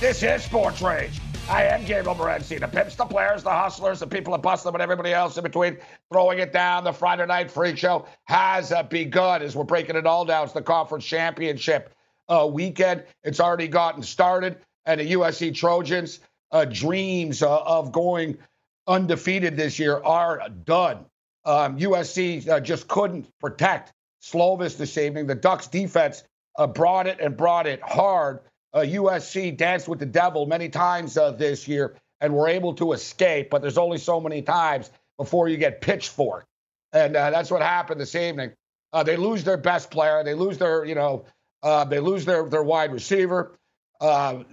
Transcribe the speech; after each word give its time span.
This 0.00 0.22
is 0.22 0.44
Sports 0.44 0.80
Rage. 0.80 1.20
I 1.50 1.64
am 1.64 1.84
Gabriel 1.84 2.14
Morency. 2.14 2.60
The 2.60 2.68
pimps, 2.68 2.94
the 2.94 3.04
players, 3.04 3.42
the 3.42 3.50
hustlers, 3.50 3.98
the 3.98 4.06
people 4.06 4.30
that 4.30 4.42
bust 4.42 4.62
them, 4.62 4.76
and 4.76 4.80
everybody 4.80 5.12
else 5.12 5.36
in 5.36 5.42
between. 5.42 5.76
Throwing 6.12 6.38
it 6.38 6.52
down. 6.52 6.84
The 6.84 6.92
Friday 6.92 7.26
Night 7.26 7.50
Freak 7.50 7.76
Show 7.76 8.06
has 8.26 8.70
uh, 8.70 8.84
begun 8.84 9.42
as 9.42 9.56
we're 9.56 9.64
breaking 9.64 9.96
it 9.96 10.06
all 10.06 10.24
down. 10.24 10.44
It's 10.44 10.52
the 10.52 10.62
conference 10.62 11.04
championship 11.04 11.92
uh, 12.28 12.48
weekend. 12.48 13.02
It's 13.24 13.40
already 13.40 13.66
gotten 13.66 14.04
started, 14.04 14.58
and 14.86 15.00
the 15.00 15.12
USC 15.14 15.52
Trojans' 15.52 16.20
uh, 16.52 16.64
dreams 16.64 17.42
uh, 17.42 17.58
of 17.58 17.90
going 17.90 18.38
undefeated 18.86 19.56
this 19.56 19.80
year 19.80 20.00
are 20.04 20.48
done. 20.64 21.06
Um, 21.44 21.76
USC 21.76 22.48
uh, 22.48 22.60
just 22.60 22.86
couldn't 22.86 23.36
protect 23.40 23.92
Slovis 24.22 24.76
this 24.76 24.96
evening. 24.96 25.26
The 25.26 25.34
Ducks 25.34 25.66
defense 25.66 26.22
uh, 26.56 26.68
brought 26.68 27.08
it 27.08 27.18
and 27.18 27.36
brought 27.36 27.66
it 27.66 27.80
hard 27.82 28.38
uh, 28.74 28.80
USC 28.80 29.56
danced 29.56 29.88
with 29.88 29.98
the 29.98 30.06
devil 30.06 30.46
many 30.46 30.68
times 30.68 31.16
uh, 31.16 31.30
this 31.32 31.66
year 31.66 31.96
and 32.20 32.34
were 32.34 32.48
able 32.48 32.74
to 32.74 32.92
escape, 32.92 33.50
but 33.50 33.62
there's 33.62 33.78
only 33.78 33.98
so 33.98 34.20
many 34.20 34.42
times 34.42 34.90
before 35.16 35.48
you 35.48 35.56
get 35.56 35.80
pitchforked. 35.80 36.46
And 36.92 37.16
uh, 37.16 37.30
that's 37.30 37.50
what 37.50 37.62
happened 37.62 38.00
this 38.00 38.14
evening. 38.14 38.52
Uh, 38.92 39.02
they 39.02 39.16
lose 39.16 39.44
their 39.44 39.56
best 39.56 39.90
player. 39.90 40.24
They 40.24 40.34
lose 40.34 40.58
their, 40.58 40.84
you 40.84 40.94
know, 40.94 41.26
uh, 41.62 41.84
they 41.84 42.00
lose 42.00 42.24
their, 42.24 42.48
their 42.48 42.62
wide 42.62 42.92
receiver. 42.92 43.58
Uh, 44.00 44.44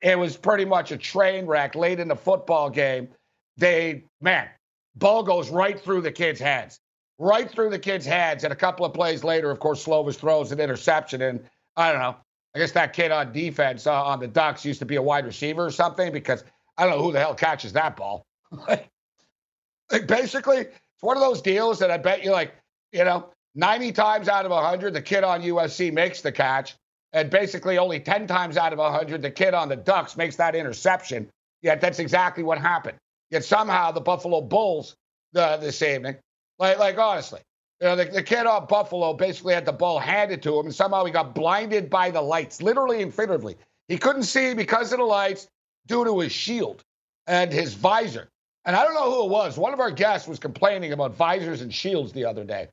it 0.00 0.18
was 0.18 0.36
pretty 0.36 0.64
much 0.64 0.92
a 0.92 0.96
train 0.96 1.46
wreck 1.46 1.74
late 1.74 1.98
in 1.98 2.08
the 2.08 2.16
football 2.16 2.70
game. 2.70 3.08
They, 3.56 4.04
man, 4.20 4.48
ball 4.94 5.22
goes 5.22 5.50
right 5.50 5.78
through 5.78 6.02
the 6.02 6.12
kid's 6.12 6.40
hands, 6.40 6.78
right 7.18 7.50
through 7.50 7.70
the 7.70 7.78
kid's 7.78 8.06
hands. 8.06 8.44
And 8.44 8.52
a 8.52 8.56
couple 8.56 8.86
of 8.86 8.94
plays 8.94 9.24
later, 9.24 9.50
of 9.50 9.58
course, 9.58 9.84
Slovis 9.84 10.16
throws 10.16 10.52
an 10.52 10.60
interception. 10.60 11.22
And 11.22 11.40
I 11.76 11.92
don't 11.92 12.00
know, 12.00 12.16
I 12.54 12.58
guess 12.58 12.72
that 12.72 12.92
kid 12.92 13.10
on 13.10 13.32
defense 13.32 13.86
uh, 13.86 14.04
on 14.04 14.20
the 14.20 14.28
Ducks 14.28 14.64
used 14.64 14.80
to 14.80 14.86
be 14.86 14.96
a 14.96 15.02
wide 15.02 15.24
receiver 15.24 15.64
or 15.64 15.70
something 15.70 16.12
because 16.12 16.44
I 16.76 16.84
don't 16.84 16.96
know 16.96 17.02
who 17.02 17.12
the 17.12 17.20
hell 17.20 17.34
catches 17.34 17.72
that 17.72 17.96
ball. 17.96 18.26
like, 18.68 18.88
basically, 20.06 20.58
it's 20.58 21.02
one 21.02 21.16
of 21.16 21.22
those 21.22 21.40
deals 21.40 21.78
that 21.78 21.90
I 21.90 21.96
bet 21.96 22.24
you, 22.24 22.30
like, 22.30 22.54
you 22.92 23.04
know, 23.04 23.30
90 23.54 23.92
times 23.92 24.28
out 24.28 24.44
of 24.44 24.50
100, 24.50 24.92
the 24.92 25.02
kid 25.02 25.24
on 25.24 25.42
USC 25.42 25.92
makes 25.92 26.20
the 26.20 26.32
catch. 26.32 26.74
And 27.14 27.30
basically, 27.30 27.76
only 27.78 28.00
10 28.00 28.26
times 28.26 28.56
out 28.56 28.72
of 28.72 28.78
100, 28.78 29.20
the 29.20 29.30
kid 29.30 29.54
on 29.54 29.68
the 29.68 29.76
Ducks 29.76 30.16
makes 30.16 30.36
that 30.36 30.54
interception. 30.54 31.28
Yet 31.60 31.80
that's 31.80 31.98
exactly 31.98 32.42
what 32.42 32.58
happened. 32.58 32.98
Yet 33.30 33.44
somehow 33.44 33.92
the 33.92 34.00
Buffalo 34.00 34.40
Bulls 34.40 34.94
uh, 35.34 35.56
this 35.58 35.80
evening, 35.82 36.16
like, 36.58 36.78
like 36.78 36.98
honestly, 36.98 37.40
you 37.82 37.88
know, 37.88 37.96
the, 37.96 38.04
the 38.04 38.22
kid 38.22 38.46
off 38.46 38.68
Buffalo 38.68 39.12
basically 39.12 39.54
had 39.54 39.66
the 39.66 39.72
ball 39.72 39.98
handed 39.98 40.40
to 40.44 40.56
him, 40.56 40.66
and 40.66 40.74
somehow 40.74 41.04
he 41.04 41.10
got 41.10 41.34
blinded 41.34 41.90
by 41.90 42.12
the 42.12 42.22
lights, 42.22 42.62
literally 42.62 43.02
and 43.02 43.12
figuratively. 43.12 43.56
He 43.88 43.98
couldn't 43.98 44.22
see 44.22 44.54
because 44.54 44.92
of 44.92 45.00
the 45.00 45.04
lights 45.04 45.48
due 45.88 46.04
to 46.04 46.20
his 46.20 46.30
shield 46.30 46.84
and 47.26 47.52
his 47.52 47.74
visor. 47.74 48.28
And 48.64 48.76
I 48.76 48.84
don't 48.84 48.94
know 48.94 49.10
who 49.10 49.24
it 49.24 49.30
was. 49.30 49.58
One 49.58 49.72
of 49.72 49.80
our 49.80 49.90
guests 49.90 50.28
was 50.28 50.38
complaining 50.38 50.92
about 50.92 51.16
visors 51.16 51.60
and 51.60 51.74
shields 51.74 52.12
the 52.12 52.24
other 52.24 52.44
day. 52.44 52.68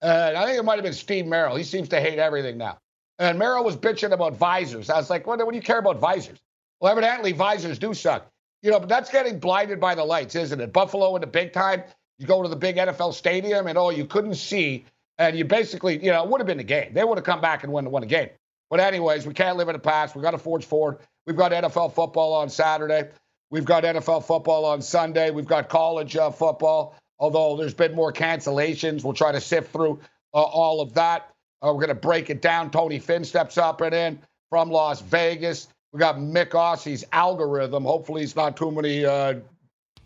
And 0.00 0.36
I 0.36 0.46
think 0.46 0.60
it 0.60 0.62
might 0.62 0.76
have 0.76 0.84
been 0.84 0.92
Steve 0.92 1.26
Merrill. 1.26 1.56
He 1.56 1.64
seems 1.64 1.88
to 1.88 2.00
hate 2.00 2.20
everything 2.20 2.56
now. 2.56 2.78
And 3.18 3.40
Merrill 3.40 3.64
was 3.64 3.76
bitching 3.76 4.12
about 4.12 4.36
visors. 4.36 4.90
I 4.90 4.96
was 4.96 5.10
like, 5.10 5.26
what, 5.26 5.40
what 5.44 5.50
do 5.50 5.56
you 5.56 5.62
care 5.62 5.80
about 5.80 5.98
visors? 5.98 6.38
Well, 6.80 6.92
evidently, 6.92 7.32
visors 7.32 7.80
do 7.80 7.94
suck. 7.94 8.28
You 8.62 8.70
know, 8.70 8.78
but 8.78 8.88
that's 8.88 9.10
getting 9.10 9.40
blinded 9.40 9.80
by 9.80 9.96
the 9.96 10.04
lights, 10.04 10.36
isn't 10.36 10.60
it? 10.60 10.72
Buffalo 10.72 11.16
in 11.16 11.20
the 11.20 11.26
big 11.26 11.52
time, 11.52 11.82
you 12.22 12.28
go 12.28 12.42
to 12.42 12.48
the 12.48 12.56
big 12.56 12.76
NFL 12.76 13.14
stadium 13.14 13.66
and 13.66 13.76
oh, 13.76 13.90
you 13.90 14.06
couldn't 14.06 14.36
see, 14.36 14.84
and 15.18 15.36
you 15.36 15.44
basically, 15.44 16.02
you 16.02 16.12
know, 16.12 16.22
it 16.22 16.30
would 16.30 16.40
have 16.40 16.46
been 16.46 16.60
a 16.60 16.64
game. 16.64 16.94
They 16.94 17.02
would 17.02 17.18
have 17.18 17.24
come 17.24 17.40
back 17.40 17.64
and 17.64 17.72
won, 17.72 17.90
won 17.90 18.04
a 18.04 18.06
game. 18.06 18.30
But 18.70 18.78
anyways, 18.78 19.26
we 19.26 19.34
can't 19.34 19.58
live 19.58 19.68
in 19.68 19.72
the 19.72 19.80
past. 19.80 20.14
We've 20.14 20.22
got 20.22 20.30
to 20.30 20.38
forge 20.38 20.64
forward. 20.64 20.98
We've 21.26 21.36
got 21.36 21.50
NFL 21.50 21.94
football 21.94 22.32
on 22.32 22.48
Saturday. 22.48 23.10
We've 23.50 23.64
got 23.64 23.82
NFL 23.82 24.24
football 24.24 24.64
on 24.64 24.80
Sunday. 24.80 25.30
We've 25.30 25.46
got 25.46 25.68
college 25.68 26.16
uh, 26.16 26.30
football. 26.30 26.96
Although 27.18 27.56
there's 27.56 27.74
been 27.74 27.94
more 27.94 28.12
cancellations, 28.12 29.02
we'll 29.02 29.12
try 29.12 29.32
to 29.32 29.40
sift 29.40 29.72
through 29.72 30.00
uh, 30.32 30.40
all 30.40 30.80
of 30.80 30.94
that. 30.94 31.28
Uh, 31.60 31.72
we're 31.74 31.84
going 31.84 31.88
to 31.88 31.94
break 31.94 32.30
it 32.30 32.40
down. 32.40 32.70
Tony 32.70 33.00
Finn 33.00 33.24
steps 33.24 33.58
up 33.58 33.80
and 33.80 33.94
in 33.94 34.18
from 34.48 34.70
Las 34.70 35.00
Vegas. 35.00 35.66
We 35.92 35.98
got 35.98 36.16
Mick 36.16 36.54
Ossie's 36.54 37.04
algorithm. 37.12 37.84
Hopefully, 37.84 38.22
he's 38.22 38.36
not 38.36 38.56
too 38.56 38.70
many. 38.70 39.04
Uh, 39.04 39.40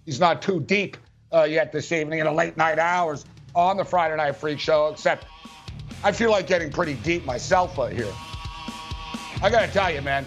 he's 0.07 0.19
not 0.19 0.43
too 0.43 0.61
deep 0.61 0.97
uh, 1.33 1.45
yet 1.45 1.73
this 1.73 1.93
evening 1.93 2.21
in 2.21 2.27
the 2.27 2.33
late 2.33 2.57
night 2.57 2.79
hours 2.79 3.25
on 3.55 3.77
the 3.77 3.85
Friday 3.85 4.17
Night 4.17 4.37
Freak 4.37 4.59
Show, 4.59 4.89
except 4.89 5.27
I 6.05 6.13
feel 6.13 6.31
like 6.31 6.47
getting 6.47 6.71
pretty 6.71 6.95
deep 6.95 7.25
myself 7.25 7.79
uh, 7.79 7.87
here. 7.87 8.13
I 9.43 9.51
got 9.51 9.67
to 9.67 9.69
tell 9.69 9.91
you, 9.91 10.03
man, 10.03 10.27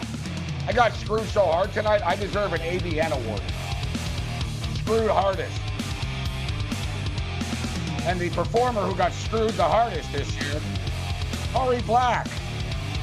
I 0.67 0.73
got 0.73 0.93
screwed 0.93 1.27
so 1.27 1.45
hard 1.45 1.71
tonight, 1.73 2.01
I 2.05 2.15
deserve 2.15 2.53
an 2.53 2.59
AVN 2.61 3.11
award. 3.11 3.41
Screwed 4.79 5.09
hardest. 5.09 5.61
And 8.03 8.19
the 8.19 8.29
performer 8.29 8.81
who 8.81 8.95
got 8.95 9.11
screwed 9.13 9.51
the 9.51 9.63
hardest 9.63 10.11
this 10.11 10.31
year, 10.41 10.61
Tori 11.53 11.81
Black, 11.81 12.27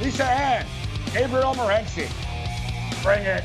Lisa 0.01 0.25
Ann, 0.25 0.67
Gabriel 1.13 1.55
Morency. 1.55 2.11
Bring 3.03 3.23
it. 3.23 3.45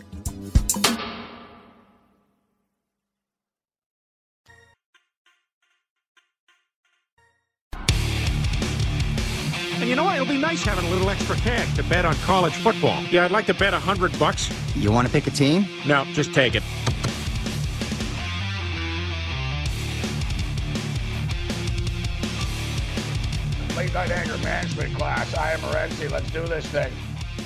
You 9.91 9.97
know 9.97 10.05
what? 10.05 10.15
It'll 10.15 10.25
be 10.25 10.37
nice 10.37 10.63
having 10.63 10.85
a 10.85 10.89
little 10.89 11.09
extra 11.09 11.35
cash 11.35 11.75
to 11.75 11.83
bet 11.83 12.05
on 12.05 12.15
college 12.23 12.53
football. 12.53 13.03
Yeah, 13.11 13.25
I'd 13.25 13.31
like 13.31 13.45
to 13.47 13.53
bet 13.53 13.73
a 13.73 13.79
hundred 13.79 14.17
bucks. 14.17 14.49
You 14.73 14.89
want 14.89 15.05
to 15.05 15.11
pick 15.11 15.27
a 15.27 15.31
team? 15.31 15.65
No, 15.85 16.05
just 16.13 16.33
take 16.33 16.55
it. 16.55 16.63
Late 23.75 23.93
night 23.93 24.11
anger 24.11 24.37
management 24.37 24.95
class. 24.95 25.35
I 25.35 25.51
am 25.51 25.59
Morency. 25.59 26.09
Let's 26.09 26.31
do 26.31 26.47
this 26.47 26.65
thing. 26.67 26.93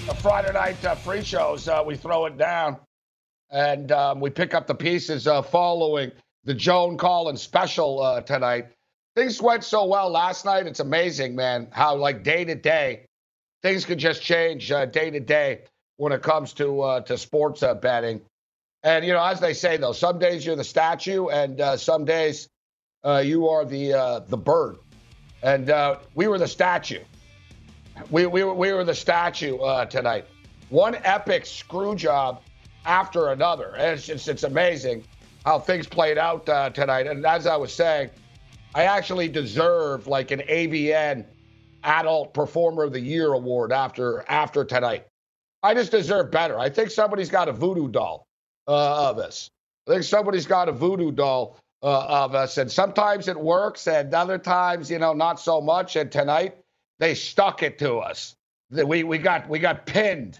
A 0.07 0.13
Friday 0.13 0.53
night 0.53 0.85
uh, 0.85 0.93
free 0.93 1.23
shows. 1.23 1.67
Uh, 1.67 1.81
we 1.83 1.95
throw 1.95 2.27
it 2.27 2.37
down, 2.37 2.77
and 3.49 3.91
um, 3.91 4.19
we 4.19 4.29
pick 4.29 4.53
up 4.53 4.67
the 4.67 4.75
pieces 4.75 5.25
uh, 5.25 5.41
following 5.41 6.11
the 6.43 6.53
Joan 6.53 6.95
Collins 6.95 7.41
special 7.41 8.03
uh, 8.03 8.21
tonight. 8.21 8.67
Things 9.15 9.41
went 9.41 9.63
so 9.63 9.85
well 9.85 10.09
last 10.09 10.45
night. 10.45 10.67
It's 10.67 10.81
amazing, 10.81 11.35
man, 11.35 11.67
how 11.71 11.95
like 11.95 12.23
day 12.23 12.45
to 12.45 12.55
day 12.55 13.05
things 13.61 13.85
could 13.85 13.97
just 13.97 14.21
change 14.21 14.71
uh, 14.71 14.85
day 14.85 15.09
to 15.09 15.19
day 15.19 15.63
when 15.97 16.11
it 16.11 16.21
comes 16.21 16.53
to 16.53 16.81
uh, 16.81 17.01
to 17.01 17.17
sports 17.17 17.63
betting. 17.81 18.21
And 18.83 19.05
you 19.05 19.13
know, 19.13 19.23
as 19.23 19.39
they 19.39 19.53
say 19.53 19.77
though, 19.77 19.93
some 19.93 20.19
days 20.19 20.45
you're 20.45 20.55
the 20.55 20.63
statue, 20.63 21.27
and 21.29 21.79
some 21.79 22.05
days 22.05 22.49
you 23.23 23.47
are 23.47 23.65
the 23.65 24.23
the 24.27 24.37
bird 24.37 24.77
and 25.45 25.69
uh, 25.69 25.99
we 26.15 26.27
were 26.27 26.39
the 26.39 26.47
statue. 26.47 27.03
We, 28.09 28.25
we, 28.25 28.43
we 28.43 28.73
were 28.73 28.83
the 28.83 28.95
statue 28.95 29.57
uh, 29.57 29.85
tonight. 29.85 30.25
One 30.69 30.95
epic 31.03 31.45
screw 31.45 31.95
job 31.95 32.41
after 32.83 33.29
another. 33.29 33.75
And 33.75 33.93
it's 33.93 34.07
just, 34.07 34.27
it's 34.27 34.43
amazing 34.43 35.03
how 35.45 35.59
things 35.59 35.85
played 35.85 36.17
out 36.17 36.49
uh, 36.49 36.71
tonight. 36.71 37.05
And 37.05 37.23
as 37.27 37.45
I 37.45 37.55
was 37.55 37.71
saying, 37.71 38.09
I 38.75 38.83
actually 38.83 39.29
deserve 39.29 40.05
like 40.05 40.31
an 40.31 40.41
AVN 40.41 41.25
Adult 41.83 42.33
Performer 42.33 42.83
of 42.83 42.91
the 42.91 42.99
Year 42.99 43.31
award 43.31 43.71
after 43.71 44.25
after 44.27 44.65
tonight. 44.65 45.07
I 45.63 45.73
just 45.73 45.91
deserve 45.91 46.29
better. 46.29 46.59
I 46.59 46.69
think 46.69 46.91
somebody's 46.91 47.29
got 47.29 47.47
a 47.47 47.53
voodoo 47.53 47.87
doll 47.87 48.27
uh, 48.67 49.09
of 49.09 49.17
us. 49.17 49.49
I 49.87 49.91
think 49.91 50.03
somebody's 50.03 50.45
got 50.45 50.67
a 50.67 50.73
voodoo 50.73 51.11
doll 51.11 51.57
uh, 51.81 52.05
of 52.05 52.35
us. 52.35 52.57
And 52.57 52.69
sometimes 52.69 53.29
it 53.29 53.39
works, 53.39 53.87
and 53.87 54.13
other 54.13 54.37
times, 54.37 54.91
you 54.91 54.99
know, 54.99 55.13
not 55.13 55.39
so 55.39 55.61
much. 55.61 55.95
And 55.95 56.11
tonight, 56.11 56.57
they 56.99 57.15
stuck 57.15 57.63
it 57.63 57.79
to 57.79 57.97
us. 57.97 58.35
We, 58.71 59.03
we, 59.03 59.17
got, 59.17 59.47
we 59.47 59.59
got 59.59 59.85
pinned. 59.85 60.39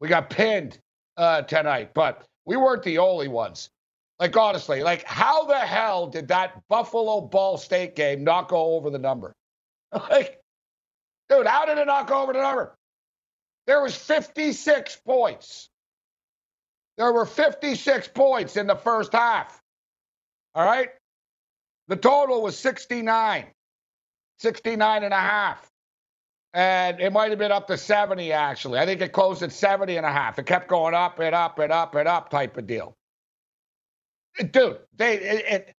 We 0.00 0.08
got 0.08 0.28
pinned 0.28 0.78
uh, 1.16 1.42
tonight, 1.42 1.92
but 1.94 2.24
we 2.46 2.56
weren't 2.56 2.82
the 2.82 2.98
only 2.98 3.28
ones. 3.28 3.70
Like, 4.18 4.36
honestly, 4.36 4.82
like, 4.82 5.04
how 5.04 5.44
the 5.44 5.58
hell 5.58 6.06
did 6.06 6.28
that 6.28 6.62
Buffalo 6.68 7.20
Ball 7.20 7.58
State 7.58 7.94
game 7.96 8.24
not 8.24 8.48
go 8.48 8.74
over 8.74 8.88
the 8.88 8.98
number? 8.98 9.34
like, 10.10 10.40
dude, 11.28 11.46
how 11.46 11.66
did 11.66 11.78
it 11.78 11.86
not 11.86 12.06
go 12.06 12.22
over 12.22 12.32
the 12.32 12.40
number? 12.40 12.74
There 13.66 13.82
was 13.82 13.94
56 13.94 14.96
points. 15.04 15.68
There 16.96 17.12
were 17.12 17.26
56 17.26 18.08
points 18.08 18.56
in 18.56 18.66
the 18.66 18.76
first 18.76 19.12
half. 19.12 19.60
All 20.54 20.64
right? 20.64 20.88
The 21.88 21.96
total 21.96 22.42
was 22.42 22.58
69, 22.58 23.44
69 24.38 25.04
and 25.04 25.12
a 25.12 25.16
half. 25.16 25.68
And 26.54 27.00
it 27.00 27.12
might 27.12 27.30
have 27.30 27.38
been 27.38 27.52
up 27.52 27.66
to 27.66 27.76
70, 27.76 28.32
actually. 28.32 28.78
I 28.78 28.86
think 28.86 29.02
it 29.02 29.12
closed 29.12 29.42
at 29.42 29.52
70 29.52 29.98
and 29.98 30.06
a 30.06 30.10
half. 30.10 30.38
It 30.38 30.46
kept 30.46 30.68
going 30.68 30.94
up 30.94 31.18
and 31.18 31.34
up 31.34 31.58
and 31.58 31.70
up 31.70 31.94
and 31.94 32.08
up 32.08 32.30
type 32.30 32.56
of 32.56 32.66
deal. 32.66 32.96
Dude, 34.38 34.78
they, 34.96 35.16
it, 35.16 35.44
it 35.48 35.74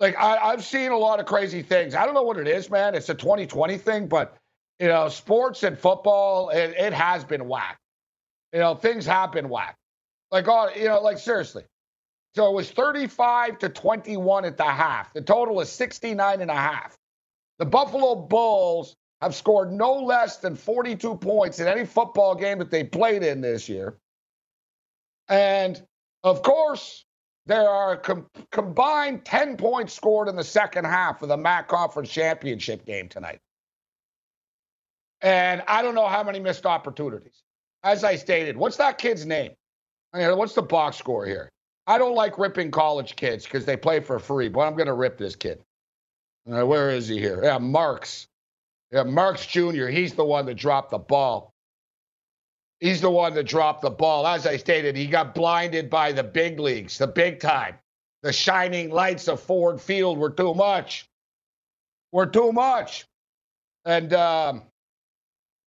like, 0.00 0.16
I, 0.16 0.38
I've 0.38 0.64
seen 0.64 0.92
a 0.92 0.96
lot 0.96 1.20
of 1.20 1.26
crazy 1.26 1.62
things. 1.62 1.94
I 1.94 2.04
don't 2.04 2.14
know 2.14 2.22
what 2.22 2.38
it 2.38 2.48
is, 2.48 2.70
man. 2.70 2.94
It's 2.94 3.08
a 3.08 3.14
2020 3.14 3.78
thing, 3.78 4.06
but, 4.06 4.36
you 4.78 4.88
know, 4.88 5.08
sports 5.08 5.62
and 5.62 5.78
football, 5.78 6.50
it, 6.50 6.74
it 6.78 6.92
has 6.92 7.24
been 7.24 7.48
whack. 7.48 7.78
You 8.52 8.60
know, 8.60 8.74
things 8.74 9.04
have 9.06 9.32
been 9.32 9.48
whack. 9.48 9.76
Like, 10.30 10.46
oh, 10.48 10.70
you 10.76 10.86
know, 10.86 11.00
like, 11.00 11.18
seriously. 11.18 11.64
So 12.34 12.48
it 12.48 12.54
was 12.54 12.70
35 12.70 13.58
to 13.58 13.68
21 13.68 14.44
at 14.44 14.56
the 14.56 14.64
half. 14.64 15.12
The 15.12 15.22
total 15.22 15.60
is 15.60 15.70
69 15.70 16.40
and 16.40 16.50
a 16.50 16.54
half. 16.54 16.96
The 17.58 17.66
Buffalo 17.66 18.14
Bulls 18.14 18.94
have 19.20 19.34
scored 19.34 19.72
no 19.72 19.94
less 19.94 20.36
than 20.36 20.54
42 20.54 21.16
points 21.16 21.58
in 21.58 21.66
any 21.66 21.84
football 21.84 22.34
game 22.34 22.58
that 22.58 22.70
they 22.70 22.84
played 22.84 23.22
in 23.22 23.40
this 23.40 23.68
year. 23.68 23.96
And 25.28 25.82
of 26.22 26.42
course, 26.42 27.04
there 27.48 27.68
are 27.68 27.96
com- 27.96 28.26
combined 28.52 29.24
10 29.24 29.56
points 29.56 29.94
scored 29.94 30.28
in 30.28 30.36
the 30.36 30.44
second 30.44 30.84
half 30.84 31.22
of 31.22 31.30
the 31.30 31.36
MAC 31.36 31.66
Conference 31.66 32.10
Championship 32.10 32.84
game 32.84 33.08
tonight. 33.08 33.40
And 35.22 35.62
I 35.66 35.80
don't 35.80 35.94
know 35.94 36.06
how 36.06 36.22
many 36.22 36.40
missed 36.40 36.66
opportunities. 36.66 37.42
As 37.82 38.04
I 38.04 38.16
stated, 38.16 38.56
what's 38.56 38.76
that 38.76 38.98
kid's 38.98 39.24
name? 39.24 39.52
I 40.12 40.18
mean, 40.18 40.36
what's 40.36 40.54
the 40.54 40.62
box 40.62 40.98
score 40.98 41.24
here? 41.24 41.50
I 41.86 41.96
don't 41.96 42.14
like 42.14 42.38
ripping 42.38 42.70
college 42.70 43.16
kids 43.16 43.44
because 43.44 43.64
they 43.64 43.78
play 43.78 44.00
for 44.00 44.18
free, 44.18 44.48
but 44.48 44.60
I'm 44.60 44.74
going 44.74 44.86
to 44.86 44.92
rip 44.92 45.16
this 45.16 45.34
kid. 45.34 45.62
Uh, 46.50 46.66
where 46.66 46.90
is 46.90 47.08
he 47.08 47.18
here? 47.18 47.42
Yeah, 47.42 47.58
Marks. 47.58 48.26
Yeah, 48.92 49.04
Marks 49.04 49.46
Jr. 49.46 49.86
He's 49.86 50.12
the 50.12 50.24
one 50.24 50.44
that 50.46 50.54
dropped 50.54 50.90
the 50.90 50.98
ball. 50.98 51.54
He's 52.80 53.00
the 53.00 53.10
one 53.10 53.34
that 53.34 53.44
dropped 53.44 53.82
the 53.82 53.90
ball. 53.90 54.26
As 54.26 54.46
I 54.46 54.56
stated, 54.56 54.96
he 54.96 55.06
got 55.06 55.34
blinded 55.34 55.90
by 55.90 56.12
the 56.12 56.22
big 56.22 56.60
leagues, 56.60 56.98
the 56.98 57.06
big 57.06 57.40
time. 57.40 57.74
The 58.22 58.32
shining 58.32 58.90
lights 58.90 59.28
of 59.28 59.40
Ford 59.40 59.80
Field 59.80 60.18
were 60.18 60.30
too 60.30 60.54
much. 60.54 61.08
Were 62.12 62.26
too 62.26 62.52
much. 62.52 63.06
And 63.84 64.12
um, 64.12 64.62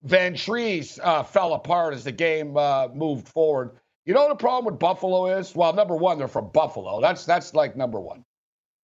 Vantrease 0.06 1.00
uh, 1.02 1.24
fell 1.24 1.54
apart 1.54 1.94
as 1.94 2.04
the 2.04 2.12
game 2.12 2.58
uh, 2.58 2.88
moved 2.94 3.28
forward. 3.28 3.72
You 4.06 4.14
know 4.14 4.22
what 4.22 4.30
the 4.30 4.36
problem 4.36 4.74
with 4.74 4.80
Buffalo 4.80 5.38
is? 5.38 5.56
Well, 5.56 5.74
number 5.74 5.96
one, 5.96 6.18
they're 6.18 6.28
from 6.28 6.50
Buffalo. 6.50 7.02
That's 7.02 7.26
that's 7.26 7.54
like 7.54 7.76
number 7.76 8.00
one. 8.00 8.26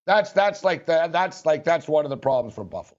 That's 0.06 0.32
that's 0.32 0.62
like 0.64 0.86
that. 0.86 1.12
That's 1.12 1.44
like 1.44 1.64
that's 1.64 1.88
one 1.88 2.04
of 2.04 2.10
the 2.10 2.16
problems 2.16 2.54
for 2.54 2.64
Buffalo. 2.64 2.98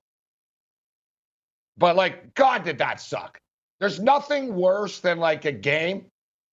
But 1.78 1.96
like, 1.96 2.36
God, 2.36 2.66
did 2.66 2.78
that 2.80 3.00
suck? 3.00 3.40
There's 3.80 4.00
nothing 4.00 4.56
worse 4.56 5.00
than 5.00 5.20
like 5.20 5.46
a 5.46 5.52
game 5.52 6.06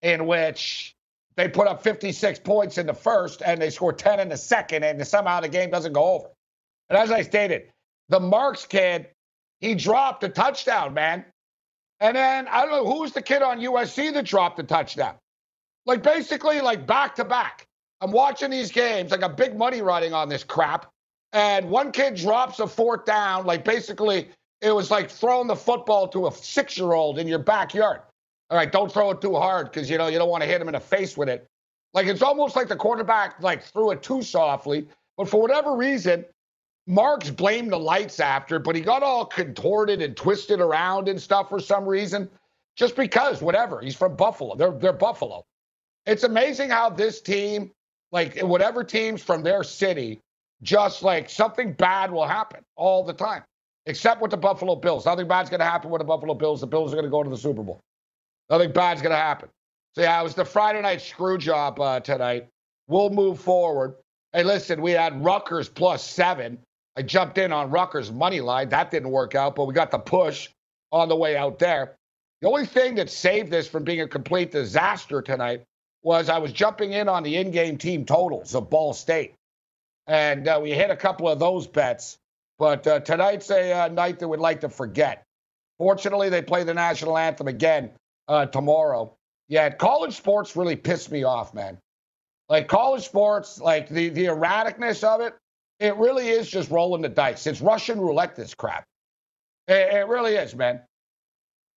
in 0.03 0.27
which 0.27 0.95
they 1.37 1.49
put 1.49 1.67
up 1.67 1.83
56 1.83 2.39
points 2.41 2.79
in 2.79 2.87
the 2.87 2.95
first 2.95 3.43
and 3.45 3.61
they 3.61 3.71
score 3.71 3.93
10 3.93 4.21
in 4.21 4.29
the 4.29 4.37
second, 4.37 4.85
and 4.85 5.07
somehow 5.07 5.41
the 5.41 5.49
game 5.49 5.71
doesn't 5.71 5.93
go 5.93 6.15
over. 6.15 6.29
And 6.89 6.99
as 6.99 7.11
I 7.11 7.23
stated, 7.23 7.71
the 8.09 8.21
Marks 8.21 8.65
kid, 8.65 9.09
he 9.61 9.75
dropped 9.75 10.23
a 10.25 10.29
touchdown, 10.29 10.95
man. 10.95 11.25
And 12.01 12.17
then 12.17 12.47
I 12.49 12.63
don't 12.63 12.71
know 12.71 12.91
who's 12.91 13.13
the 13.13 13.23
kid 13.23 13.43
on 13.43 13.61
USC 13.61 14.13
that 14.15 14.25
dropped 14.25 14.57
the 14.57 14.63
touchdown. 14.63 15.15
Like 15.85 16.03
basically 16.03 16.61
like 16.61 16.87
back 16.87 17.15
to 17.17 17.25
back. 17.25 17.67
I'm 18.01 18.13
watching 18.13 18.51
these 18.51 18.71
games, 18.71 19.11
like 19.11 19.23
a 19.23 19.29
big 19.29 19.57
money 19.57 19.81
running 19.83 20.13
on 20.13 20.29
this 20.29 20.45
crap. 20.45 20.87
And 21.33 21.71
one 21.71 21.93
kid 21.93 22.15
drops 22.15 22.61
a 22.61 22.67
fourth 22.67 23.05
down, 23.05 23.47
like 23.47 23.65
basically 23.65 24.29
it 24.61 24.73
was 24.73 24.91
like 24.91 25.11
throwing 25.11 25.47
the 25.47 25.57
football 25.57 26.09
to 26.09 26.27
a 26.27 26.33
six 26.33 26.77
year 26.79 26.93
old 26.93 27.19
in 27.19 27.29
your 27.29 27.39
backyard. 27.39 28.01
All 28.51 28.57
right, 28.57 28.71
don't 28.71 28.93
throw 28.93 29.11
it 29.11 29.21
too 29.21 29.35
hard 29.35 29.71
because 29.71 29.91
you 29.91 29.99
know 29.99 30.07
you 30.07 30.19
don't 30.19 30.29
want 30.29 30.43
to 30.43 30.49
hit 30.49 30.61
him 30.61 30.69
in 30.69 30.75
the 30.75 30.81
face 30.81 31.17
with 31.17 31.29
it. 31.29 31.47
Like 31.95 32.07
it's 32.07 32.23
almost 32.23 32.57
like 32.57 32.69
the 32.69 32.77
quarterback 32.77 33.43
like 33.43 33.63
threw 33.63 33.91
it 33.91 34.03
too 34.03 34.23
softly, 34.23 34.89
but 35.17 35.29
for 35.29 35.41
whatever 35.41 35.75
reason, 35.75 36.25
Marks 36.87 37.31
blamed 37.31 37.73
the 37.73 37.79
lights 37.79 38.21
after, 38.21 38.59
but 38.59 38.77
he 38.77 38.83
got 38.83 39.03
all 39.03 39.27
contorted 39.27 40.01
and 40.01 40.17
twisted 40.17 40.61
around 40.61 41.09
and 41.09 41.21
stuff 41.21 41.49
for 41.49 41.59
some 41.59 41.85
reason. 41.85 42.31
Just 42.77 42.95
because, 42.95 43.41
whatever. 43.41 43.81
He's 43.81 43.97
from 43.97 44.17
Buffalo. 44.17 44.55
They're 44.55 44.73
they're 44.73 44.93
Buffalo. 44.93 45.45
It's 46.05 46.23
amazing 46.23 46.71
how 46.71 46.91
this 46.91 47.21
team, 47.21 47.73
like 48.13 48.39
whatever 48.41 48.85
teams 48.85 49.23
from 49.23 49.43
their 49.43 49.65
city, 49.65 50.21
just 50.63 51.03
like 51.03 51.29
something 51.29 51.73
bad 51.73 52.13
will 52.13 52.27
happen 52.27 52.65
all 52.77 53.03
the 53.03 53.13
time, 53.13 53.43
except 53.87 54.21
with 54.21 54.31
the 54.31 54.37
Buffalo 54.37 54.77
Bills. 54.77 55.07
Nothing 55.07 55.29
bad's 55.29 55.49
going 55.49 55.61
to 55.61 55.67
happen 55.67 55.91
with 55.91 56.01
the 56.01 56.05
Buffalo 56.05 56.35
Bills. 56.35 56.61
The 56.61 56.67
Bills 56.67 56.93
are 56.93 56.97
going 56.97 57.07
to 57.07 57.11
go 57.11 57.23
to 57.23 57.31
the 57.31 57.37
Super 57.37 57.63
Bowl. 57.63 57.81
Nothing 58.51 58.73
bad's 58.73 59.03
going 59.03 59.13
to 59.13 59.17
happen. 59.17 59.49
So, 59.95 60.03
yeah, 60.03 60.21
it 60.21 60.25
was 60.25 60.35
the 60.35 60.45
Friday 60.45 60.83
night 60.83 61.01
screw 61.01 61.39
job 61.39 61.81
uh, 61.81 62.01
tonight. 62.01 62.49
We'll 62.89 63.11
move 63.11 63.41
forward. 63.41 63.95
Hey, 64.33 64.45
listen, 64.45 64.83
we 64.83 64.93
had 64.93 65.25
Rutgers 65.25 65.69
plus 65.69 66.05
seven. 66.05 66.59
I 66.97 67.03
jumped 67.03 67.39
in 67.39 67.53
on 67.53 67.71
Rutgers 67.71 68.13
money 68.13 68.41
line. 68.41 68.69
That 68.69 68.91
didn't 68.91 69.11
work 69.11 69.35
out, 69.35 69.55
but 69.55 69.67
we 69.67 69.75
got 69.75 69.91
the 69.91 69.99
push 69.99 70.49
on 70.93 71.09
the 71.09 71.17
way 71.17 71.37
out 71.37 71.59
there. 71.59 71.97
The 72.43 72.49
only 72.49 72.67
thing 72.67 72.97
that 72.97 73.11
saved 73.11 73.51
this 73.51 73.67
from 73.67 73.85
being 73.85 74.03
a 74.03 74.09
complete 74.09 74.51
disaster 74.51 75.23
tonight 75.23 75.63
was 76.03 76.29
I 76.29 76.39
was 76.39 76.53
jumping 76.53 76.93
in 76.93 77.09
on 77.09 77.23
the 77.23 77.37
in-game 77.37 77.79
team 77.79 78.05
totals 78.05 78.55
of 78.55 78.71
Ball 78.71 78.93
State, 78.93 79.35
and 80.07 80.47
uh, 80.47 80.61
we 80.63 80.71
hit 80.71 80.91
a 80.91 80.97
couple 80.97 81.29
of 81.29 81.39
those 81.39 81.67
bets. 81.67 82.19
But 82.59 82.87
uh, 82.87 83.01
tonight's 83.01 83.51
a 83.51 83.73
uh, 83.73 83.89
night 83.89 84.19
that 84.19 84.29
we'd 84.29 84.41
like 84.41 84.61
to 84.61 84.69
forget. 84.69 85.25
Fortunately, 85.79 86.29
they 86.31 86.43
play 86.43 86.65
the 86.65 86.75
national 86.75 87.19
anthem 87.19 87.49
again 87.49 87.91
uh, 88.29 88.47
tomorrow, 88.47 89.17
Yeah, 89.49 89.71
college 89.71 90.15
sports 90.17 90.57
really 90.57 90.77
pissed 90.77 91.11
me 91.11 91.23
off, 91.25 91.55
man. 91.55 91.79
Like 92.49 92.69
college 92.69 93.05
sports, 93.05 93.61
like 93.61 93.89
the 93.89 94.09
the 94.09 94.27
erraticness 94.27 95.05
of 95.05 95.21
it, 95.21 95.35
it 95.81 95.97
really 95.97 96.29
is 96.29 96.49
just 96.49 96.71
rolling 96.71 97.03
the 97.03 97.09
dice. 97.09 97.47
It's 97.47 97.61
Russian 97.61 98.01
roulette. 98.01 98.37
This 98.37 98.55
crap. 98.55 98.85
It, 99.69 99.95
it 99.95 100.09
really 100.09 100.35
is, 100.35 100.55
man. 100.55 100.81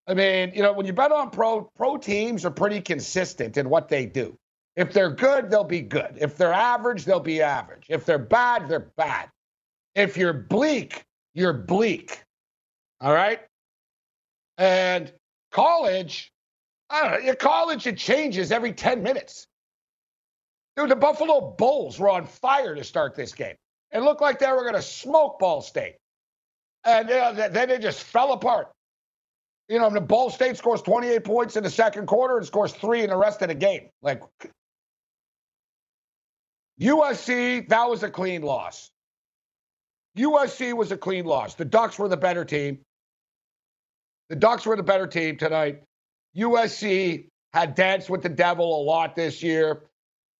I 0.07 0.13
mean, 0.13 0.51
you 0.55 0.63
know, 0.63 0.73
when 0.73 0.85
you 0.85 0.93
bet 0.93 1.11
on 1.11 1.29
pro, 1.29 1.69
pro 1.75 1.97
teams 1.97 2.45
are 2.45 2.51
pretty 2.51 2.81
consistent 2.81 3.57
in 3.57 3.69
what 3.69 3.89
they 3.89 4.05
do. 4.05 4.35
If 4.75 4.93
they're 4.93 5.11
good, 5.11 5.49
they'll 5.51 5.63
be 5.63 5.81
good. 5.81 6.17
If 6.19 6.37
they're 6.37 6.53
average, 6.53 7.05
they'll 7.05 7.19
be 7.19 7.41
average. 7.41 7.85
If 7.89 8.05
they're 8.05 8.17
bad, 8.17 8.67
they're 8.67 8.91
bad. 8.97 9.29
If 9.99 10.15
you're 10.15 10.31
bleak, 10.31 11.03
you're 11.33 11.51
bleak. 11.51 12.23
All 13.01 13.13
right? 13.13 13.41
And 14.57 15.11
college, 15.51 16.31
I 16.89 17.01
don't 17.01 17.11
know, 17.11 17.17
your 17.17 17.35
college, 17.35 17.85
it 17.85 17.97
changes 17.97 18.53
every 18.53 18.71
10 18.71 19.03
minutes. 19.03 19.45
Dude, 20.77 20.89
the 20.89 20.95
Buffalo 20.95 21.53
Bulls 21.57 21.99
were 21.99 22.09
on 22.09 22.25
fire 22.25 22.75
to 22.75 22.83
start 22.85 23.13
this 23.13 23.33
game. 23.33 23.55
It 23.91 23.99
looked 23.99 24.21
like 24.21 24.39
they 24.39 24.47
were 24.47 24.61
going 24.61 24.75
to 24.75 24.81
smoke 24.81 25.37
Ball 25.37 25.61
State. 25.61 25.97
And 26.85 27.09
then 27.09 27.69
it 27.69 27.81
just 27.81 28.03
fell 28.03 28.31
apart. 28.31 28.71
You 29.67 29.79
know, 29.79 29.89
the 29.89 29.99
Ball 29.99 30.29
State 30.29 30.55
scores 30.55 30.81
28 30.81 31.25
points 31.25 31.57
in 31.57 31.63
the 31.63 31.69
second 31.69 32.05
quarter 32.05 32.37
and 32.37 32.47
scores 32.47 32.71
three 32.71 33.03
in 33.03 33.09
the 33.09 33.17
rest 33.17 33.41
of 33.41 33.49
the 33.49 33.55
game. 33.55 33.89
Like 34.01 34.21
USC, 36.79 37.67
that 37.67 37.89
was 37.89 38.03
a 38.03 38.09
clean 38.09 38.43
loss. 38.43 38.91
USC 40.17 40.73
was 40.73 40.91
a 40.91 40.97
clean 40.97 41.25
loss. 41.25 41.55
The 41.55 41.65
Ducks 41.65 41.97
were 41.99 42.07
the 42.07 42.17
better 42.17 42.45
team. 42.45 42.79
The 44.29 44.35
Ducks 44.35 44.65
were 44.65 44.75
the 44.75 44.83
better 44.83 45.07
team 45.07 45.37
tonight. 45.37 45.83
USC 46.35 47.27
had 47.53 47.75
danced 47.75 48.09
with 48.09 48.21
the 48.21 48.29
devil 48.29 48.81
a 48.81 48.83
lot 48.83 49.15
this 49.15 49.41
year. 49.41 49.83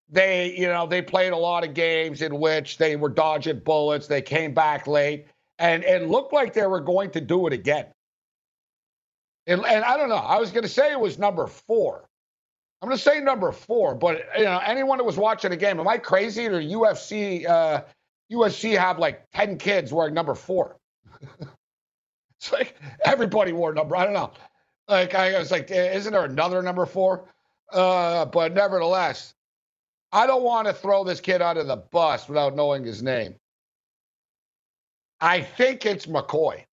They, 0.09 0.55
you 0.57 0.67
know, 0.67 0.87
they 0.87 1.01
played 1.01 1.33
a 1.33 1.37
lot 1.37 1.63
of 1.63 1.73
games 1.73 2.21
in 2.21 2.39
which 2.39 2.77
they 2.77 2.95
were 2.95 3.09
dodging 3.09 3.59
bullets. 3.59 4.07
They 4.07 4.21
came 4.21 4.53
back 4.53 4.87
late, 4.87 5.27
and 5.59 5.83
it 5.83 6.07
looked 6.07 6.33
like 6.33 6.53
they 6.53 6.65
were 6.65 6.79
going 6.79 7.11
to 7.11 7.21
do 7.21 7.47
it 7.47 7.53
again. 7.53 7.87
And, 9.45 9.65
and 9.65 9.83
I 9.83 9.97
don't 9.97 10.09
know. 10.09 10.15
I 10.15 10.39
was 10.39 10.51
going 10.51 10.63
to 10.63 10.69
say 10.69 10.91
it 10.91 10.99
was 10.99 11.17
number 11.17 11.47
four. 11.47 12.05
I'm 12.81 12.87
going 12.87 12.97
to 12.97 13.03
say 13.03 13.19
number 13.19 13.51
four, 13.51 13.93
but 13.93 14.23
you 14.37 14.45
know, 14.45 14.59
anyone 14.63 14.99
that 14.99 15.03
was 15.03 15.17
watching 15.17 15.51
the 15.51 15.57
game, 15.57 15.79
am 15.79 15.87
I 15.87 15.97
crazy? 15.97 16.47
Or 16.47 16.61
UFC, 16.61 17.47
uh, 17.47 17.81
USC 18.31 18.77
have 18.77 18.99
like 18.99 19.29
ten 19.33 19.57
kids 19.57 19.91
wearing 19.91 20.13
number 20.13 20.35
four. 20.35 20.77
it's 22.39 22.51
like 22.51 22.75
everybody 23.05 23.51
wore 23.51 23.73
number. 23.73 23.95
I 23.95 24.05
don't 24.05 24.13
know. 24.13 24.31
Like 24.87 25.15
I 25.15 25.37
was 25.37 25.51
like, 25.51 25.69
isn't 25.71 26.11
there 26.11 26.25
another 26.25 26.61
number 26.61 26.85
four? 26.85 27.25
Uh, 27.71 28.25
but 28.25 28.53
nevertheless, 28.53 29.33
I 30.11 30.25
don't 30.25 30.43
want 30.43 30.67
to 30.67 30.73
throw 30.73 31.03
this 31.03 31.21
kid 31.21 31.41
under 31.41 31.63
the 31.63 31.77
bus 31.77 32.27
without 32.27 32.55
knowing 32.55 32.83
his 32.83 33.03
name. 33.03 33.35
I 35.21 35.41
think 35.41 35.85
it's 35.85 36.05
McCoy. 36.05 36.63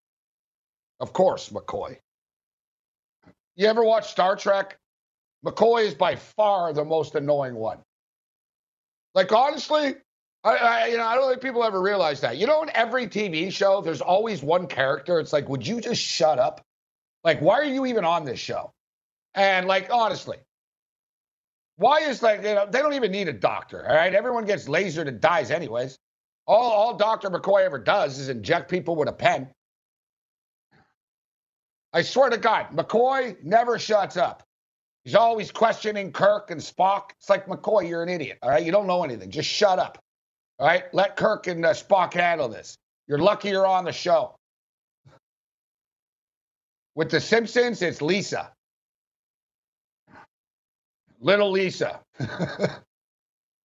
Of 0.99 1.13
course, 1.13 1.49
McCoy. 1.49 1.97
You 3.55 3.67
ever 3.67 3.83
watch 3.83 4.09
Star 4.09 4.35
Trek? 4.35 4.77
McCoy 5.45 5.85
is 5.85 5.93
by 5.93 6.15
far 6.15 6.73
the 6.73 6.85
most 6.85 7.15
annoying 7.15 7.55
one. 7.55 7.79
Like 9.13 9.31
honestly, 9.31 9.95
I, 10.43 10.55
I, 10.55 10.85
you 10.87 10.97
know 10.97 11.05
I 11.05 11.15
don't 11.15 11.29
think 11.29 11.41
people 11.41 11.63
ever 11.63 11.81
realize 11.81 12.21
that. 12.21 12.37
You 12.37 12.47
know, 12.47 12.63
in 12.63 12.69
every 12.73 13.07
TV 13.07 13.51
show, 13.51 13.81
there's 13.81 14.01
always 14.01 14.41
one 14.41 14.67
character. 14.67 15.19
It's 15.19 15.33
like, 15.33 15.49
would 15.49 15.65
you 15.65 15.81
just 15.81 16.01
shut 16.01 16.39
up? 16.39 16.63
Like, 17.23 17.41
why 17.41 17.55
are 17.55 17.65
you 17.65 17.85
even 17.85 18.05
on 18.05 18.25
this 18.25 18.39
show? 18.39 18.71
And 19.35 19.67
like, 19.67 19.89
honestly, 19.91 20.37
why 21.77 21.99
is 21.99 22.23
like 22.23 22.43
you 22.43 22.55
know 22.55 22.67
they 22.69 22.79
don't 22.79 22.93
even 22.93 23.11
need 23.11 23.27
a 23.27 23.33
doctor? 23.33 23.87
All 23.87 23.95
right, 23.95 24.13
everyone 24.13 24.45
gets 24.45 24.65
lasered 24.65 25.07
and 25.07 25.19
dies 25.19 25.51
anyways. 25.51 25.97
All 26.45 26.71
all 26.71 26.97
Doctor 26.97 27.29
McCoy 27.29 27.65
ever 27.65 27.79
does 27.79 28.19
is 28.19 28.29
inject 28.29 28.69
people 28.69 28.95
with 28.95 29.09
a 29.09 29.13
pen. 29.13 29.49
I 31.93 32.03
swear 32.03 32.29
to 32.29 32.37
God, 32.37 32.67
McCoy 32.75 33.43
never 33.43 33.79
shuts 33.79 34.17
up. 34.17 34.43
He's 35.03 35.15
always 35.15 35.51
questioning 35.51 36.11
Kirk 36.11 36.51
and 36.51 36.59
Spock. 36.59 37.11
It's 37.17 37.29
like, 37.29 37.47
McCoy, 37.47 37.87
you're 37.87 38.03
an 38.03 38.09
idiot. 38.09 38.39
All 38.41 38.49
right. 38.49 38.63
You 38.63 38.73
don't 38.73 38.87
know 38.87 39.03
anything. 39.05 39.31
Just 39.31 39.49
shut 39.49 39.79
up. 39.79 39.97
All 40.59 40.67
right. 40.67 40.83
Let 40.93 41.15
Kirk 41.15 41.47
and 41.47 41.65
uh, 41.65 41.73
Spock 41.73 42.13
handle 42.13 42.47
this. 42.47 42.77
You're 43.07 43.19
lucky 43.19 43.49
you're 43.49 43.67
on 43.67 43.85
the 43.85 43.91
show. 43.91 44.35
With 46.95 47.11
The 47.11 47.21
Simpsons, 47.21 47.81
it's 47.81 48.01
Lisa. 48.01 48.51
Little 51.21 51.51
Lisa. 51.51 51.99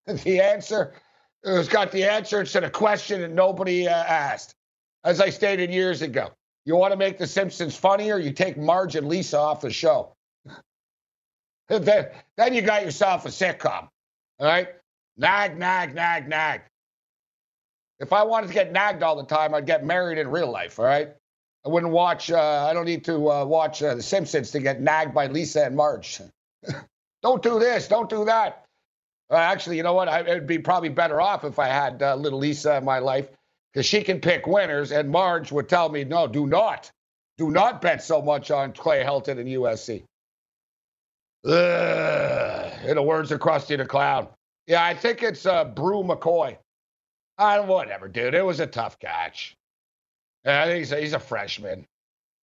the 0.07 0.41
answer, 0.41 0.95
it's 1.43 1.69
got 1.69 1.91
the 1.93 2.05
answer 2.05 2.41
instead 2.41 2.65
of 2.65 2.73
question 2.73 3.23
that 3.23 3.31
nobody 3.31 3.89
uh, 3.89 3.93
asked. 3.93 4.55
As 5.05 5.21
I 5.21 5.31
stated 5.31 5.73
years 5.73 6.03
ago, 6.03 6.29
you 6.65 6.77
want 6.77 6.93
to 6.93 6.97
make 6.97 7.19
The 7.19 7.27
Simpsons 7.27 7.75
funnier? 7.75 8.19
You 8.19 8.33
take 8.33 8.57
Marge 8.57 8.97
and 8.97 9.09
Lisa 9.09 9.39
off 9.39 9.63
the 9.63 9.71
show. 9.71 10.15
then, 11.69 12.09
then 12.37 12.55
you 12.55 12.63
got 12.63 12.85
yourself 12.85 13.25
a 13.27 13.29
sitcom. 13.31 13.89
All 14.39 14.47
right? 14.47 14.69
Nag, 15.17 15.59
nag, 15.59 15.95
nag, 15.95 16.29
nag. 16.29 16.63
If 18.03 18.13
I 18.13 18.25
wanted 18.25 18.49
to 18.49 18.53
get 18.53 18.73
nagged 18.73 19.05
all 19.05 19.15
the 19.15 19.25
time, 19.25 19.55
I'd 19.55 19.65
get 19.65 19.87
married 19.87 20.19
in 20.19 20.29
real 20.29 20.51
life. 20.51 20.79
All 20.81 20.85
right? 20.85 21.11
I 21.65 21.69
wouldn't 21.69 21.93
watch, 21.93 22.33
uh, 22.33 22.67
I 22.69 22.73
don't 22.73 22.85
need 22.85 23.05
to 23.05 23.31
uh, 23.31 23.45
watch 23.45 23.81
uh, 23.81 23.95
The 23.95 24.03
Simpsons 24.03 24.51
to 24.51 24.59
get 24.59 24.81
nagged 24.81 25.15
by 25.15 25.29
Lisa 25.29 25.65
and 25.65 25.77
Marge. 25.77 26.21
don't 27.23 27.43
do 27.43 27.61
this, 27.61 27.87
don't 27.87 28.11
do 28.11 28.25
that. 28.25 28.65
Uh, 29.31 29.37
actually, 29.37 29.77
you 29.77 29.85
know 29.85 29.93
what? 29.93 30.09
I, 30.09 30.21
it'd 30.21 30.49
be 30.49 30.59
probably 30.59 30.89
better 30.89 31.21
off 31.21 31.45
if 31.45 31.61
I 31.61 31.69
had 31.69 32.03
uh, 32.03 32.17
little 32.17 32.41
Lisa 32.41 32.77
in 32.77 32.85
my 32.85 32.99
life 32.99 33.29
because 33.73 33.87
she 33.87 34.03
can 34.03 34.21
pick 34.21 34.49
winners, 34.49 34.91
and 34.91 35.09
Marge 35.09 35.53
would 35.53 35.69
tell 35.69 35.89
me, 35.89 36.03
no, 36.03 36.27
do 36.27 36.47
not. 36.47 36.91
Do 37.39 37.51
not 37.51 37.81
bet 37.81 38.03
so 38.03 38.21
much 38.21 38.51
on 38.51 38.73
Clay 38.73 39.05
Helton 39.05 39.39
and 39.39 39.49
USC. 39.49 40.03
Ugh, 41.45 42.73
in 42.85 42.97
the 42.97 43.03
words 43.03 43.31
of 43.31 43.41
Krusty 43.41 43.77
the 43.77 43.87
Clown. 43.87 44.29
Yeah, 44.67 44.85
I 44.85 44.95
think 44.95 45.23
it's 45.23 45.47
uh, 45.47 45.65
Bru 45.65 46.03
McCoy. 46.03 46.57
I 47.39 47.61
whatever, 47.61 48.09
dude. 48.09 48.35
It 48.35 48.45
was 48.45 48.61
a 48.61 48.67
tough 48.67 48.99
catch. 48.99 49.57
Think 50.45 50.79
he's 50.79 50.93
a, 50.93 51.01
he's 51.01 51.13
a 51.13 51.19
freshman. 51.19 51.87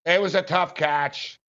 It 0.05 0.22
was 0.22 0.36
a 0.36 0.41
tough 0.41 0.75
catch. 0.75 1.39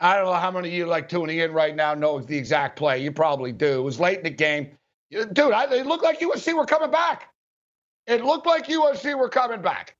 I 0.00 0.16
don't 0.16 0.26
know 0.26 0.34
how 0.34 0.50
many 0.50 0.68
of 0.68 0.74
you 0.74 0.86
like 0.86 1.08
tuning 1.08 1.38
in 1.38 1.52
right 1.52 1.74
now 1.74 1.94
know 1.94 2.20
the 2.20 2.36
exact 2.36 2.76
play. 2.76 3.02
You 3.02 3.10
probably 3.10 3.52
do. 3.52 3.78
It 3.78 3.82
was 3.82 3.98
late 3.98 4.18
in 4.18 4.24
the 4.24 4.30
game. 4.30 4.70
Dude, 5.10 5.40
I, 5.52 5.64
it 5.74 5.86
looked 5.86 6.04
like 6.04 6.20
USC 6.20 6.54
were 6.54 6.66
coming 6.66 6.90
back. 6.90 7.30
It 8.06 8.24
looked 8.24 8.46
like 8.46 8.66
USC 8.66 9.18
were 9.18 9.28
coming 9.28 9.60
back. 9.60 9.96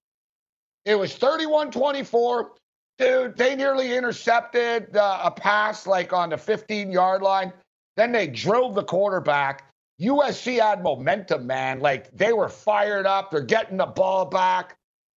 It 0.85 0.95
was 0.95 1.14
31 1.14 1.71
24. 1.71 2.52
Dude, 2.99 3.37
they 3.37 3.55
nearly 3.55 3.97
intercepted 3.97 4.97
uh, 4.97 5.21
a 5.25 5.31
pass 5.31 5.87
like 5.87 6.12
on 6.12 6.31
the 6.31 6.37
15 6.37 6.90
yard 6.90 7.23
line. 7.23 7.52
Then 7.97 8.12
they 8.12 8.26
drilled 8.26 8.75
the 8.75 8.85
quarterback. 8.85 9.68
USC 10.00 10.61
had 10.61 10.83
momentum, 10.83 11.47
man. 11.47 11.81
Like 11.81 12.17
they 12.17 12.33
were 12.33 12.49
fired 12.49 13.07
up. 13.07 13.31
They're 13.31 13.40
getting 13.40 13.78
the 13.78 13.87
ball 13.87 14.26
back 14.26 14.76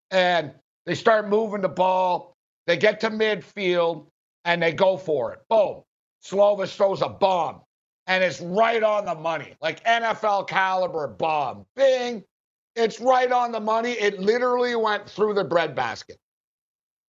and 0.10 0.52
they 0.86 0.96
start 0.96 1.30
moving 1.30 1.62
the 1.62 1.70
ball. 1.70 2.36
They 2.68 2.78
get 2.78 3.00
to 3.02 3.10
midfield 3.10 4.08
and 4.46 4.62
they 4.62 4.74
go 4.74 4.98
for 4.98 5.34
it. 5.34 5.40
Boom. 5.50 5.84
Slovis 6.24 6.76
throws 6.76 7.02
a 7.02 7.10
bomb 7.10 7.62
and 8.08 8.24
it's 8.24 8.42
right 8.42 8.82
on 8.82 9.06
the 9.06 9.16
money, 9.16 9.56
like 9.62 9.84
NFL 9.84 10.48
caliber 10.48 11.08
bomb. 11.08 11.66
Bing. 11.76 12.24
It's 12.76 13.00
right 13.00 13.32
on 13.32 13.52
the 13.52 13.60
money. 13.60 13.92
It 13.92 14.20
literally 14.20 14.76
went 14.76 15.10
through 15.10 15.34
the 15.34 15.44
breadbasket. 15.44 16.18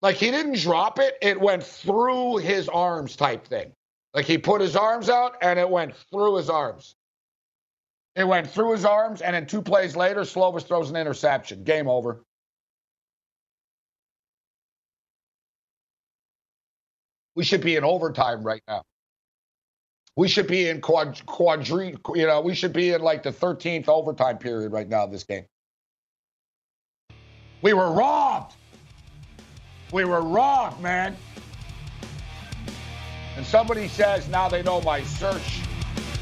Like 0.03 0.17
he 0.17 0.31
didn't 0.31 0.59
drop 0.59 0.99
it, 0.99 1.17
it 1.23 1.41
went 1.41 1.63
through 1.63 2.39
his 2.39 2.69
arms 2.69 3.15
type 3.17 3.47
thing. 3.47 3.73
Like 4.15 4.27
he 4.27 4.37
put 4.37 4.61
his 4.61 4.77
arms 4.77 5.09
out 5.09 5.37
and 5.41 5.59
it 5.59 5.69
went 5.71 5.95
through 6.11 6.37
his 6.37 6.51
arms. 6.51 6.97
It 8.15 8.25
went 8.25 8.51
through 8.51 8.73
his 8.73 8.85
arms, 8.85 9.23
and 9.23 9.35
then 9.35 9.47
two 9.47 9.63
plays 9.63 9.97
later, 9.97 10.21
Slovis 10.21 10.67
throws 10.67 10.91
an 10.91 10.97
interception. 10.97 11.65
Game 11.65 11.89
over. 11.89 12.23
We 17.35 17.45
should 17.45 17.63
be 17.63 17.77
in 17.77 17.85
overtime 17.85 18.43
right 18.43 18.63
now. 18.69 18.83
We 20.15 20.29
should 20.29 20.47
be 20.47 20.69
in 20.69 20.83
quad, 20.83 21.25
quadri, 21.25 21.97
you 22.15 22.27
know, 22.27 22.43
we 22.43 22.55
should 22.55 22.75
be 22.75 22.91
in 22.91 23.01
like 23.01 23.23
the 23.23 23.33
13th 23.33 23.89
overtime 23.89 24.37
period 24.37 24.71
right 24.71 24.87
now 24.87 25.05
of 25.05 25.11
this 25.11 25.25
game. 25.25 25.47
We 27.63 27.73
were 27.73 27.91
robbed. 27.91 28.55
We 29.91 30.05
were 30.05 30.21
robbed, 30.21 30.83
man. 30.83 31.17
And 33.37 33.47
somebody 33.47 33.89
says 33.89 34.29
now 34.29 34.51
they 34.51 34.63
know 34.63 34.83
my 34.83 35.03
search 35.03 35.63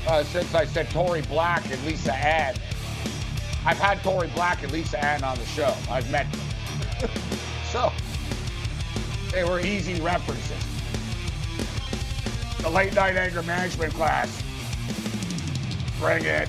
uh, 0.06 0.24
since 0.24 0.54
I 0.54 0.64
said 0.64 0.90
Tori 0.90 1.22
Black 1.22 1.64
and 1.70 1.84
Lisa 1.84 2.14
Ann. 2.14 2.54
I've 3.64 3.78
had 3.78 4.02
Tori 4.02 4.28
Black 4.34 4.62
and 4.62 4.72
Lisa 4.72 5.02
Ann 5.02 5.22
on 5.22 5.38
the 5.38 5.44
show. 5.46 5.74
I've 5.90 6.10
met 6.10 6.26
them. 6.32 7.10
so 7.70 7.92
they 9.32 9.44
were 9.44 9.60
easy 9.60 10.00
references. 10.00 10.64
The 12.62 12.70
late 12.70 12.94
night 12.94 13.16
anger 13.16 13.42
management 13.42 13.94
class. 13.94 14.42
Bring 15.98 16.24
it. 16.24 16.48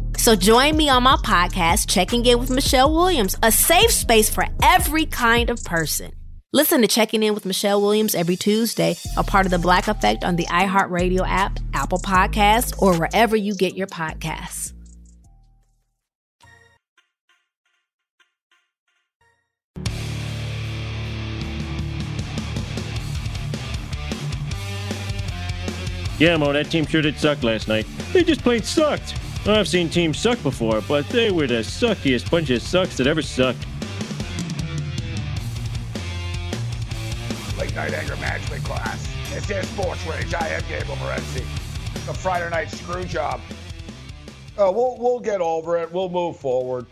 So 0.21 0.35
join 0.35 0.77
me 0.77 0.87
on 0.87 1.01
my 1.01 1.15
podcast, 1.15 1.89
Checking 1.89 2.23
In 2.27 2.37
with 2.37 2.51
Michelle 2.51 2.93
Williams, 2.93 3.35
a 3.41 3.51
safe 3.51 3.89
space 3.89 4.29
for 4.29 4.45
every 4.61 5.07
kind 5.07 5.49
of 5.49 5.63
person. 5.63 6.11
Listen 6.53 6.81
to 6.81 6.87
Checking 6.87 7.23
In 7.23 7.33
with 7.33 7.43
Michelle 7.43 7.81
Williams 7.81 8.13
every 8.13 8.35
Tuesday, 8.35 8.95
a 9.17 9.23
part 9.23 9.47
of 9.47 9.51
the 9.51 9.57
Black 9.57 9.87
Effect 9.87 10.23
on 10.23 10.35
the 10.35 10.45
iHeartRadio 10.45 11.27
app, 11.27 11.57
Apple 11.73 11.97
Podcasts, 11.97 12.79
or 12.79 12.95
wherever 12.99 13.35
you 13.35 13.55
get 13.55 13.75
your 13.75 13.87
podcasts. 13.87 14.73
Yeah, 26.19 26.37
Mo, 26.37 26.53
that 26.53 26.69
team 26.69 26.85
sure 26.85 27.01
did 27.01 27.17
suck 27.17 27.41
last 27.41 27.67
night. 27.67 27.87
They 28.13 28.23
just 28.23 28.43
plain 28.43 28.61
sucked. 28.61 29.15
I've 29.47 29.67
seen 29.67 29.89
teams 29.89 30.19
suck 30.19 30.41
before, 30.43 30.81
but 30.87 31.07
they 31.09 31.31
were 31.31 31.47
the 31.47 31.63
suckiest 31.63 32.29
bunch 32.29 32.51
of 32.51 32.61
sucks 32.61 32.97
that 32.97 33.07
ever 33.07 33.23
sucked. 33.23 33.65
Late 37.57 37.73
night 37.73 37.91
anger 37.91 38.15
management 38.17 38.63
class. 38.63 39.07
This 39.31 39.49
is 39.49 39.67
Sports 39.69 40.05
Rage. 40.05 40.31
I 40.35 40.47
am 40.49 40.61
Gabriel 40.69 40.95
Morency. 40.97 41.43
The 42.05 42.13
Friday 42.13 42.51
night 42.51 42.69
screw 42.69 43.03
job. 43.03 43.41
Uh, 44.59 44.71
we'll 44.71 44.97
we'll 44.99 45.19
get 45.19 45.41
over 45.41 45.75
it. 45.77 45.91
We'll 45.91 46.09
move 46.09 46.37
forward. 46.37 46.85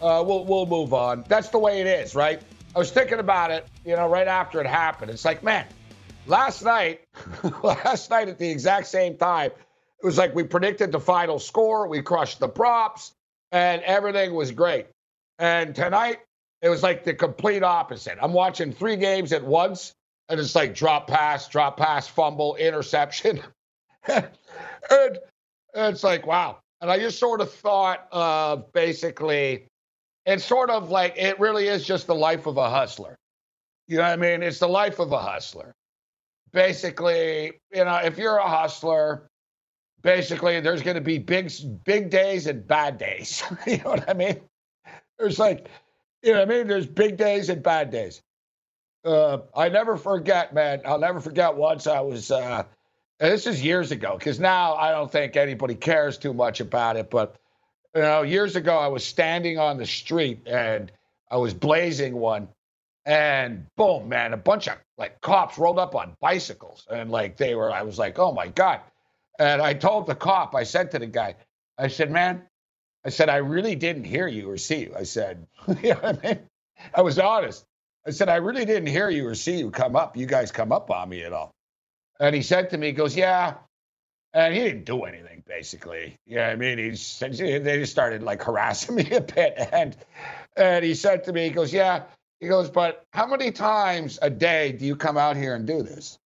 Uh, 0.00 0.24
we'll 0.26 0.46
we'll 0.46 0.66
move 0.66 0.94
on. 0.94 1.24
That's 1.28 1.50
the 1.50 1.58
way 1.58 1.82
it 1.82 1.86
is, 1.86 2.14
right? 2.14 2.40
I 2.74 2.78
was 2.78 2.90
thinking 2.90 3.18
about 3.18 3.50
it, 3.50 3.66
you 3.84 3.96
know, 3.96 4.08
right 4.08 4.28
after 4.28 4.62
it 4.62 4.66
happened. 4.66 5.10
It's 5.10 5.26
like, 5.26 5.42
man, 5.42 5.66
last 6.26 6.64
night, 6.64 7.02
last 7.62 8.08
night 8.08 8.28
at 8.28 8.38
the 8.38 8.48
exact 8.48 8.86
same 8.86 9.18
time, 9.18 9.50
it 10.02 10.06
was 10.06 10.18
like 10.18 10.34
we 10.34 10.42
predicted 10.42 10.90
the 10.90 11.00
final 11.00 11.38
score, 11.38 11.86
we 11.86 12.02
crushed 12.02 12.40
the 12.40 12.48
props, 12.48 13.12
and 13.52 13.82
everything 13.82 14.34
was 14.34 14.50
great. 14.50 14.86
And 15.38 15.74
tonight, 15.74 16.18
it 16.60 16.68
was 16.68 16.82
like 16.82 17.04
the 17.04 17.14
complete 17.14 17.62
opposite. 17.62 18.18
I'm 18.20 18.32
watching 18.32 18.72
three 18.72 18.96
games 18.96 19.32
at 19.32 19.44
once, 19.44 19.92
and 20.28 20.40
it's 20.40 20.56
like 20.56 20.74
drop 20.74 21.06
pass, 21.06 21.48
drop 21.48 21.76
pass, 21.76 22.08
fumble, 22.08 22.56
interception. 22.56 23.40
and 24.08 24.28
it's 25.74 26.02
like, 26.02 26.26
wow. 26.26 26.58
And 26.80 26.90
I 26.90 26.98
just 26.98 27.20
sort 27.20 27.40
of 27.40 27.52
thought 27.52 28.08
of 28.10 28.72
basically, 28.72 29.66
it's 30.26 30.44
sort 30.44 30.68
of 30.68 30.90
like 30.90 31.14
it 31.16 31.38
really 31.38 31.68
is 31.68 31.84
just 31.84 32.08
the 32.08 32.14
life 32.14 32.46
of 32.46 32.56
a 32.56 32.68
hustler. 32.68 33.14
You 33.86 33.98
know 33.98 34.02
what 34.02 34.12
I 34.12 34.16
mean? 34.16 34.42
It's 34.42 34.58
the 34.58 34.68
life 34.68 34.98
of 34.98 35.12
a 35.12 35.18
hustler. 35.18 35.72
Basically, 36.52 37.52
you 37.72 37.84
know, 37.84 37.96
if 37.96 38.18
you're 38.18 38.38
a 38.38 38.48
hustler, 38.48 39.28
basically 40.02 40.60
there's 40.60 40.82
going 40.82 40.96
to 40.96 41.00
be 41.00 41.18
big 41.18 41.50
big 41.84 42.10
days 42.10 42.46
and 42.46 42.66
bad 42.66 42.98
days. 42.98 43.42
you 43.66 43.78
know 43.78 43.90
what 43.90 44.08
I 44.08 44.14
mean? 44.14 44.40
There's 45.18 45.38
like, 45.38 45.68
you 46.22 46.32
know 46.32 46.40
what 46.40 46.50
I 46.50 46.58
mean? 46.58 46.66
There's 46.66 46.86
big 46.86 47.16
days 47.16 47.48
and 47.48 47.62
bad 47.62 47.90
days. 47.90 48.22
Uh, 49.04 49.38
I 49.56 49.68
never 49.68 49.96
forget, 49.96 50.54
man. 50.54 50.82
I'll 50.84 50.98
never 50.98 51.20
forget 51.20 51.56
once 51.56 51.86
I 51.86 52.00
was, 52.00 52.30
uh, 52.30 52.64
this 53.18 53.46
is 53.46 53.62
years 53.62 53.90
ago, 53.90 54.16
because 54.16 54.38
now 54.38 54.74
I 54.74 54.92
don't 54.92 55.10
think 55.10 55.36
anybody 55.36 55.74
cares 55.74 56.18
too 56.18 56.32
much 56.32 56.60
about 56.60 56.96
it. 56.96 57.10
But, 57.10 57.36
you 57.94 58.02
know, 58.02 58.22
years 58.22 58.56
ago, 58.56 58.76
I 58.76 58.86
was 58.86 59.04
standing 59.04 59.58
on 59.58 59.76
the 59.76 59.86
street 59.86 60.46
and 60.46 60.90
I 61.30 61.36
was 61.36 61.54
blazing 61.54 62.16
one. 62.16 62.48
And 63.04 63.66
boom, 63.76 64.08
man, 64.08 64.32
a 64.32 64.36
bunch 64.36 64.68
of 64.68 64.76
like 64.96 65.20
cops 65.20 65.58
rolled 65.58 65.80
up 65.80 65.96
on 65.96 66.16
bicycles. 66.20 66.86
And 66.88 67.10
like 67.10 67.36
they 67.36 67.56
were, 67.56 67.72
I 67.72 67.82
was 67.82 67.98
like, 67.98 68.20
oh 68.20 68.32
my 68.32 68.46
God. 68.46 68.80
And 69.38 69.62
I 69.62 69.74
told 69.74 70.06
the 70.06 70.14
cop, 70.14 70.54
I 70.54 70.64
said 70.64 70.90
to 70.92 70.98
the 70.98 71.06
guy, 71.06 71.36
I 71.78 71.88
said, 71.88 72.10
man, 72.10 72.42
I 73.04 73.08
said, 73.08 73.28
I 73.28 73.36
really 73.36 73.74
didn't 73.74 74.04
hear 74.04 74.28
you 74.28 74.50
or 74.50 74.56
see 74.56 74.82
you. 74.82 74.94
I 74.96 75.02
said, 75.02 75.46
I 75.66 76.18
mean? 76.22 76.38
I 76.94 77.02
was 77.02 77.18
honest. 77.18 77.64
I 78.06 78.10
said, 78.10 78.28
I 78.28 78.36
really 78.36 78.64
didn't 78.64 78.88
hear 78.88 79.10
you 79.10 79.26
or 79.26 79.34
see 79.34 79.58
you 79.58 79.70
come 79.70 79.96
up. 79.96 80.16
You 80.16 80.26
guys 80.26 80.50
come 80.50 80.72
up 80.72 80.90
on 80.90 81.08
me 81.08 81.22
at 81.22 81.32
all. 81.32 81.52
And 82.20 82.34
he 82.34 82.42
said 82.42 82.70
to 82.70 82.78
me, 82.78 82.88
he 82.88 82.92
goes, 82.92 83.16
yeah. 83.16 83.54
And 84.34 84.54
he 84.54 84.60
didn't 84.60 84.84
do 84.84 85.02
anything, 85.02 85.42
basically. 85.46 86.16
Know 86.26 86.42
I 86.42 86.56
mean? 86.56 86.78
He's, 86.78 87.18
they 87.18 87.60
just 87.60 87.92
started 87.92 88.22
like 88.22 88.42
harassing 88.42 88.94
me 88.96 89.10
a 89.10 89.20
bit. 89.20 89.54
And, 89.72 89.96
and 90.56 90.84
he 90.84 90.94
said 90.94 91.24
to 91.24 91.32
me, 91.32 91.44
he 91.44 91.50
goes, 91.50 91.72
yeah. 91.72 92.04
He 92.40 92.48
goes, 92.48 92.70
but 92.70 93.04
how 93.12 93.26
many 93.26 93.52
times 93.52 94.18
a 94.20 94.30
day 94.30 94.72
do 94.72 94.84
you 94.84 94.96
come 94.96 95.16
out 95.16 95.36
here 95.36 95.54
and 95.54 95.66
do 95.66 95.82
this? 95.82 96.18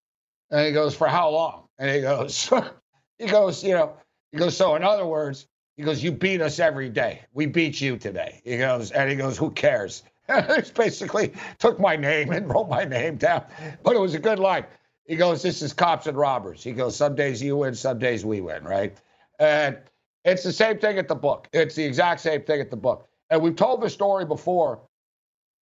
And 0.49 0.65
he 0.65 0.71
goes, 0.71 0.95
for 0.95 1.07
how 1.07 1.29
long? 1.29 1.63
And 1.77 1.89
he 1.89 2.01
goes, 2.01 2.49
He 3.19 3.28
goes, 3.28 3.63
you 3.63 3.73
know, 3.73 3.93
he 4.32 4.38
goes, 4.38 4.56
so 4.58 4.75
in 4.75 4.84
other 4.84 5.06
words, 5.06 5.47
he 5.78 5.84
goes, 5.84 6.04
you 6.04 6.12
beat 6.12 6.41
us 6.41 6.60
every 6.60 6.89
day. 6.89 7.21
We 7.34 7.45
beat 7.45 7.80
you 7.82 7.97
today. 7.97 8.41
He 8.43 8.58
goes, 8.58 8.91
and 8.91 9.10
he 9.10 9.15
goes, 9.15 9.38
who 9.38 9.51
cares? 9.51 10.04
He 10.28 10.71
basically 10.73 11.34
took 11.60 11.80
my 11.80 11.95
name 11.95 12.32
and 12.32 12.49
wrote 12.51 12.67
my 12.67 12.84
name 12.84 13.17
down, 13.17 13.43
but 13.84 13.95
it 13.95 13.99
was 13.99 14.15
a 14.15 14.19
good 14.19 14.39
line. 14.39 14.65
He 15.06 15.17
goes, 15.17 15.43
this 15.43 15.62
is 15.62 15.71
cops 15.71 16.08
and 16.08 16.17
robbers. 16.17 16.63
He 16.63 16.71
goes, 16.71 16.95
some 16.95 17.13
days 17.13 17.43
you 17.43 17.58
win, 17.58 17.75
some 17.75 17.99
days 17.99 18.25
we 18.25 18.41
win, 18.41 18.63
right? 18.63 18.97
And 19.39 19.78
it's 20.23 20.41
the 20.41 20.51
same 20.51 20.80
thing 20.80 20.97
at 20.97 21.08
the 21.08 21.15
book. 21.15 21.47
It's 21.54 21.75
the 21.75 21.84
exact 21.84 22.21
same 22.21 22.41
thing 22.41 22.60
at 22.60 22.71
the 22.71 22.78
book. 22.78 23.08
And 23.30 23.41
we've 23.41 23.56
told 23.56 23.82
the 23.82 23.89
story 23.89 24.25
before. 24.25 24.80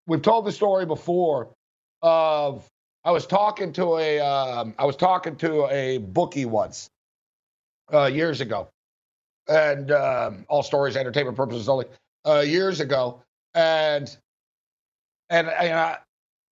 We've 0.07 0.21
told 0.21 0.45
the 0.45 0.51
story 0.51 0.85
before 0.85 1.49
of 2.01 2.65
I 3.03 3.11
was 3.11 3.25
talking 3.25 3.73
to 3.73 3.97
a 3.97 4.19
um, 4.19 4.73
I 4.79 4.85
was 4.85 4.95
talking 4.95 5.35
to 5.37 5.67
a 5.67 5.97
bookie 5.97 6.45
once, 6.45 6.89
uh, 7.91 8.05
years 8.05 8.41
ago, 8.41 8.69
and 9.47 9.91
um, 9.91 10.45
all 10.49 10.63
stories, 10.63 10.95
entertainment 10.95 11.35
purposes 11.35 11.67
only. 11.67 11.85
Uh, 12.25 12.39
years 12.39 12.79
ago, 12.79 13.21
and 13.53 14.15
and, 15.29 15.49
and 15.49 15.73
uh, 15.73 15.97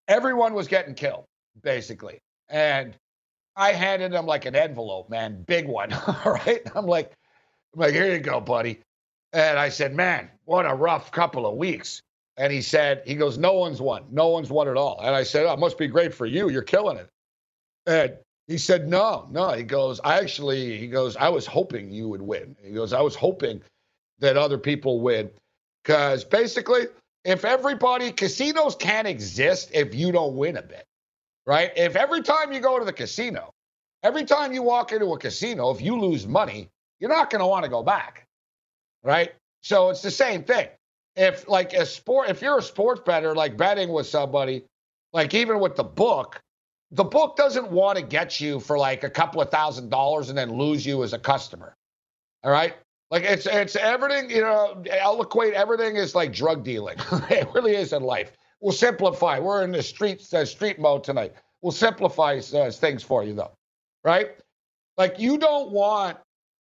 everyone 0.08 0.54
was 0.54 0.68
getting 0.68 0.94
killed 0.94 1.26
basically, 1.62 2.20
and 2.50 2.96
I 3.56 3.74
handed 3.74 4.14
him 4.14 4.26
like 4.26 4.46
an 4.46 4.56
envelope, 4.56 5.10
man, 5.10 5.44
big 5.44 5.68
one. 5.68 5.94
all 6.26 6.34
right, 6.34 6.62
I'm 6.76 6.86
like, 6.86 7.12
I'm 7.74 7.80
like, 7.80 7.94
here 7.94 8.12
you 8.12 8.20
go, 8.20 8.40
buddy. 8.40 8.80
And 9.34 9.58
I 9.58 9.70
said, 9.70 9.96
man, 9.96 10.30
what 10.46 10.66
a 10.66 10.74
rough 10.74 11.12
couple 11.12 11.46
of 11.46 11.56
weeks. 11.56 12.02
And 12.38 12.52
he 12.52 12.62
said, 12.62 13.04
he 13.06 13.16
goes, 13.16 13.38
no 13.38 13.54
one's 13.54 13.82
won, 13.82 14.04
no 14.10 14.30
one's 14.30 14.50
won 14.50 14.68
at 14.68 14.78
all. 14.78 15.00
And 15.02 15.16
I 15.16 15.24
said, 15.24 15.46
oh, 15.46 15.54
it 15.54 15.60
must 15.60 15.78
be 15.78 15.88
great 15.88 16.14
for 16.14 16.26
you. 16.26 16.50
You're 16.50 16.62
killing 16.64 16.98
it. 16.98 17.10
And 17.86 18.18
he 18.52 18.58
said, 18.58 18.90
no, 18.90 19.28
no. 19.32 19.52
He 19.52 19.64
goes, 19.64 20.00
I 20.04 20.20
actually, 20.20 20.78
he 20.78 20.88
goes, 20.88 21.16
I 21.16 21.30
was 21.30 21.46
hoping 21.46 21.92
you 21.92 22.10
would 22.10 22.22
win. 22.22 22.56
He 22.64 22.74
goes, 22.74 22.94
I 22.94 23.02
was 23.02 23.16
hoping 23.16 23.62
that 24.20 24.38
other 24.38 24.58
people 24.58 25.02
win. 25.02 25.32
Because 25.84 26.24
basically, 26.24 26.88
if 27.26 27.46
everybody, 27.46 28.12
casinos 28.12 28.76
can't 28.76 29.08
exist 29.08 29.72
if 29.74 29.96
you 29.96 30.12
don't 30.12 30.36
win 30.36 30.58
a 30.58 30.62
bit, 30.62 30.86
right? 31.48 31.72
If 31.76 31.96
every 31.96 32.22
time 32.22 32.52
you 32.54 32.60
go 32.60 32.78
to 32.80 32.86
the 32.86 32.94
casino, 32.94 33.52
every 34.04 34.26
time 34.26 34.54
you 34.54 34.64
walk 34.64 34.92
into 34.92 35.14
a 35.14 35.18
casino, 35.18 35.72
if 35.72 35.82
you 35.82 36.00
lose 36.00 36.28
money, 36.28 36.70
you're 37.00 37.10
not 37.10 37.30
going 37.30 37.42
to 37.42 37.48
want 37.48 37.64
to 37.64 37.70
go 37.70 37.84
back, 37.84 38.26
right? 39.04 39.34
So 39.62 39.90
it's 39.90 40.02
the 40.02 40.12
same 40.12 40.44
thing. 40.44 40.68
If 41.16 41.48
like 41.48 41.74
a 41.74 41.86
sport, 41.86 42.30
if 42.30 42.42
you're 42.42 42.60
a 42.60 42.62
sports 42.64 43.02
better, 43.06 43.36
like 43.36 43.58
betting 43.58 43.90
with 43.92 44.08
somebody, 44.08 44.64
Like 45.14 45.34
even 45.34 45.60
with 45.60 45.76
the 45.76 45.84
book, 45.84 46.42
the 46.92 47.04
book 47.04 47.38
doesn't 47.38 47.72
want 47.72 47.98
to 47.98 48.04
get 48.04 48.40
you 48.40 48.60
for 48.60 48.78
like 48.78 49.04
a 49.04 49.10
couple 49.10 49.42
of 49.42 49.50
thousand 49.50 49.90
dollars 49.90 50.30
and 50.30 50.38
then 50.38 50.52
lose 50.52 50.86
you 50.86 51.04
as 51.04 51.14
a 51.14 51.20
customer. 51.20 51.74
All 52.44 52.52
right. 52.52 52.76
Like 53.10 53.24
it's 53.24 53.46
it's 53.46 53.76
everything, 53.76 54.30
you 54.30 54.42
know, 54.42 54.84
I'll 55.02 55.22
equate 55.22 55.54
everything 55.54 55.96
is 55.96 56.16
like 56.16 56.34
drug 56.34 56.64
dealing. 56.64 56.98
it 57.30 57.48
really 57.54 57.76
is 57.76 57.94
in 57.94 58.04
life. 58.04 58.32
We'll 58.62 58.74
simplify. 58.74 59.40
We're 59.40 59.64
in 59.64 59.72
the 59.72 59.84
street 59.84 60.26
uh, 60.34 60.46
street 60.46 60.80
mode 60.80 61.04
tonight. 61.04 61.34
We'll 61.62 61.72
simplify 61.72 62.40
uh, 62.54 62.72
things 62.72 63.04
for 63.04 63.24
you 63.24 63.34
though, 63.34 63.52
right? 64.04 64.32
Like 64.98 65.20
you 65.20 65.38
don't 65.38 65.72
want 65.72 66.18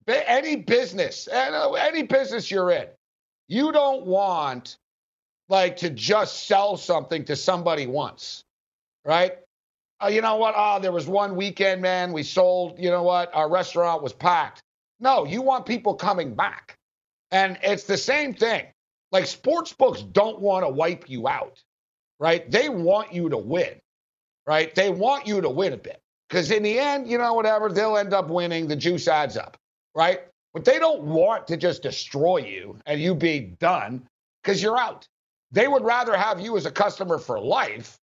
any 0.07 0.55
business, 0.55 1.27
any 1.31 2.03
business 2.03 2.49
you're 2.51 2.71
in, 2.71 2.87
you 3.47 3.71
don't 3.71 4.05
want 4.05 4.77
like 5.49 5.77
to 5.77 5.89
just 5.89 6.47
sell 6.47 6.77
something 6.77 7.25
to 7.25 7.35
somebody 7.35 7.87
once, 7.87 8.43
right? 9.05 9.37
Uh, 10.03 10.07
you 10.07 10.21
know 10.21 10.35
what? 10.37 10.53
Oh, 10.57 10.79
there 10.79 10.91
was 10.91 11.07
one 11.07 11.35
weekend, 11.35 11.81
man. 11.81 12.11
We 12.11 12.23
sold. 12.23 12.79
You 12.79 12.89
know 12.89 13.03
what? 13.03 13.33
Our 13.33 13.49
restaurant 13.49 14.01
was 14.01 14.13
packed. 14.13 14.63
No, 14.99 15.25
you 15.25 15.41
want 15.41 15.65
people 15.65 15.93
coming 15.95 16.35
back. 16.35 16.77
And 17.31 17.57
it's 17.63 17.83
the 17.83 17.97
same 17.97 18.33
thing. 18.33 18.65
Like 19.11 19.27
sports 19.27 19.73
books 19.73 20.01
don't 20.01 20.39
want 20.39 20.65
to 20.65 20.69
wipe 20.69 21.09
you 21.09 21.27
out, 21.27 21.61
right? 22.19 22.49
They 22.49 22.69
want 22.69 23.13
you 23.13 23.29
to 23.29 23.37
win, 23.37 23.75
right? 24.47 24.73
They 24.73 24.89
want 24.89 25.27
you 25.27 25.41
to 25.41 25.49
win 25.49 25.73
a 25.73 25.77
bit. 25.77 25.99
Because 26.29 26.51
in 26.51 26.63
the 26.63 26.79
end, 26.79 27.09
you 27.09 27.17
know, 27.17 27.33
whatever, 27.33 27.69
they'll 27.69 27.97
end 27.97 28.13
up 28.13 28.29
winning. 28.29 28.67
The 28.67 28.75
juice 28.75 29.07
adds 29.07 29.37
up, 29.37 29.57
right? 29.95 30.21
But 30.53 30.65
they 30.65 30.79
don't 30.79 31.03
want 31.03 31.47
to 31.47 31.57
just 31.57 31.83
destroy 31.83 32.37
you 32.37 32.77
and 32.85 33.01
you 33.01 33.15
be 33.15 33.39
done 33.59 34.07
because 34.43 34.61
you're 34.61 34.77
out. 34.77 35.07
They 35.51 35.67
would 35.67 35.83
rather 35.83 36.15
have 36.15 36.39
you 36.39 36.57
as 36.57 36.65
a 36.65 36.71
customer 36.71 37.17
for 37.17 37.39
life, 37.39 37.97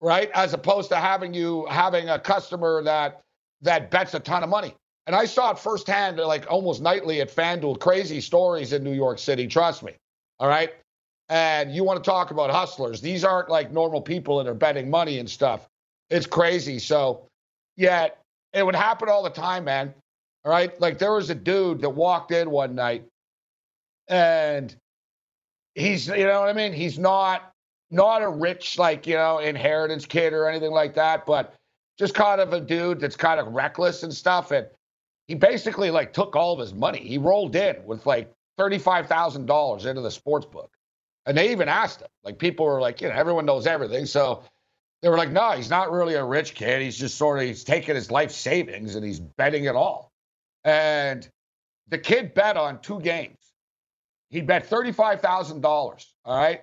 right? 0.00 0.30
As 0.34 0.54
opposed 0.54 0.88
to 0.90 0.96
having 0.96 1.34
you 1.34 1.66
having 1.70 2.08
a 2.08 2.18
customer 2.18 2.82
that 2.82 3.20
that 3.62 3.90
bets 3.90 4.14
a 4.14 4.20
ton 4.20 4.42
of 4.42 4.48
money. 4.48 4.74
And 5.06 5.16
I 5.16 5.24
saw 5.24 5.50
it 5.50 5.58
firsthand, 5.58 6.18
like 6.18 6.50
almost 6.50 6.82
nightly 6.82 7.20
at 7.20 7.34
FanDuel. 7.34 7.80
Crazy 7.80 8.20
stories 8.20 8.72
in 8.72 8.84
New 8.84 8.92
York 8.92 9.18
City. 9.18 9.46
Trust 9.46 9.82
me. 9.82 9.92
All 10.38 10.48
right. 10.48 10.72
And 11.28 11.74
you 11.74 11.84
want 11.84 12.02
to 12.02 12.08
talk 12.08 12.30
about 12.30 12.50
hustlers. 12.50 13.00
These 13.00 13.24
aren't 13.24 13.48
like 13.48 13.72
normal 13.72 14.00
people 14.00 14.38
that 14.38 14.48
are 14.48 14.54
betting 14.54 14.90
money 14.90 15.18
and 15.18 15.28
stuff. 15.28 15.68
It's 16.10 16.26
crazy. 16.26 16.78
So, 16.78 17.26
yeah, 17.76 18.08
it 18.52 18.64
would 18.64 18.74
happen 18.74 19.08
all 19.08 19.22
the 19.22 19.30
time, 19.30 19.64
man. 19.64 19.94
All 20.44 20.50
right. 20.50 20.78
Like 20.80 20.98
there 20.98 21.12
was 21.12 21.30
a 21.30 21.34
dude 21.34 21.80
that 21.82 21.90
walked 21.90 22.32
in 22.32 22.50
one 22.50 22.74
night 22.74 23.04
and 24.08 24.74
he's, 25.74 26.08
you 26.08 26.24
know 26.24 26.40
what 26.40 26.48
I 26.48 26.52
mean? 26.52 26.72
He's 26.72 26.98
not, 26.98 27.52
not 27.90 28.22
a 28.22 28.28
rich, 28.28 28.78
like, 28.78 29.06
you 29.06 29.14
know, 29.14 29.38
inheritance 29.38 30.06
kid 30.06 30.32
or 30.32 30.48
anything 30.48 30.70
like 30.70 30.94
that, 30.94 31.26
but 31.26 31.54
just 31.98 32.14
kind 32.14 32.40
of 32.40 32.52
a 32.52 32.60
dude 32.60 33.00
that's 33.00 33.16
kind 33.16 33.40
of 33.40 33.48
reckless 33.48 34.02
and 34.02 34.14
stuff. 34.14 34.52
And 34.52 34.66
he 35.26 35.34
basically 35.34 35.90
like 35.90 36.12
took 36.12 36.34
all 36.36 36.52
of 36.52 36.58
his 36.58 36.72
money. 36.72 37.00
He 37.00 37.18
rolled 37.18 37.54
in 37.56 37.76
with 37.84 38.06
like 38.06 38.32
$35,000 38.58 39.86
into 39.86 40.00
the 40.00 40.10
sports 40.10 40.46
book. 40.46 40.72
And 41.26 41.36
they 41.36 41.52
even 41.52 41.68
asked 41.68 42.00
him, 42.00 42.08
like 42.24 42.38
people 42.38 42.64
were 42.66 42.80
like, 42.80 43.00
you 43.00 43.08
know, 43.08 43.14
everyone 43.14 43.44
knows 43.44 43.66
everything. 43.66 44.06
So 44.06 44.42
they 45.02 45.08
were 45.08 45.16
like, 45.16 45.30
no, 45.30 45.52
he's 45.52 45.70
not 45.70 45.92
really 45.92 46.14
a 46.14 46.24
rich 46.24 46.54
kid. 46.54 46.82
He's 46.82 46.96
just 46.96 47.16
sort 47.16 47.38
of, 47.38 47.44
he's 47.44 47.64
taking 47.64 47.94
his 47.94 48.10
life 48.10 48.30
savings 48.30 48.94
and 48.94 49.04
he's 49.04 49.20
betting 49.20 49.64
it 49.64 49.76
all. 49.76 50.10
And 50.64 51.28
the 51.88 51.98
kid 51.98 52.34
bet 52.34 52.56
on 52.56 52.80
two 52.80 53.00
games. 53.00 53.36
He 54.30 54.40
bet 54.40 54.68
$35,000. 54.68 55.62
All 55.64 56.36
right. 56.36 56.62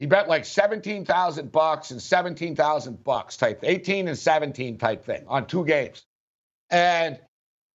He 0.00 0.06
bet 0.06 0.28
like 0.28 0.46
17,000 0.46 1.52
bucks 1.52 1.90
and 1.90 2.00
17,000 2.00 3.04
bucks 3.04 3.36
type, 3.36 3.60
18 3.62 4.08
and 4.08 4.18
17 4.18 4.78
type 4.78 5.04
thing 5.04 5.24
on 5.28 5.46
two 5.46 5.66
games. 5.66 6.06
And 6.70 7.20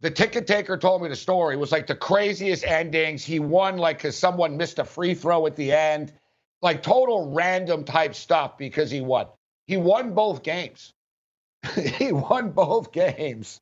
the 0.02 0.10
ticket 0.10 0.48
taker 0.48 0.76
told 0.76 1.04
me 1.04 1.08
the 1.08 1.16
story. 1.16 1.54
It 1.54 1.60
was 1.60 1.72
like 1.72 1.86
the 1.86 1.96
craziest 1.96 2.66
endings. 2.66 3.24
He 3.24 3.40
won 3.40 3.78
like 3.78 4.00
because 4.00 4.18
someone 4.18 4.58
missed 4.58 4.80
a 4.80 4.86
free 4.86 5.14
throw 5.14 5.46
at 5.46 5.56
the 5.56 5.72
end, 5.72 6.14
like 6.64 6.82
total 6.82 7.32
random 7.32 7.84
type 7.84 8.16
stuff 8.16 8.58
because 8.58 8.90
he 8.90 9.02
won. 9.02 9.28
He 9.68 9.78
won 9.78 10.16
both 10.16 10.42
games. 10.42 10.94
he 11.76 12.12
won 12.12 12.50
both 12.52 12.92
games. 12.92 13.62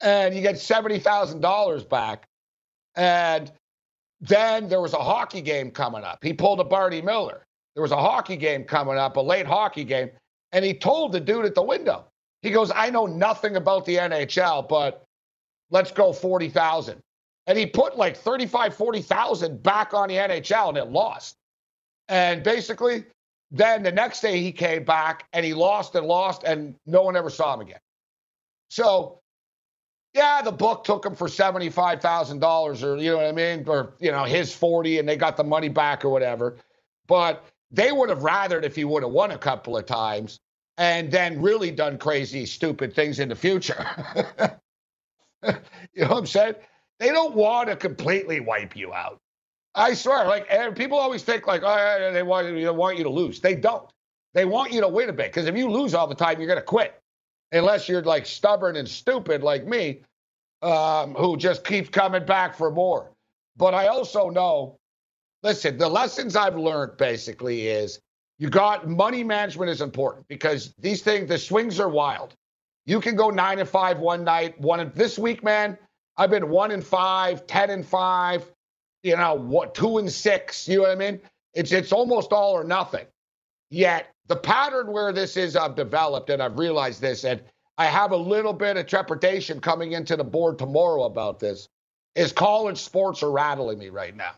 And 0.00 0.34
you 0.34 0.42
get 0.42 0.56
$70,000 0.56 1.88
back. 1.88 2.28
And 2.96 3.52
then 4.20 4.68
there 4.68 4.80
was 4.80 4.92
a 4.92 4.98
hockey 4.98 5.40
game 5.40 5.70
coming 5.70 6.02
up. 6.02 6.18
He 6.24 6.32
pulled 6.32 6.58
a 6.58 6.64
Barty 6.64 7.00
Miller. 7.00 7.46
There 7.76 7.82
was 7.82 7.92
a 7.92 7.96
hockey 7.96 8.36
game 8.36 8.64
coming 8.64 8.96
up, 8.96 9.18
a 9.18 9.20
late 9.20 9.46
hockey 9.46 9.84
game. 9.84 10.10
And 10.52 10.64
he 10.64 10.72
told 10.72 11.12
the 11.12 11.20
dude 11.20 11.44
at 11.44 11.54
the 11.54 11.62
window, 11.62 12.06
he 12.40 12.50
goes, 12.50 12.72
I 12.74 12.88
know 12.88 13.04
nothing 13.04 13.56
about 13.56 13.84
the 13.84 13.96
NHL, 13.96 14.66
but 14.66 15.04
let's 15.70 15.92
go 15.92 16.10
40,000. 16.14 16.98
And 17.46 17.58
he 17.58 17.66
put 17.66 17.98
like 17.98 18.16
35, 18.16 18.74
40,000 18.74 19.62
back 19.62 19.92
on 19.92 20.08
the 20.08 20.14
NHL 20.14 20.70
and 20.70 20.78
it 20.78 20.88
lost. 20.88 21.36
And 22.08 22.42
basically, 22.42 23.04
then 23.50 23.82
the 23.82 23.92
next 23.92 24.20
day 24.20 24.40
he 24.40 24.52
came 24.52 24.82
back 24.82 25.26
and 25.34 25.44
he 25.44 25.52
lost 25.52 25.94
and 25.96 26.06
lost 26.06 26.44
and 26.44 26.74
no 26.86 27.02
one 27.02 27.14
ever 27.14 27.28
saw 27.28 27.52
him 27.52 27.60
again. 27.60 27.78
So, 28.70 29.20
yeah, 30.14 30.40
the 30.40 30.50
book 30.50 30.84
took 30.84 31.04
him 31.04 31.14
for 31.14 31.28
$75,000 31.28 32.82
or, 32.82 32.96
you 32.96 33.10
know 33.10 33.16
what 33.18 33.26
I 33.26 33.32
mean? 33.32 33.64
Or, 33.68 33.92
you 34.00 34.10
know, 34.10 34.24
his 34.24 34.54
40 34.54 34.98
and 34.98 35.06
they 35.06 35.16
got 35.16 35.36
the 35.36 35.44
money 35.44 35.68
back 35.68 36.06
or 36.06 36.08
whatever. 36.08 36.56
But 37.06 37.44
they 37.70 37.92
would 37.92 38.08
have 38.08 38.20
rathered 38.20 38.64
if 38.64 38.76
he 38.76 38.84
would 38.84 39.02
have 39.02 39.12
won 39.12 39.32
a 39.32 39.38
couple 39.38 39.76
of 39.76 39.86
times 39.86 40.38
and 40.78 41.10
then 41.10 41.40
really 41.40 41.70
done 41.70 41.98
crazy, 41.98 42.46
stupid 42.46 42.94
things 42.94 43.18
in 43.18 43.28
the 43.28 43.34
future. 43.34 43.86
you 45.42 46.02
know 46.02 46.08
what 46.08 46.18
I'm 46.18 46.26
saying? 46.26 46.54
They 46.98 47.08
don't 47.08 47.34
want 47.34 47.68
to 47.68 47.76
completely 47.76 48.40
wipe 48.40 48.76
you 48.76 48.92
out. 48.92 49.18
I 49.74 49.94
swear, 49.94 50.26
like 50.26 50.48
people 50.74 50.98
always 50.98 51.22
think 51.22 51.46
like, 51.46 51.62
oh, 51.64 52.10
they 52.12 52.22
want, 52.22 52.46
they 52.46 52.70
want 52.70 52.96
you 52.96 53.04
to 53.04 53.10
lose. 53.10 53.40
They 53.40 53.54
don't. 53.54 53.88
They 54.32 54.44
want 54.44 54.72
you 54.72 54.80
to 54.82 54.88
win 54.88 55.08
a 55.08 55.12
bit 55.12 55.26
because 55.26 55.46
if 55.46 55.56
you 55.56 55.70
lose 55.70 55.94
all 55.94 56.06
the 56.06 56.14
time, 56.14 56.38
you're 56.38 56.46
going 56.46 56.58
to 56.58 56.64
quit. 56.64 57.00
Unless 57.52 57.88
you're 57.88 58.02
like 58.02 58.26
stubborn 58.26 58.76
and 58.76 58.88
stupid 58.88 59.42
like 59.42 59.66
me, 59.66 60.02
um, 60.62 61.14
who 61.14 61.36
just 61.36 61.64
keeps 61.64 61.88
coming 61.88 62.24
back 62.24 62.54
for 62.54 62.70
more. 62.70 63.10
But 63.56 63.74
I 63.74 63.86
also 63.86 64.28
know, 64.30 64.76
listen, 65.42 65.78
the 65.78 65.88
lessons 65.88 66.36
I've 66.36 66.56
learned 66.56 66.96
basically 66.96 67.68
is 67.68 68.00
you 68.38 68.50
got 68.50 68.88
money 68.88 69.24
management 69.24 69.70
is 69.70 69.80
important 69.80 70.28
because 70.28 70.74
these 70.78 71.02
things, 71.02 71.28
the 71.28 71.38
swings 71.38 71.80
are 71.80 71.88
wild. 71.88 72.34
You 72.84 73.00
can 73.00 73.16
go 73.16 73.30
nine 73.30 73.58
and 73.58 73.68
five 73.68 73.98
one 73.98 74.24
night, 74.24 74.60
one 74.60 74.80
and 74.80 74.94
this 74.94 75.18
week, 75.18 75.42
man. 75.42 75.78
I've 76.16 76.30
been 76.30 76.48
one 76.48 76.70
and 76.70 76.84
five, 76.84 77.46
ten 77.46 77.70
and 77.70 77.84
five, 77.84 78.50
you 79.02 79.16
know, 79.16 79.34
what 79.34 79.74
two 79.74 79.98
and 79.98 80.10
six. 80.10 80.68
You 80.68 80.76
know 80.76 80.82
what 80.82 80.92
I 80.92 80.94
mean? 80.94 81.20
It's 81.54 81.72
it's 81.72 81.92
almost 81.92 82.32
all 82.32 82.52
or 82.52 82.64
nothing. 82.64 83.06
Yet 83.70 84.08
the 84.28 84.36
pattern 84.36 84.92
where 84.92 85.12
this 85.12 85.36
is 85.36 85.56
I've 85.56 85.74
developed 85.74 86.30
and 86.30 86.42
I've 86.42 86.58
realized 86.58 87.00
this, 87.00 87.24
and 87.24 87.40
I 87.78 87.86
have 87.86 88.12
a 88.12 88.16
little 88.16 88.52
bit 88.52 88.76
of 88.76 88.86
trepidation 88.86 89.60
coming 89.60 89.92
into 89.92 90.16
the 90.16 90.24
board 90.24 90.58
tomorrow 90.58 91.04
about 91.04 91.38
this, 91.38 91.68
is 92.14 92.32
college 92.32 92.78
sports 92.78 93.22
are 93.22 93.30
rattling 93.30 93.78
me 93.78 93.88
right 93.88 94.14
now. 94.16 94.32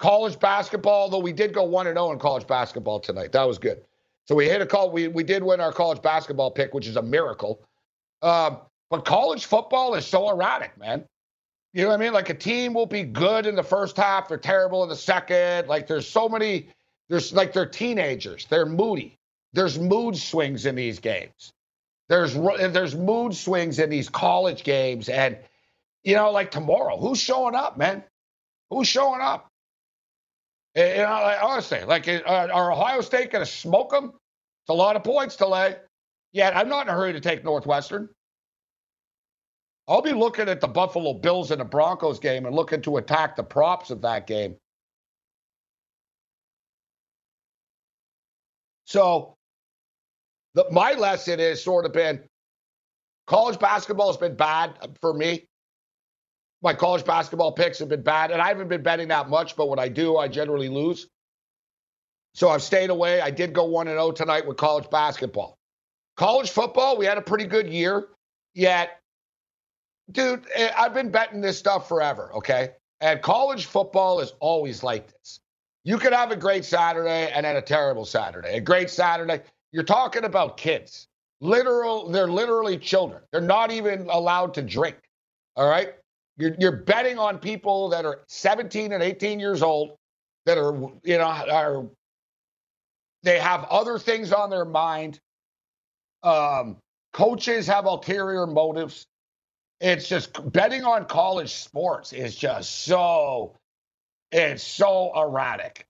College 0.00 0.40
basketball, 0.40 1.10
though 1.10 1.18
we 1.18 1.32
did 1.32 1.52
go 1.52 1.62
1 1.62 1.84
0 1.84 2.12
in 2.12 2.18
college 2.18 2.46
basketball 2.46 3.00
tonight. 3.00 3.32
That 3.32 3.46
was 3.46 3.58
good. 3.58 3.82
So 4.26 4.34
we 4.34 4.46
hit 4.46 4.62
a 4.62 4.66
call. 4.66 4.90
We 4.90 5.08
we 5.08 5.22
did 5.22 5.42
win 5.42 5.60
our 5.60 5.72
college 5.72 6.00
basketball 6.00 6.50
pick, 6.50 6.72
which 6.72 6.86
is 6.86 6.96
a 6.96 7.02
miracle. 7.02 7.60
Um, 8.22 8.58
but 8.88 9.04
college 9.04 9.44
football 9.44 9.94
is 9.94 10.06
so 10.06 10.30
erratic, 10.30 10.78
man. 10.78 11.04
You 11.74 11.82
know 11.82 11.90
what 11.90 12.00
I 12.00 12.02
mean? 12.02 12.14
Like 12.14 12.30
a 12.30 12.34
team 12.34 12.72
will 12.72 12.86
be 12.86 13.02
good 13.02 13.44
in 13.44 13.54
the 13.54 13.62
first 13.62 13.96
half, 13.98 14.28
they're 14.28 14.38
terrible 14.38 14.82
in 14.82 14.88
the 14.88 14.96
second. 14.96 15.68
Like 15.68 15.86
there's 15.86 16.08
so 16.08 16.30
many. 16.30 16.70
There's 17.10 17.34
like 17.34 17.52
they're 17.52 17.66
teenagers. 17.66 18.46
They're 18.48 18.66
moody. 18.66 19.18
There's 19.52 19.78
mood 19.78 20.16
swings 20.16 20.64
in 20.64 20.76
these 20.76 20.98
games. 20.98 21.52
There's 22.08 22.32
there's 22.34 22.96
mood 22.96 23.34
swings 23.34 23.78
in 23.78 23.90
these 23.90 24.08
college 24.08 24.64
games, 24.64 25.10
and 25.10 25.36
you 26.04 26.14
know, 26.14 26.30
like 26.30 26.50
tomorrow, 26.50 26.96
who's 26.96 27.20
showing 27.20 27.54
up, 27.54 27.76
man? 27.76 28.02
Who's 28.70 28.88
showing 28.88 29.20
up? 29.20 29.49
You 30.76 30.82
know, 30.82 31.02
like, 31.02 31.42
honestly, 31.42 31.82
like, 31.84 32.06
uh, 32.08 32.48
are 32.52 32.72
Ohio 32.72 33.00
State 33.00 33.32
going 33.32 33.44
to 33.44 33.50
smoke 33.50 33.90
them? 33.90 34.04
It's 34.04 34.68
a 34.70 34.72
lot 34.74 34.94
of 34.96 35.02
points 35.02 35.36
to 35.36 35.46
lay. 35.46 35.76
Yet 36.32 36.56
I'm 36.56 36.68
not 36.68 36.86
in 36.86 36.90
a 36.90 36.96
hurry 36.96 37.12
to 37.12 37.20
take 37.20 37.42
Northwestern. 37.42 38.08
I'll 39.88 40.02
be 40.02 40.12
looking 40.12 40.48
at 40.48 40.60
the 40.60 40.68
Buffalo 40.68 41.14
Bills 41.14 41.50
and 41.50 41.60
the 41.60 41.64
Broncos 41.64 42.20
game 42.20 42.46
and 42.46 42.54
looking 42.54 42.80
to 42.82 42.98
attack 42.98 43.34
the 43.34 43.42
props 43.42 43.90
of 43.90 44.00
that 44.02 44.28
game. 44.28 44.54
So, 48.84 49.34
the, 50.54 50.66
my 50.70 50.92
lesson 50.92 51.40
has 51.40 51.62
sort 51.62 51.84
of 51.86 51.92
been 51.92 52.20
college 53.26 53.58
basketball 53.58 54.08
has 54.08 54.16
been 54.16 54.36
bad 54.36 54.96
for 55.00 55.14
me. 55.14 55.46
My 56.62 56.74
college 56.74 57.04
basketball 57.04 57.52
picks 57.52 57.78
have 57.78 57.88
been 57.88 58.02
bad, 58.02 58.30
and 58.30 58.40
I 58.40 58.48
haven't 58.48 58.68
been 58.68 58.82
betting 58.82 59.08
that 59.08 59.28
much, 59.28 59.56
but 59.56 59.68
when 59.68 59.78
I 59.78 59.88
do, 59.88 60.16
I 60.16 60.28
generally 60.28 60.68
lose. 60.68 61.08
So 62.34 62.48
I've 62.48 62.62
stayed 62.62 62.90
away. 62.90 63.20
I 63.20 63.30
did 63.30 63.52
go 63.52 63.64
1 63.64 63.86
0 63.86 64.12
tonight 64.12 64.46
with 64.46 64.56
college 64.56 64.88
basketball. 64.90 65.58
College 66.16 66.50
football, 66.50 66.98
we 66.98 67.06
had 67.06 67.18
a 67.18 67.22
pretty 67.22 67.46
good 67.46 67.68
year. 67.68 68.08
Yet, 68.54 69.00
dude, 70.10 70.44
eh, 70.54 70.70
I've 70.76 70.94
been 70.94 71.10
betting 71.10 71.40
this 71.40 71.58
stuff 71.58 71.88
forever, 71.88 72.30
okay? 72.34 72.70
And 73.00 73.22
college 73.22 73.66
football 73.66 74.20
is 74.20 74.34
always 74.40 74.82
like 74.82 75.10
this. 75.10 75.40
You 75.84 75.96
could 75.96 76.12
have 76.12 76.30
a 76.30 76.36
great 76.36 76.64
Saturday 76.64 77.30
and 77.32 77.46
then 77.46 77.56
a 77.56 77.62
terrible 77.62 78.04
Saturday. 78.04 78.56
A 78.56 78.60
great 78.60 78.90
Saturday. 78.90 79.40
You're 79.72 79.82
talking 79.82 80.24
about 80.24 80.56
kids. 80.56 81.08
Literal, 81.40 82.10
they're 82.10 82.28
literally 82.28 82.76
children. 82.76 83.22
They're 83.32 83.40
not 83.40 83.70
even 83.70 84.06
allowed 84.10 84.52
to 84.54 84.62
drink. 84.62 84.98
All 85.56 85.68
right. 85.68 85.94
You're, 86.40 86.54
you're 86.58 86.76
betting 86.76 87.18
on 87.18 87.38
people 87.38 87.90
that 87.90 88.04
are 88.06 88.22
17 88.28 88.92
and 88.92 89.02
18 89.02 89.38
years 89.38 89.62
old 89.62 89.96
that 90.46 90.56
are, 90.56 90.72
you 91.04 91.18
know, 91.18 91.26
are 91.26 91.86
they 93.22 93.38
have 93.38 93.64
other 93.64 93.98
things 93.98 94.32
on 94.32 94.48
their 94.48 94.64
mind. 94.64 95.20
Um, 96.22 96.78
coaches 97.12 97.66
have 97.66 97.84
ulterior 97.84 98.46
motives. 98.46 99.04
It's 99.80 100.08
just 100.08 100.52
betting 100.52 100.84
on 100.84 101.04
college 101.06 101.54
sports 101.54 102.12
is 102.12 102.34
just 102.34 102.84
so 102.84 103.54
it's 104.32 104.62
so 104.62 105.12
erratic. 105.16 105.84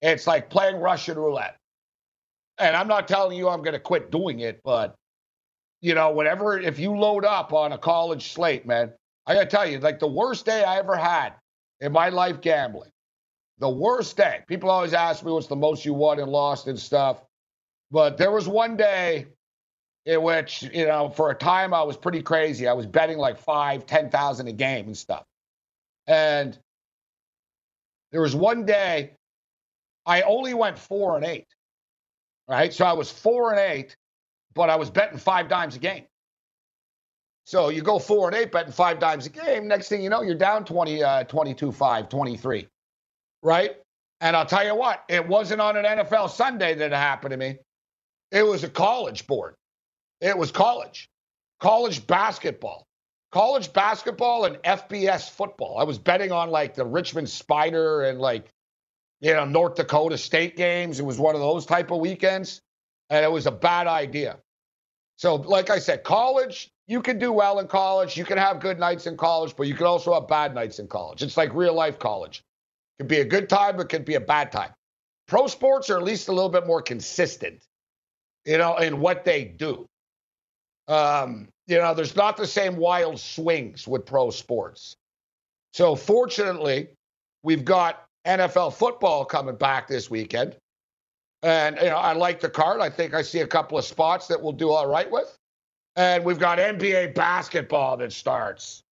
It's 0.00 0.26
like 0.26 0.50
playing 0.50 0.76
Russian 0.76 1.16
roulette. 1.16 1.56
And 2.58 2.76
I'm 2.76 2.88
not 2.88 3.06
telling 3.06 3.36
you 3.38 3.48
I'm 3.48 3.62
going 3.62 3.74
to 3.74 3.80
quit 3.80 4.10
doing 4.10 4.40
it, 4.40 4.60
but 4.64 4.94
you 5.80 5.94
know, 5.94 6.10
whatever, 6.10 6.58
if 6.58 6.78
you 6.78 6.96
load 6.96 7.24
up 7.24 7.52
on 7.52 7.72
a 7.72 7.78
college 7.78 8.32
slate, 8.32 8.66
man, 8.66 8.92
I 9.26 9.34
got 9.34 9.40
to 9.40 9.46
tell 9.46 9.66
you, 9.66 9.78
like 9.78 9.98
the 9.98 10.06
worst 10.06 10.46
day 10.46 10.64
I 10.64 10.78
ever 10.78 10.96
had 10.96 11.34
in 11.80 11.92
my 11.92 12.08
life 12.08 12.40
gambling, 12.40 12.90
the 13.58 13.68
worst 13.68 14.16
day. 14.16 14.40
People 14.48 14.70
always 14.70 14.94
ask 14.94 15.24
me 15.24 15.32
what's 15.32 15.46
the 15.46 15.56
most 15.56 15.84
you 15.84 15.94
won 15.94 16.18
and 16.18 16.30
lost 16.30 16.66
and 16.66 16.78
stuff. 16.78 17.22
But 17.90 18.16
there 18.16 18.32
was 18.32 18.48
one 18.48 18.76
day 18.76 19.26
in 20.06 20.22
which, 20.22 20.62
you 20.62 20.86
know, 20.86 21.08
for 21.08 21.30
a 21.30 21.34
time 21.34 21.72
I 21.72 21.82
was 21.82 21.96
pretty 21.96 22.22
crazy. 22.22 22.66
I 22.66 22.72
was 22.72 22.86
betting 22.86 23.18
like 23.18 23.38
five, 23.38 23.86
ten 23.86 24.10
thousand 24.10 24.48
a 24.48 24.52
game 24.52 24.86
and 24.86 24.96
stuff. 24.96 25.24
And 26.06 26.58
there 28.10 28.20
was 28.20 28.34
one 28.34 28.66
day 28.66 29.12
I 30.04 30.22
only 30.22 30.54
went 30.54 30.78
four 30.78 31.16
and 31.16 31.24
eight, 31.24 31.46
right? 32.48 32.72
So 32.72 32.84
I 32.84 32.92
was 32.94 33.10
four 33.10 33.52
and 33.52 33.60
eight, 33.60 33.96
but 34.54 34.68
I 34.70 34.76
was 34.76 34.90
betting 34.90 35.18
five 35.18 35.48
dimes 35.48 35.76
a 35.76 35.78
game. 35.78 36.06
So 37.44 37.68
you 37.70 37.82
go 37.82 37.98
four 37.98 38.28
and 38.28 38.36
eight, 38.36 38.52
betting 38.52 38.72
five 38.72 38.98
dimes 38.98 39.26
a 39.26 39.30
game. 39.30 39.66
Next 39.66 39.88
thing 39.88 40.02
you 40.02 40.10
know, 40.10 40.22
you're 40.22 40.34
down 40.34 40.64
20, 40.64 41.02
uh, 41.02 41.24
22, 41.24 41.72
5, 41.72 42.08
23, 42.08 42.68
right? 43.42 43.76
And 44.20 44.36
I'll 44.36 44.46
tell 44.46 44.64
you 44.64 44.76
what, 44.76 45.04
it 45.08 45.26
wasn't 45.26 45.60
on 45.60 45.76
an 45.76 45.84
NFL 45.84 46.30
Sunday 46.30 46.74
that 46.74 46.92
it 46.92 46.96
happened 46.96 47.32
to 47.32 47.36
me. 47.36 47.58
It 48.30 48.46
was 48.46 48.62
a 48.62 48.68
college 48.68 49.26
board. 49.26 49.54
It 50.20 50.38
was 50.38 50.52
college, 50.52 51.08
college 51.58 52.06
basketball 52.06 52.86
college 53.32 53.72
basketball 53.72 54.44
and 54.44 54.56
FBS 54.58 55.30
football. 55.30 55.78
I 55.78 55.84
was 55.84 55.98
betting 55.98 56.30
on 56.30 56.50
like 56.50 56.74
the 56.74 56.84
Richmond 56.84 57.28
Spider 57.28 58.02
and 58.02 58.20
like, 58.20 58.50
you 59.20 59.32
know, 59.32 59.44
North 59.44 59.74
Dakota 59.74 60.18
State 60.18 60.56
games. 60.56 61.00
It 61.00 61.04
was 61.04 61.18
one 61.18 61.34
of 61.34 61.40
those 61.40 61.66
type 61.66 61.90
of 61.90 61.98
weekends. 61.98 62.60
And 63.10 63.24
it 63.24 63.32
was 63.32 63.46
a 63.46 63.50
bad 63.50 63.86
idea. 63.86 64.38
So, 65.16 65.36
like 65.36 65.70
I 65.70 65.78
said, 65.78 66.04
college, 66.04 66.70
you 66.86 67.00
can 67.00 67.18
do 67.18 67.32
well 67.32 67.58
in 67.58 67.66
college. 67.68 68.16
You 68.16 68.24
can 68.24 68.38
have 68.38 68.60
good 68.60 68.78
nights 68.78 69.06
in 69.06 69.16
college, 69.16 69.54
but 69.56 69.66
you 69.66 69.74
can 69.74 69.86
also 69.86 70.12
have 70.14 70.28
bad 70.28 70.54
nights 70.54 70.78
in 70.78 70.88
college. 70.88 71.22
It's 71.22 71.36
like 71.36 71.54
real 71.54 71.74
life 71.74 71.98
college. 71.98 72.42
It 72.98 73.04
could 73.04 73.08
be 73.08 73.20
a 73.20 73.24
good 73.24 73.48
time, 73.48 73.80
it 73.80 73.88
could 73.88 74.04
be 74.04 74.14
a 74.14 74.20
bad 74.20 74.52
time. 74.52 74.70
Pro 75.28 75.46
sports 75.46 75.88
are 75.90 75.96
at 75.96 76.02
least 76.02 76.28
a 76.28 76.32
little 76.32 76.50
bit 76.50 76.66
more 76.66 76.82
consistent, 76.82 77.64
you 78.44 78.58
know, 78.58 78.76
in 78.76 79.00
what 79.00 79.24
they 79.24 79.44
do. 79.44 79.86
Um, 80.88 81.48
you 81.66 81.78
know, 81.78 81.94
there's 81.94 82.16
not 82.16 82.36
the 82.36 82.46
same 82.46 82.76
wild 82.76 83.18
swings 83.18 83.86
with 83.86 84.04
pro 84.04 84.30
sports. 84.30 84.96
So 85.72 85.94
fortunately, 85.94 86.88
we've 87.42 87.64
got 87.64 88.04
NFL 88.26 88.74
football 88.74 89.24
coming 89.24 89.56
back 89.56 89.88
this 89.88 90.10
weekend. 90.10 90.56
And 91.42 91.76
you 91.76 91.86
know, 91.86 91.96
I 91.96 92.12
like 92.12 92.40
the 92.40 92.50
card. 92.50 92.80
I 92.80 92.90
think 92.90 93.14
I 93.14 93.22
see 93.22 93.40
a 93.40 93.46
couple 93.46 93.78
of 93.78 93.84
spots 93.84 94.28
that 94.28 94.40
we'll 94.40 94.52
do 94.52 94.70
all 94.70 94.86
right 94.86 95.10
with. 95.10 95.36
And 95.96 96.24
we've 96.24 96.38
got 96.38 96.58
NBA 96.58 97.14
basketball 97.14 97.96
that 97.98 98.12
starts. 98.12 98.82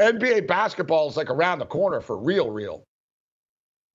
NBA 0.00 0.46
basketball 0.46 1.08
is 1.08 1.16
like 1.16 1.30
around 1.30 1.58
the 1.58 1.66
corner 1.66 2.00
for 2.00 2.16
real, 2.16 2.50
real. 2.50 2.84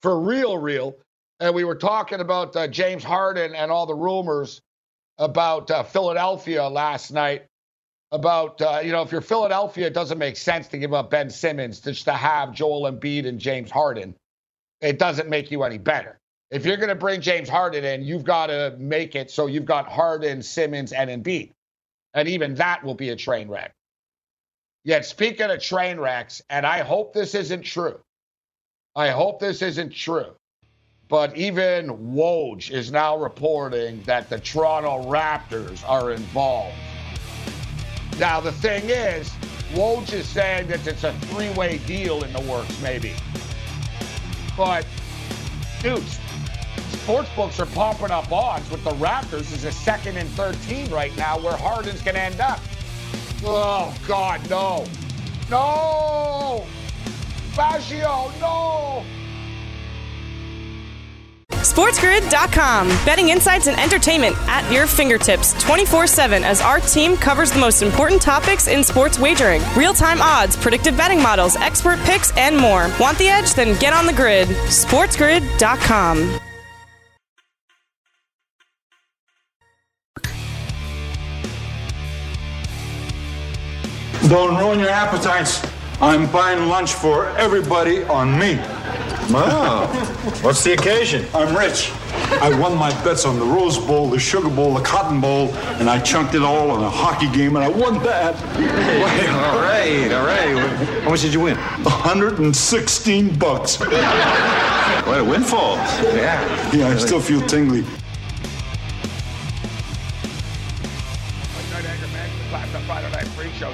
For 0.02 0.20
real, 0.20 0.58
real. 0.58 0.96
And 1.40 1.56
we 1.56 1.64
were 1.64 1.76
talking 1.76 2.20
about 2.20 2.56
uh, 2.56 2.68
James 2.68 3.04
Harden 3.04 3.56
and 3.56 3.72
all 3.72 3.86
the 3.86 3.96
rumors 3.96 4.62
about 5.18 5.70
uh, 5.72 5.84
Philadelphia 5.84 6.68
last 6.68 7.12
night. 7.12 7.46
About, 8.14 8.62
uh, 8.62 8.82
you 8.84 8.92
know, 8.92 9.02
if 9.04 9.12
you're 9.12 9.22
Philadelphia, 9.22 9.88
it 9.88 9.94
doesn't 9.94 10.18
make 10.18 10.36
sense 10.36 10.68
to 10.68 10.78
give 10.78 10.94
up 10.94 11.10
Ben 11.10 11.30
Simmons 11.30 11.80
just 11.80 12.04
to 12.04 12.12
have 12.12 12.52
Joel 12.52 12.92
Embiid 12.92 13.26
and 13.26 13.40
James 13.40 13.72
Harden. 13.72 14.14
It 14.82 15.00
doesn't 15.00 15.30
make 15.30 15.50
you 15.50 15.64
any 15.64 15.78
better. 15.78 16.18
If 16.50 16.66
you're 16.66 16.76
going 16.76 16.90
to 16.90 16.96
bring 16.96 17.22
James 17.22 17.48
Harden 17.48 17.86
in, 17.86 18.04
you've 18.04 18.26
got 18.26 18.48
to 18.48 18.76
make 18.78 19.16
it 19.16 19.32
so 19.32 19.48
you've 19.48 19.64
got 19.64 19.88
Harden, 19.88 20.42
Simmons, 20.42 20.92
and 20.92 21.10
Embiid. 21.10 21.52
And 22.14 22.28
even 22.28 22.56
that 22.56 22.84
will 22.84 22.96
be 22.96 23.10
a 23.10 23.16
train 23.16 23.48
wreck. 23.48 23.74
Yet, 24.84 25.06
speaking 25.06 25.50
of 25.50 25.62
train 25.62 26.00
wrecks, 26.00 26.42
and 26.50 26.66
I 26.66 26.80
hope 26.80 27.14
this 27.14 27.36
isn't 27.36 27.64
true, 27.64 28.00
I 28.96 29.10
hope 29.10 29.40
this 29.40 29.62
isn't 29.62 29.94
true. 29.94 30.34
But 31.08 31.36
even 31.38 31.90
Woj 32.16 32.72
is 32.72 32.92
now 32.92 33.18
reporting 33.18 34.02
that 34.04 34.30
the 34.30 34.40
Toronto 34.40 35.04
Raptors 35.12 35.88
are 35.88 36.12
involved. 36.12 36.76
Now, 38.18 38.40
the 38.40 38.54
thing 38.54 38.90
is, 38.90 39.30
Woj 39.74 40.14
is 40.14 40.28
saying 40.28 40.68
that 40.68 40.86
it's 40.88 41.04
a 41.04 41.14
three 41.28 41.50
way 41.52 41.80
deal 41.80 42.24
in 42.24 42.32
the 42.34 42.42
works, 42.42 42.82
maybe. 42.82 43.14
But, 44.56 44.86
dude, 45.82 46.04
sports 46.98 47.30
books 47.36 47.60
are 47.60 47.66
pumping 47.68 48.12
up 48.12 48.32
odds 48.32 48.70
with 48.70 48.84
the 48.84 48.92
Raptors 48.92 49.54
as 49.54 49.64
a 49.64 49.72
second 49.72 50.18
and 50.18 50.30
third 50.30 50.60
team 50.64 50.88
right 50.90 51.16
now 51.18 51.40
where 51.40 51.56
Harden's 51.56 52.02
going 52.02 52.16
to 52.16 52.22
end 52.22 52.40
up. 52.40 52.60
Oh, 53.44 53.96
God, 54.08 54.48
no. 54.50 54.86
No! 55.50 56.66
Fazio, 57.54 58.32
no! 58.40 59.04
SportsGrid.com. 61.50 62.88
Betting 63.06 63.30
insights 63.30 63.68
and 63.68 63.80
entertainment 63.80 64.36
at 64.48 64.70
your 64.72 64.88
fingertips 64.88 65.54
24 65.64 66.08
7 66.08 66.44
as 66.44 66.60
our 66.60 66.80
team 66.80 67.16
covers 67.16 67.52
the 67.52 67.60
most 67.60 67.82
important 67.82 68.22
topics 68.22 68.68
in 68.68 68.84
sports 68.84 69.20
wagering 69.20 69.62
real 69.76 69.94
time 69.94 70.22
odds, 70.22 70.58
predictive 70.58 70.98
betting 70.98 71.22
models, 71.22 71.56
expert 71.56 72.00
picks, 72.00 72.36
and 72.36 72.58
more. 72.58 72.90
Want 73.00 73.18
the 73.18 73.30
edge? 73.30 73.54
Then 73.54 73.80
get 73.80 73.94
on 73.94 74.06
the 74.06 74.14
grid. 74.14 74.48
SportsGrid.com. 74.48 76.40
Don't 84.32 84.56
ruin 84.56 84.80
your 84.80 84.88
appetites. 84.88 85.62
I'm 86.00 86.32
buying 86.32 86.70
lunch 86.70 86.94
for 86.94 87.28
everybody 87.38 88.04
on 88.04 88.40
me. 88.40 88.58
Oh, 89.34 89.88
what's 90.42 90.64
the 90.64 90.72
occasion? 90.72 91.26
I'm 91.34 91.54
rich. 91.54 91.92
I 92.42 92.58
won 92.58 92.78
my 92.78 92.92
bets 93.04 93.26
on 93.26 93.40
the 93.40 93.46
Rose 93.46 93.78
Bowl, 93.78 94.10
the 94.10 94.18
Sugar 94.18 94.50
Bowl, 94.50 94.74
the 94.74 94.84
Cotton 94.84 95.20
Bowl, 95.20 95.54
and 95.82 95.90
I 95.90 96.00
chunked 96.00 96.34
it 96.34 96.44
all 96.44 96.72
on 96.72 96.82
a 96.82 96.90
hockey 96.90 97.30
game, 97.30 97.58
and 97.58 97.66
I 97.66 97.68
won 97.68 98.02
that. 98.04 98.36
Hey, 98.56 99.28
all 99.28 99.60
right, 99.60 100.14
all 100.14 100.26
right. 100.26 101.02
How 101.02 101.10
much 101.10 101.24
did 101.24 101.34
you 101.34 101.42
win? 101.42 101.58
116 101.58 103.38
bucks. 103.38 103.82
What 103.82 105.20
a 105.20 105.26
windfall. 105.26 105.76
Yeah. 105.76 106.72
Yeah, 106.74 106.88
I 106.88 106.96
still 106.96 107.20
feel 107.20 107.46
tingly. 107.48 107.84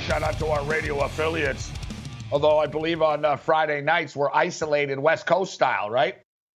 Shout 0.07 0.23
out 0.23 0.39
to 0.39 0.47
our 0.47 0.63
radio 0.63 1.01
affiliates. 1.01 1.69
Although 2.31 2.59
I 2.59 2.65
believe 2.65 3.01
on 3.01 3.25
uh, 3.25 3.35
Friday 3.35 3.81
nights 3.81 4.15
we're 4.15 4.31
isolated 4.33 4.97
West 4.97 5.25
Coast 5.25 5.53
style, 5.53 5.89
right? 5.89 6.15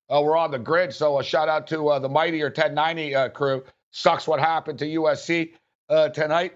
Uh, 0.09 0.21
we're 0.23 0.37
on 0.37 0.51
the 0.51 0.57
grid. 0.57 0.93
So 0.93 1.19
a 1.19 1.23
shout 1.23 1.49
out 1.49 1.67
to 1.67 1.89
uh, 1.89 1.99
the 1.99 2.07
Mighty 2.07 2.41
1090 2.41 3.13
uh, 3.13 3.27
crew. 3.27 3.65
Sucks 3.91 4.25
what 4.25 4.39
happened 4.39 4.79
to 4.79 4.85
USC 4.85 5.51
uh, 5.89 6.07
tonight. 6.07 6.53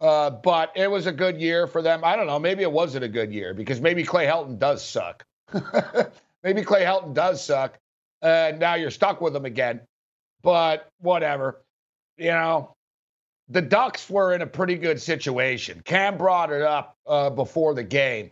Uh, 0.00 0.30
but 0.30 0.72
it 0.74 0.90
was 0.90 1.06
a 1.06 1.12
good 1.12 1.40
year 1.40 1.68
for 1.68 1.80
them. 1.80 2.02
I 2.02 2.16
don't 2.16 2.26
know. 2.26 2.40
Maybe 2.40 2.64
it 2.64 2.72
wasn't 2.72 3.04
a 3.04 3.08
good 3.08 3.32
year 3.32 3.54
because 3.54 3.80
maybe 3.80 4.02
Clay 4.02 4.26
Helton 4.26 4.58
does 4.58 4.84
suck. 4.84 5.24
maybe 6.42 6.62
Clay 6.62 6.82
Helton 6.82 7.14
does 7.14 7.40
suck. 7.44 7.78
And 8.20 8.58
now 8.58 8.74
you're 8.74 8.90
stuck 8.90 9.20
with 9.20 9.36
him 9.36 9.44
again. 9.44 9.82
But 10.42 10.88
whatever. 10.98 11.62
You 12.16 12.32
know, 12.32 12.74
the 13.52 13.62
Ducks 13.62 14.08
were 14.08 14.32
in 14.32 14.42
a 14.42 14.46
pretty 14.46 14.76
good 14.76 15.00
situation. 15.00 15.82
Cam 15.84 16.18
brought 16.18 16.52
it 16.52 16.62
up 16.62 16.96
uh, 17.06 17.30
before 17.30 17.74
the 17.74 17.84
game, 17.84 18.30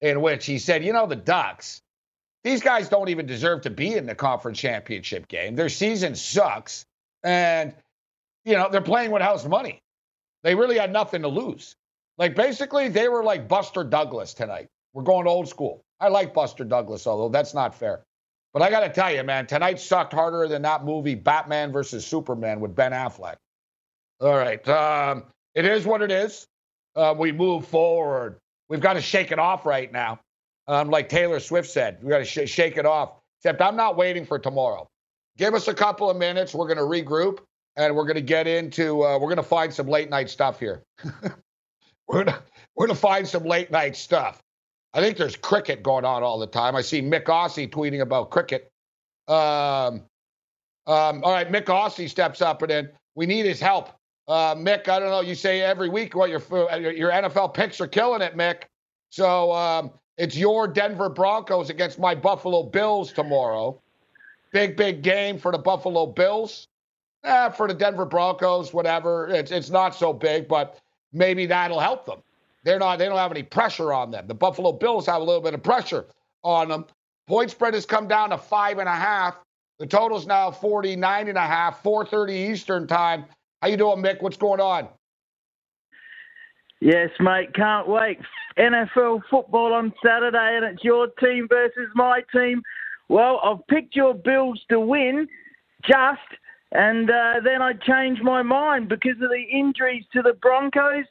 in 0.00 0.20
which 0.20 0.46
he 0.46 0.58
said, 0.58 0.84
"You 0.84 0.92
know, 0.92 1.06
the 1.06 1.16
Ducks, 1.16 1.82
these 2.44 2.60
guys 2.60 2.88
don't 2.88 3.08
even 3.08 3.26
deserve 3.26 3.62
to 3.62 3.70
be 3.70 3.94
in 3.94 4.06
the 4.06 4.14
conference 4.14 4.58
championship 4.58 5.28
game. 5.28 5.54
Their 5.54 5.68
season 5.68 6.14
sucks. 6.14 6.84
And, 7.22 7.72
you 8.44 8.54
know, 8.54 8.68
they're 8.70 8.80
playing 8.80 9.12
with 9.12 9.22
house 9.22 9.46
money. 9.46 9.78
They 10.42 10.54
really 10.54 10.76
had 10.76 10.92
nothing 10.92 11.22
to 11.22 11.28
lose. 11.28 11.76
Like, 12.18 12.34
basically, 12.34 12.88
they 12.88 13.08
were 13.08 13.22
like 13.22 13.46
Buster 13.46 13.84
Douglas 13.84 14.34
tonight. 14.34 14.68
We're 14.92 15.04
going 15.04 15.28
old 15.28 15.48
school. 15.48 15.82
I 16.00 16.08
like 16.08 16.34
Buster 16.34 16.64
Douglas, 16.64 17.06
although 17.06 17.28
that's 17.28 17.54
not 17.54 17.74
fair. 17.74 18.02
But 18.52 18.62
I 18.62 18.70
got 18.70 18.80
to 18.80 18.88
tell 18.88 19.14
you, 19.14 19.22
man, 19.22 19.46
tonight 19.46 19.78
sucked 19.78 20.12
harder 20.12 20.48
than 20.48 20.62
that 20.62 20.84
movie 20.84 21.14
Batman 21.14 21.72
versus 21.72 22.04
Superman 22.04 22.60
with 22.60 22.74
Ben 22.74 22.92
Affleck. 22.92 23.36
All 24.22 24.36
right. 24.36 24.66
Um, 24.68 25.24
it 25.54 25.64
is 25.64 25.84
what 25.84 26.00
it 26.00 26.12
is. 26.12 26.46
Uh, 26.94 27.14
we 27.16 27.32
move 27.32 27.66
forward. 27.66 28.38
We've 28.68 28.80
got 28.80 28.92
to 28.92 29.00
shake 29.00 29.32
it 29.32 29.38
off 29.38 29.66
right 29.66 29.90
now. 29.92 30.20
Um, 30.68 30.90
like 30.90 31.08
Taylor 31.08 31.40
Swift 31.40 31.68
said, 31.68 31.98
we 32.02 32.10
got 32.10 32.18
to 32.18 32.24
sh- 32.24 32.48
shake 32.48 32.76
it 32.76 32.86
off. 32.86 33.14
Except 33.40 33.60
I'm 33.60 33.74
not 33.74 33.96
waiting 33.96 34.24
for 34.24 34.38
tomorrow. 34.38 34.88
Give 35.36 35.54
us 35.54 35.66
a 35.66 35.74
couple 35.74 36.08
of 36.08 36.16
minutes. 36.16 36.54
We're 36.54 36.72
going 36.72 36.78
to 36.78 36.84
regroup 36.84 37.40
and 37.76 37.96
we're 37.96 38.04
going 38.04 38.14
to 38.14 38.20
get 38.20 38.46
into. 38.46 39.04
Uh, 39.04 39.18
we're 39.18 39.28
going 39.28 39.36
to 39.36 39.42
find 39.42 39.74
some 39.74 39.88
late 39.88 40.08
night 40.08 40.30
stuff 40.30 40.60
here. 40.60 40.82
we're 42.06 42.24
going 42.24 42.26
to 42.26 42.42
we're 42.76 42.86
to 42.86 42.94
find 42.94 43.26
some 43.26 43.44
late 43.44 43.70
night 43.72 43.96
stuff. 43.96 44.40
I 44.94 45.00
think 45.00 45.16
there's 45.16 45.36
cricket 45.36 45.82
going 45.82 46.04
on 46.04 46.22
all 46.22 46.38
the 46.38 46.46
time. 46.46 46.76
I 46.76 46.82
see 46.82 47.02
Mick 47.02 47.24
Aussie 47.24 47.68
tweeting 47.68 48.00
about 48.00 48.30
cricket. 48.30 48.70
Um, 49.26 50.04
um, 50.86 51.24
all 51.24 51.32
right, 51.32 51.50
Mick 51.50 51.64
Aussie 51.64 52.08
steps 52.08 52.40
up 52.40 52.62
and 52.62 52.70
then 52.70 52.90
we 53.14 53.26
need 53.26 53.46
his 53.46 53.60
help. 53.60 53.90
Uh, 54.28 54.54
Mick, 54.54 54.88
I 54.88 54.98
don't 54.98 55.10
know. 55.10 55.20
You 55.20 55.34
say 55.34 55.60
every 55.60 55.88
week 55.88 56.14
what 56.14 56.30
your 56.30 56.40
your 56.80 57.10
NFL 57.10 57.54
picks 57.54 57.80
are 57.80 57.88
killing 57.88 58.22
it, 58.22 58.36
Mick. 58.36 58.62
So 59.10 59.52
um, 59.52 59.90
it's 60.16 60.36
your 60.36 60.68
Denver 60.68 61.08
Broncos 61.08 61.70
against 61.70 61.98
my 61.98 62.14
Buffalo 62.14 62.62
Bills 62.62 63.12
tomorrow. 63.12 63.80
Big, 64.52 64.76
big 64.76 65.02
game 65.02 65.38
for 65.38 65.50
the 65.50 65.58
Buffalo 65.58 66.06
Bills. 66.06 66.68
Eh, 67.24 67.50
for 67.50 67.68
the 67.68 67.74
Denver 67.74 68.04
Broncos, 68.04 68.72
whatever. 68.72 69.28
It's 69.28 69.50
it's 69.50 69.70
not 69.70 69.94
so 69.94 70.12
big, 70.12 70.48
but 70.48 70.78
maybe 71.12 71.46
that'll 71.46 71.78
help 71.80 72.04
them. 72.04 72.22
They're 72.64 72.78
not. 72.78 72.98
They 72.98 73.06
don't 73.06 73.16
have 73.18 73.30
any 73.30 73.42
pressure 73.42 73.92
on 73.92 74.10
them. 74.10 74.26
The 74.26 74.34
Buffalo 74.34 74.72
Bills 74.72 75.06
have 75.06 75.20
a 75.20 75.24
little 75.24 75.40
bit 75.40 75.54
of 75.54 75.62
pressure 75.62 76.06
on 76.42 76.68
them. 76.68 76.86
Point 77.28 77.50
spread 77.50 77.74
has 77.74 77.86
come 77.86 78.08
down 78.08 78.30
to 78.30 78.38
five 78.38 78.78
and 78.78 78.88
a 78.88 78.94
half. 78.94 79.36
The 79.78 79.86
total's 79.86 80.26
now 80.26 80.50
49 80.50 81.28
and 81.28 81.38
a 81.38 81.40
half, 81.40 81.82
4:30 81.82 82.50
Eastern 82.52 82.86
time. 82.86 83.24
How 83.62 83.68
you 83.68 83.76
doing, 83.76 84.02
Mick? 84.02 84.20
What's 84.20 84.36
going 84.36 84.60
on? 84.60 84.88
Yes, 86.80 87.10
mate. 87.20 87.54
Can't 87.54 87.86
wait. 87.86 88.18
NFL 88.58 89.22
football 89.30 89.72
on 89.72 89.94
Saturday, 90.04 90.56
and 90.56 90.64
it's 90.64 90.82
your 90.82 91.06
team 91.20 91.46
versus 91.48 91.88
my 91.94 92.22
team. 92.34 92.60
Well, 93.08 93.40
I've 93.44 93.64
picked 93.68 93.94
your 93.94 94.14
Bills 94.14 94.60
to 94.68 94.80
win, 94.80 95.28
just, 95.84 96.18
and 96.72 97.08
uh, 97.08 97.34
then 97.44 97.62
I 97.62 97.74
changed 97.74 98.24
my 98.24 98.42
mind 98.42 98.88
because 98.88 99.22
of 99.22 99.30
the 99.30 99.44
injuries 99.56 100.04
to 100.12 100.22
the 100.22 100.32
Broncos. 100.42 101.04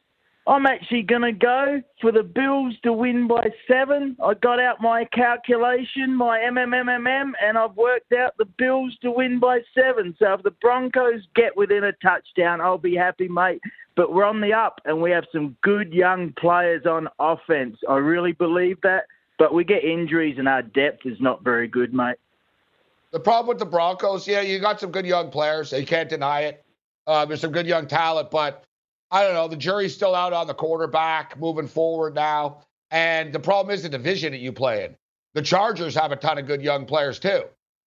I'm 0.47 0.65
actually 0.65 1.03
going 1.03 1.21
to 1.21 1.31
go 1.31 1.81
for 2.01 2.11
the 2.11 2.23
Bills 2.23 2.73
to 2.83 2.91
win 2.91 3.27
by 3.27 3.49
seven. 3.67 4.17
I 4.23 4.33
got 4.33 4.59
out 4.59 4.81
my 4.81 5.05
calculation, 5.05 6.15
my 6.15 6.39
MMMMM, 6.39 7.33
and 7.41 7.57
I've 7.59 7.75
worked 7.75 8.11
out 8.13 8.35
the 8.37 8.45
Bills 8.57 8.97
to 9.03 9.11
win 9.11 9.39
by 9.39 9.59
seven. 9.75 10.15
So 10.17 10.33
if 10.33 10.43
the 10.43 10.51
Broncos 10.51 11.21
get 11.35 11.55
within 11.55 11.83
a 11.83 11.91
touchdown, 12.03 12.59
I'll 12.59 12.79
be 12.79 12.95
happy, 12.95 13.27
mate. 13.27 13.61
But 13.95 14.13
we're 14.13 14.25
on 14.25 14.41
the 14.41 14.53
up, 14.53 14.81
and 14.85 14.99
we 14.99 15.11
have 15.11 15.25
some 15.31 15.55
good 15.61 15.93
young 15.93 16.33
players 16.39 16.87
on 16.87 17.07
offense. 17.19 17.77
I 17.87 17.97
really 17.97 18.31
believe 18.31 18.81
that. 18.81 19.05
But 19.37 19.53
we 19.53 19.63
get 19.63 19.83
injuries, 19.83 20.37
and 20.39 20.47
our 20.47 20.63
depth 20.63 21.05
is 21.05 21.19
not 21.19 21.43
very 21.43 21.67
good, 21.67 21.93
mate. 21.93 22.17
The 23.11 23.19
problem 23.19 23.47
with 23.47 23.59
the 23.59 23.65
Broncos, 23.65 24.27
yeah, 24.27 24.41
you 24.41 24.59
got 24.59 24.79
some 24.79 24.91
good 24.91 25.05
young 25.05 25.29
players. 25.29 25.71
You 25.71 25.85
can't 25.85 26.09
deny 26.09 26.41
it. 26.41 26.63
Uh, 27.05 27.25
there's 27.25 27.41
some 27.41 27.51
good 27.51 27.67
young 27.67 27.85
talent, 27.85 28.31
but 28.31 28.63
I 29.11 29.23
don't 29.23 29.33
know. 29.33 29.47
The 29.47 29.57
jury's 29.57 29.93
still 29.93 30.15
out 30.15 30.33
on 30.33 30.47
the 30.47 30.53
quarterback 30.53 31.37
moving 31.37 31.67
forward 31.67 32.15
now. 32.15 32.61
And 32.91 33.33
the 33.33 33.39
problem 33.39 33.73
is 33.73 33.83
the 33.83 33.89
division 33.89 34.31
that 34.31 34.39
you 34.39 34.51
play 34.51 34.85
in. 34.85 34.95
The 35.33 35.41
Chargers 35.41 35.95
have 35.95 36.11
a 36.11 36.15
ton 36.15 36.37
of 36.37 36.47
good 36.47 36.61
young 36.61 36.85
players 36.85 37.19
too, 37.19 37.43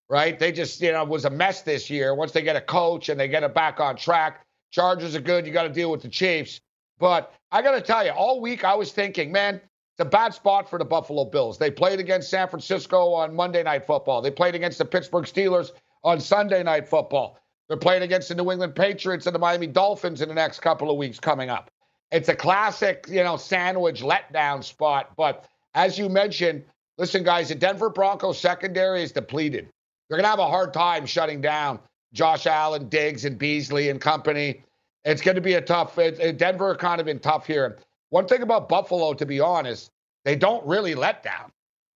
right? 0.08 0.38
They 0.38 0.52
just, 0.52 0.80
you 0.80 0.92
know, 0.92 1.04
was 1.04 1.24
a 1.24 1.30
mess 1.30 1.62
this 1.62 1.90
year. 1.90 2.14
Once 2.14 2.32
they 2.32 2.42
get 2.42 2.56
a 2.56 2.60
coach 2.60 3.08
and 3.08 3.18
they 3.18 3.28
get 3.28 3.42
it 3.42 3.54
back 3.54 3.80
on 3.80 3.96
track, 3.96 4.44
Chargers 4.70 5.14
are 5.14 5.20
good. 5.20 5.46
You 5.46 5.52
got 5.52 5.64
to 5.64 5.68
deal 5.68 5.90
with 5.90 6.02
the 6.02 6.08
Chiefs. 6.08 6.60
But 6.98 7.32
I 7.52 7.62
got 7.62 7.72
to 7.72 7.80
tell 7.80 8.04
you, 8.04 8.12
all 8.12 8.40
week 8.40 8.64
I 8.64 8.74
was 8.74 8.92
thinking, 8.92 9.30
man, 9.30 9.56
it's 9.56 10.00
a 10.00 10.04
bad 10.04 10.34
spot 10.34 10.68
for 10.68 10.78
the 10.78 10.84
Buffalo 10.84 11.24
Bills. 11.24 11.58
They 11.58 11.70
played 11.70 12.00
against 12.00 12.30
San 12.30 12.48
Francisco 12.48 13.12
on 13.12 13.34
Monday 13.34 13.62
Night 13.62 13.86
Football. 13.86 14.22
They 14.22 14.30
played 14.30 14.54
against 14.54 14.78
the 14.78 14.84
Pittsburgh 14.84 15.24
Steelers 15.24 15.70
on 16.02 16.20
Sunday 16.20 16.62
Night 16.62 16.88
Football. 16.88 17.38
They're 17.68 17.76
playing 17.76 18.02
against 18.02 18.28
the 18.28 18.34
New 18.34 18.50
England 18.50 18.74
Patriots 18.74 19.26
and 19.26 19.34
the 19.34 19.38
Miami 19.38 19.66
Dolphins 19.66 20.20
in 20.20 20.28
the 20.28 20.34
next 20.34 20.60
couple 20.60 20.90
of 20.90 20.96
weeks 20.96 21.18
coming 21.18 21.50
up. 21.50 21.70
It's 22.10 22.28
a 22.28 22.36
classic, 22.36 23.06
you 23.08 23.24
know, 23.24 23.36
sandwich 23.36 24.02
letdown 24.02 24.62
spot. 24.62 25.12
But 25.16 25.46
as 25.74 25.98
you 25.98 26.08
mentioned, 26.08 26.64
listen, 26.98 27.24
guys, 27.24 27.48
the 27.48 27.54
Denver 27.54 27.90
Broncos 27.90 28.38
secondary 28.38 29.02
is 29.02 29.12
depleted. 29.12 29.68
They're 30.08 30.18
going 30.18 30.24
to 30.24 30.30
have 30.30 30.38
a 30.38 30.46
hard 30.46 30.74
time 30.74 31.06
shutting 31.06 31.40
down 31.40 31.80
Josh 32.12 32.46
Allen, 32.46 32.88
Diggs, 32.88 33.24
and 33.24 33.38
Beasley 33.38 33.88
and 33.88 34.00
company. 34.00 34.62
It's 35.04 35.22
going 35.22 35.34
to 35.34 35.40
be 35.40 35.54
a 35.54 35.60
tough. 35.60 35.98
It, 35.98 36.38
Denver 36.38 36.74
kind 36.76 37.00
of 37.00 37.06
been 37.06 37.18
tough 37.18 37.46
here. 37.46 37.78
One 38.10 38.28
thing 38.28 38.42
about 38.42 38.68
Buffalo, 38.68 39.14
to 39.14 39.26
be 39.26 39.40
honest, 39.40 39.90
they 40.24 40.36
don't 40.36 40.64
really 40.66 40.94
let 40.94 41.22
down. 41.22 41.50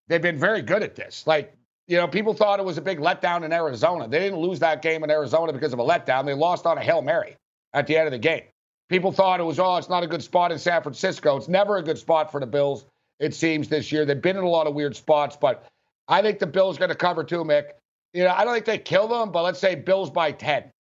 They've 0.09 0.23
been 0.23 0.39
very 0.39 0.63
good 0.63 0.83
at 0.83 0.97
this. 0.97 1.27
Like 1.27 1.55
you 1.89 1.97
know, 1.97 2.07
people 2.07 2.35
thought 2.35 2.61
it 2.61 2.67
was 2.67 2.77
a 2.77 2.83
big 2.83 2.99
letdown 2.99 3.45
in 3.45 3.53
Arizona. 3.53 4.07
They 4.07 4.19
didn't 4.19 4.39
lose 4.39 4.61
that 4.61 4.83
game 4.83 5.03
in 5.03 5.11
Arizona 5.11 5.55
because 5.55 5.73
of 5.73 5.79
a 5.79 5.85
letdown. 5.85 6.27
They 6.27 6.35
lost 6.35 6.67
on 6.67 6.77
a 6.77 6.83
Hail 6.83 7.01
Mary 7.01 7.37
at 7.73 7.87
the 7.87 7.97
end 7.97 8.07
of 8.07 8.13
the 8.13 8.19
game. 8.19 8.43
People 8.91 9.11
thought 9.11 9.41
it 9.41 9.45
was, 9.45 9.59
oh, 9.59 9.77
it's 9.77 9.89
not 9.89 10.03
a 10.03 10.07
good 10.07 10.23
spot 10.23 10.53
in 10.53 10.59
San 10.59 10.83
Francisco. 10.83 11.37
It's 11.37 11.49
never 11.49 11.79
a 11.79 11.83
good 11.83 11.99
spot 11.99 12.31
for 12.31 12.41
the 12.41 12.47
Bills, 12.47 12.85
it 13.19 13.35
seems, 13.35 13.69
this 13.69 13.91
year. 13.91 14.05
They've 14.05 14.21
been 14.21 14.37
in 14.37 14.45
a 14.45 14.49
lot 14.49 14.67
of 14.67 14.75
weird 14.75 14.97
spots, 14.97 15.37
but 15.41 15.67
I 16.07 16.21
think 16.21 16.39
the 16.39 16.47
Bills 16.47 16.77
are 16.77 16.81
going 16.81 16.91
to 16.91 16.95
cover 16.95 17.25
too, 17.25 17.43
Mick. 17.43 17.71
You 18.13 18.25
know, 18.25 18.31
I 18.31 18.45
don't 18.45 18.55
think 18.55 18.67
they 18.67 18.79
kill 18.79 19.09
them, 19.09 19.33
but 19.33 19.43
let's 19.43 19.59
say 19.59 19.75
Bills 19.75 20.11
by 20.11 20.33
10. 20.33 20.71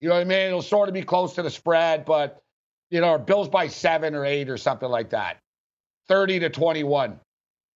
You 0.00 0.08
know 0.08 0.14
what 0.14 0.20
I 0.20 0.24
mean? 0.24 0.46
It'll 0.46 0.62
sort 0.62 0.88
of 0.88 0.94
be 0.94 1.02
close 1.02 1.34
to 1.34 1.42
the 1.42 1.50
spread, 1.50 2.04
but, 2.04 2.40
you 2.90 3.00
know, 3.00 3.18
Bills 3.18 3.48
by 3.48 3.66
seven 3.66 4.14
or 4.14 4.24
eight 4.24 4.48
or 4.48 4.56
something 4.56 4.88
like 4.88 5.10
that. 5.10 5.38
30 6.08 6.40
to 6.40 6.50
21. 6.50 7.18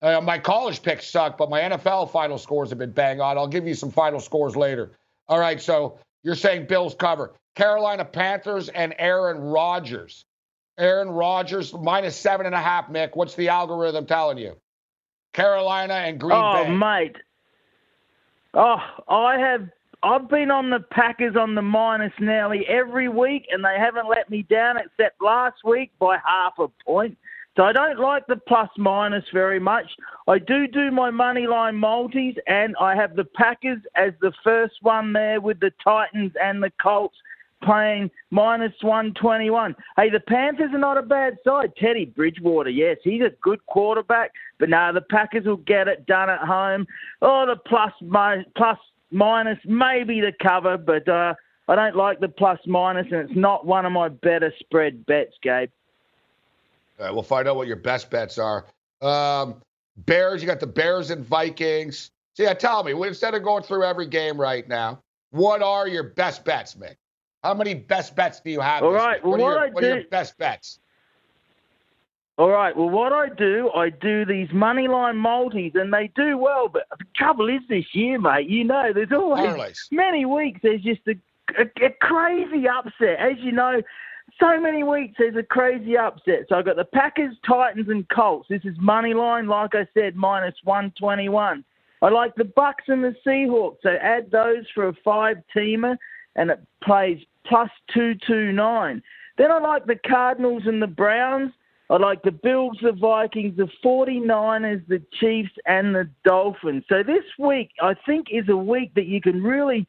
Uh, 0.02 0.20
my 0.20 0.38
college 0.38 0.82
picks 0.82 1.08
suck, 1.08 1.38
but 1.38 1.48
my 1.48 1.60
NFL 1.60 2.10
final 2.10 2.38
scores 2.38 2.68
have 2.70 2.78
been 2.78 2.92
bang 2.92 3.20
on. 3.20 3.38
I'll 3.38 3.48
give 3.48 3.66
you 3.66 3.74
some 3.74 3.90
final 3.90 4.20
scores 4.20 4.54
later. 4.54 4.92
All 5.28 5.38
right, 5.38 5.60
so 5.60 5.98
you're 6.22 6.34
saying 6.34 6.66
Bills 6.66 6.94
cover. 6.94 7.34
Carolina 7.54 8.04
Panthers 8.04 8.68
and 8.68 8.94
Aaron 8.98 9.38
Rodgers. 9.38 10.24
Aaron 10.78 11.08
Rodgers 11.08 11.72
minus 11.72 12.14
seven 12.16 12.46
and 12.46 12.54
a 12.54 12.60
half, 12.60 12.88
Mick. 12.88 13.16
What's 13.16 13.34
the 13.34 13.48
algorithm 13.48 14.06
telling 14.06 14.38
you? 14.38 14.56
Carolina 15.32 15.94
and 15.94 16.20
Green 16.20 16.36
oh, 16.36 16.64
Bay. 16.64 16.70
Oh, 16.70 16.74
mate. 16.74 17.16
Oh, 18.54 18.78
I 19.08 19.38
have. 19.38 19.68
I've 20.02 20.28
been 20.28 20.50
on 20.50 20.70
the 20.70 20.80
Packers 20.80 21.36
on 21.36 21.54
the 21.54 21.62
minus 21.62 22.12
nearly 22.20 22.66
every 22.66 23.08
week, 23.08 23.46
and 23.50 23.64
they 23.64 23.76
haven't 23.78 24.08
let 24.08 24.30
me 24.30 24.42
down 24.42 24.76
except 24.76 25.20
last 25.22 25.56
week 25.64 25.90
by 25.98 26.18
half 26.18 26.58
a 26.58 26.68
point. 26.84 27.16
So 27.56 27.62
I 27.62 27.72
don't 27.72 27.98
like 27.98 28.26
the 28.26 28.36
plus 28.36 28.68
minus 28.76 29.24
very 29.32 29.58
much. 29.58 29.86
I 30.28 30.38
do 30.38 30.66
do 30.66 30.90
my 30.90 31.10
money 31.10 31.46
line 31.46 31.76
multis, 31.76 32.34
and 32.46 32.76
I 32.78 32.94
have 32.94 33.16
the 33.16 33.24
Packers 33.24 33.80
as 33.94 34.12
the 34.20 34.32
first 34.44 34.74
one 34.82 35.12
there 35.14 35.40
with 35.40 35.60
the 35.60 35.72
Titans 35.82 36.32
and 36.40 36.62
the 36.62 36.70
Colts 36.82 37.16
playing 37.62 38.10
minus 38.30 38.74
121. 38.82 39.74
Hey, 39.96 40.10
the 40.10 40.20
Panthers 40.20 40.70
are 40.74 40.78
not 40.78 40.98
a 40.98 41.02
bad 41.02 41.38
side. 41.44 41.72
Teddy 41.78 42.04
Bridgewater, 42.04 42.68
yes, 42.68 42.98
he's 43.02 43.22
a 43.22 43.32
good 43.42 43.64
quarterback, 43.66 44.32
but 44.58 44.68
now 44.68 44.92
the 44.92 45.00
Packers 45.00 45.46
will 45.46 45.56
get 45.56 45.88
it 45.88 46.06
done 46.06 46.28
at 46.28 46.40
home. 46.40 46.86
Oh, 47.22 47.46
the 47.46 47.56
plus, 47.56 47.92
plus 48.54 48.78
minus, 49.10 49.58
maybe 49.64 50.20
the 50.20 50.32
cover, 50.42 50.76
but 50.76 51.08
uh, 51.08 51.32
I 51.68 51.74
don't 51.74 51.96
like 51.96 52.20
the 52.20 52.28
plus 52.28 52.58
minus, 52.66 53.06
and 53.10 53.30
it's 53.30 53.38
not 53.38 53.66
one 53.66 53.86
of 53.86 53.92
my 53.92 54.10
better 54.10 54.52
spread 54.60 55.06
bets, 55.06 55.32
Gabe. 55.42 55.70
Right, 56.98 57.12
we'll 57.12 57.22
find 57.22 57.46
out 57.46 57.56
what 57.56 57.66
your 57.66 57.76
best 57.76 58.10
bets 58.10 58.38
are. 58.38 58.66
Um, 59.02 59.62
Bears, 59.98 60.42
you 60.42 60.46
got 60.46 60.60
the 60.60 60.66
Bears 60.66 61.10
and 61.10 61.24
Vikings. 61.24 62.10
So 62.34 62.42
yeah, 62.42 62.54
tell 62.54 62.84
me, 62.84 62.92
instead 63.06 63.34
of 63.34 63.42
going 63.42 63.62
through 63.62 63.84
every 63.84 64.06
game 64.06 64.38
right 64.40 64.66
now, 64.68 65.02
what 65.30 65.62
are 65.62 65.88
your 65.88 66.02
best 66.02 66.44
bets, 66.44 66.74
Mick? 66.74 66.96
How 67.42 67.54
many 67.54 67.74
best 67.74 68.16
bets 68.16 68.40
do 68.40 68.50
you 68.50 68.60
have? 68.60 68.82
All 68.82 68.92
right. 68.92 69.22
Well, 69.22 69.32
what, 69.32 69.40
what, 69.40 69.46
are 69.46 69.52
your, 69.52 69.58
I 69.58 69.70
what 69.70 69.82
do, 69.82 69.92
are 69.92 69.94
your 69.96 70.08
best 70.08 70.36
bets? 70.38 70.78
All 72.38 72.50
right. 72.50 72.76
Well, 72.76 72.90
what 72.90 73.12
I 73.12 73.28
do, 73.28 73.70
I 73.74 73.88
do 73.88 74.24
these 74.26 74.48
money 74.52 74.88
line 74.88 75.16
multis, 75.16 75.72
and 75.74 75.92
they 75.92 76.10
do 76.14 76.36
well. 76.36 76.68
But 76.68 76.86
the 76.98 77.04
trouble 77.14 77.48
is 77.48 77.60
this 77.68 77.94
year, 77.94 78.18
mate. 78.18 78.48
You 78.48 78.64
know, 78.64 78.92
there's 78.92 79.12
always 79.12 79.46
Parlays. 79.46 79.78
many 79.90 80.26
weeks. 80.26 80.60
There's 80.62 80.82
just 80.82 81.00
a, 81.06 81.14
a, 81.58 81.86
a 81.86 81.90
crazy 82.00 82.68
upset, 82.68 83.18
as 83.18 83.38
you 83.38 83.52
know 83.52 83.80
so 84.40 84.60
many 84.60 84.82
weeks 84.82 85.14
there's 85.18 85.36
a 85.36 85.42
crazy 85.42 85.96
upset. 85.96 86.46
So 86.48 86.56
I've 86.56 86.64
got 86.64 86.76
the 86.76 86.84
Packers, 86.84 87.34
Titans, 87.46 87.88
and 87.88 88.08
Colts. 88.08 88.48
This 88.48 88.64
is 88.64 88.74
money 88.78 89.14
line, 89.14 89.46
like 89.46 89.74
I 89.74 89.86
said, 89.94 90.16
minus 90.16 90.54
121. 90.64 91.64
I 92.02 92.08
like 92.10 92.34
the 92.34 92.44
Bucks 92.44 92.84
and 92.88 93.02
the 93.02 93.14
Seahawks. 93.26 93.78
So 93.82 93.90
add 94.00 94.30
those 94.30 94.64
for 94.74 94.88
a 94.88 94.92
five 95.04 95.38
teamer, 95.54 95.96
and 96.34 96.50
it 96.50 96.60
plays 96.82 97.18
plus 97.46 97.70
two 97.92 98.14
two 98.26 98.52
nine. 98.52 99.02
Then 99.38 99.50
I 99.50 99.58
like 99.58 99.86
the 99.86 99.98
Cardinals 100.06 100.64
and 100.66 100.82
the 100.82 100.86
Browns. 100.86 101.52
I 101.88 101.98
like 101.98 102.22
the 102.22 102.32
Bills, 102.32 102.78
the 102.82 102.92
Vikings, 102.92 103.56
the 103.56 103.68
49ers, 103.84 104.86
the 104.88 105.00
Chiefs, 105.20 105.52
and 105.66 105.94
the 105.94 106.10
Dolphins. 106.24 106.82
So 106.88 107.04
this 107.04 107.24
week, 107.38 107.70
I 107.80 107.94
think, 108.06 108.26
is 108.30 108.48
a 108.48 108.56
week 108.56 108.92
that 108.94 109.06
you 109.06 109.20
can 109.20 109.40
really 109.40 109.86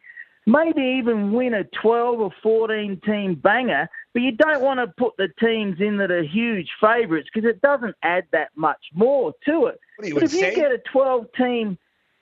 maybe 0.48 0.82
even 0.82 1.34
win 1.34 1.54
a 1.54 1.66
12 1.66 2.20
or 2.20 2.32
14 2.42 3.02
team 3.06 3.36
banger, 3.36 3.88
but 4.14 4.22
you 4.22 4.32
don't 4.32 4.62
want 4.62 4.80
to 4.80 4.88
put 4.98 5.16
the 5.18 5.28
teams 5.40 5.80
in 5.80 5.98
that 5.98 6.10
are 6.10 6.24
huge 6.24 6.70
favourites 6.82 7.28
because 7.32 7.48
it 7.48 7.62
doesn't 7.62 7.96
add 8.02 8.24
that 8.32 8.50
much 8.56 8.80
more 8.94 9.34
to 9.46 9.68
it. 9.68 9.80
What 9.98 10.06
are 10.06 10.08
you 10.08 10.14
but 10.16 10.24
if 10.24 10.34
insane? 10.34 10.52
you 10.52 10.56
get 10.56 10.72
a 10.72 10.80
12 10.92 11.26
team 11.38 11.78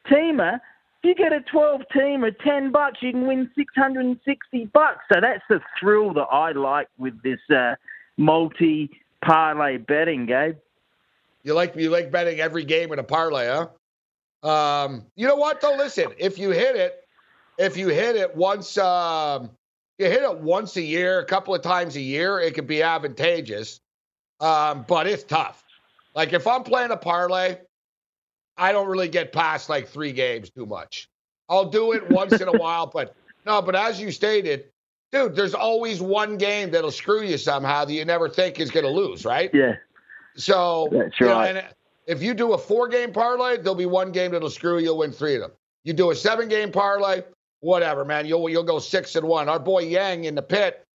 teamer, 0.08 0.56
if 0.56 1.04
you 1.04 1.16
get 1.16 1.34
a 1.34 1.42
12 1.42 1.82
teamer, 1.96 2.38
10 2.40 2.72
bucks, 2.72 2.98
you 3.02 3.12
can 3.12 3.28
win 3.28 3.50
660 3.56 4.66
bucks. 4.74 5.00
So 5.14 5.22
that's 5.22 5.44
the 5.48 5.62
thrill 5.80 6.12
that 6.16 6.28
I 6.32 6.52
like 6.54 6.88
with 6.98 7.22
this 7.22 7.40
uh, 7.56 7.76
multi 8.18 8.90
parlay 9.24 9.78
betting, 9.78 10.26
Gabe. 10.26 10.58
You 11.44 11.54
like 11.54 11.76
you 11.76 11.92
like 11.92 12.12
betting 12.12 12.40
every 12.40 12.66
game 12.66 12.92
in 12.92 12.98
a 12.98 13.04
parlay, 13.04 13.46
huh? 13.46 13.68
Um, 14.50 15.06
you 15.16 15.28
know 15.28 15.36
what 15.36 15.62
though? 15.62 15.76
Listen, 15.76 16.08
if 16.18 16.40
you 16.40 16.50
hit 16.50 16.76
it, 16.76 17.05
if 17.58 17.78
you 17.78 17.90
hit 17.90 18.16
it 18.16 18.36
once, 18.36 18.78
um, 18.78 19.50
you 19.98 20.08
hit 20.08 20.24
it 20.24 20.38
once 20.38 20.76
a 20.78 20.82
year, 20.82 21.20
a 21.20 21.26
couple 21.26 21.56
of 21.56 21.62
times 21.62 21.96
a 21.96 22.02
year, 22.02 22.40
it 22.40 22.54
could 22.54 22.68
be 22.68 22.82
advantageous. 22.82 23.80
Um, 24.40 24.86
but 24.88 25.08
it's 25.08 25.24
tough. 25.24 25.64
Like 26.14 26.34
if 26.34 26.48
I'm 26.48 26.64
playing 26.64 26.92
a 26.92 26.98
parlay, 26.98 27.58
I 28.58 28.72
don't 28.72 28.88
really 28.88 29.08
get 29.08 29.32
past 29.32 29.70
like 29.70 29.88
three 29.88 30.12
games 30.12 30.50
too 30.50 30.66
much. 30.66 31.10
I'll 31.50 31.70
do 31.70 31.92
it 31.94 32.10
once 32.10 32.34
in 32.34 32.48
a 32.48 32.52
while, 32.58 32.88
but 32.88 33.16
no. 33.46 33.62
But 33.62 33.76
as 33.76 34.00
you 34.00 34.12
stated, 34.12 34.66
dude, 35.12 35.36
there's 35.36 35.54
always 35.54 36.02
one 36.02 36.38
game 36.38 36.72
that'll 36.72 36.92
screw 36.92 37.22
you 37.22 37.38
somehow 37.38 37.86
that 37.86 37.94
you 37.94 38.04
never 38.06 38.30
think 38.30 38.60
is 38.60 38.72
going 38.72 38.86
to 38.86 38.92
lose, 38.92 39.26
right? 39.26 39.50
Yeah. 39.54 39.76
So 40.36 40.90
That's 40.92 41.20
you 41.20 41.28
know, 41.28 41.36
right. 41.36 41.66
if 42.08 42.22
you 42.22 42.34
do 42.34 42.54
a 42.54 42.58
four 42.58 42.88
game 42.88 43.14
parlay, 43.14 43.58
there'll 43.58 43.76
be 43.76 43.86
one 43.86 44.12
game 44.12 44.32
that'll 44.32 44.50
screw 44.50 44.78
you. 44.78 44.86
You'll 44.86 44.98
win 44.98 45.12
three 45.12 45.36
of 45.36 45.42
them. 45.42 45.52
You 45.84 45.94
do 45.94 46.12
a 46.12 46.16
seven 46.16 46.50
game 46.50 46.72
parlay, 46.72 47.22
whatever, 47.66 48.06
man. 48.06 48.26
You'll 48.26 48.48
you'll 48.48 48.64
go 48.64 48.80
six 48.80 49.16
and 49.16 49.28
one. 49.28 49.50
Our 49.50 49.60
boy 49.60 49.80
Yang 49.80 50.26
in 50.26 50.36
the 50.36 50.42
pit, 50.42 50.86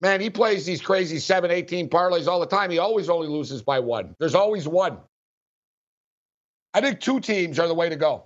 man, 0.00 0.20
he 0.20 0.30
plays 0.30 0.66
these 0.66 0.80
crazy 0.80 1.18
seven, 1.18 1.50
18 1.50 1.88
parlays 1.88 2.28
all 2.28 2.38
the 2.38 2.46
time. 2.46 2.70
He 2.70 2.78
always 2.78 3.08
only 3.08 3.26
loses 3.26 3.62
by 3.62 3.80
one. 3.80 4.14
There's 4.20 4.34
always 4.34 4.68
one. 4.68 4.98
I 6.74 6.80
think 6.80 7.00
two 7.00 7.18
teams 7.20 7.58
are 7.58 7.66
the 7.66 7.74
way 7.74 7.88
to 7.88 7.96
go. 7.96 8.24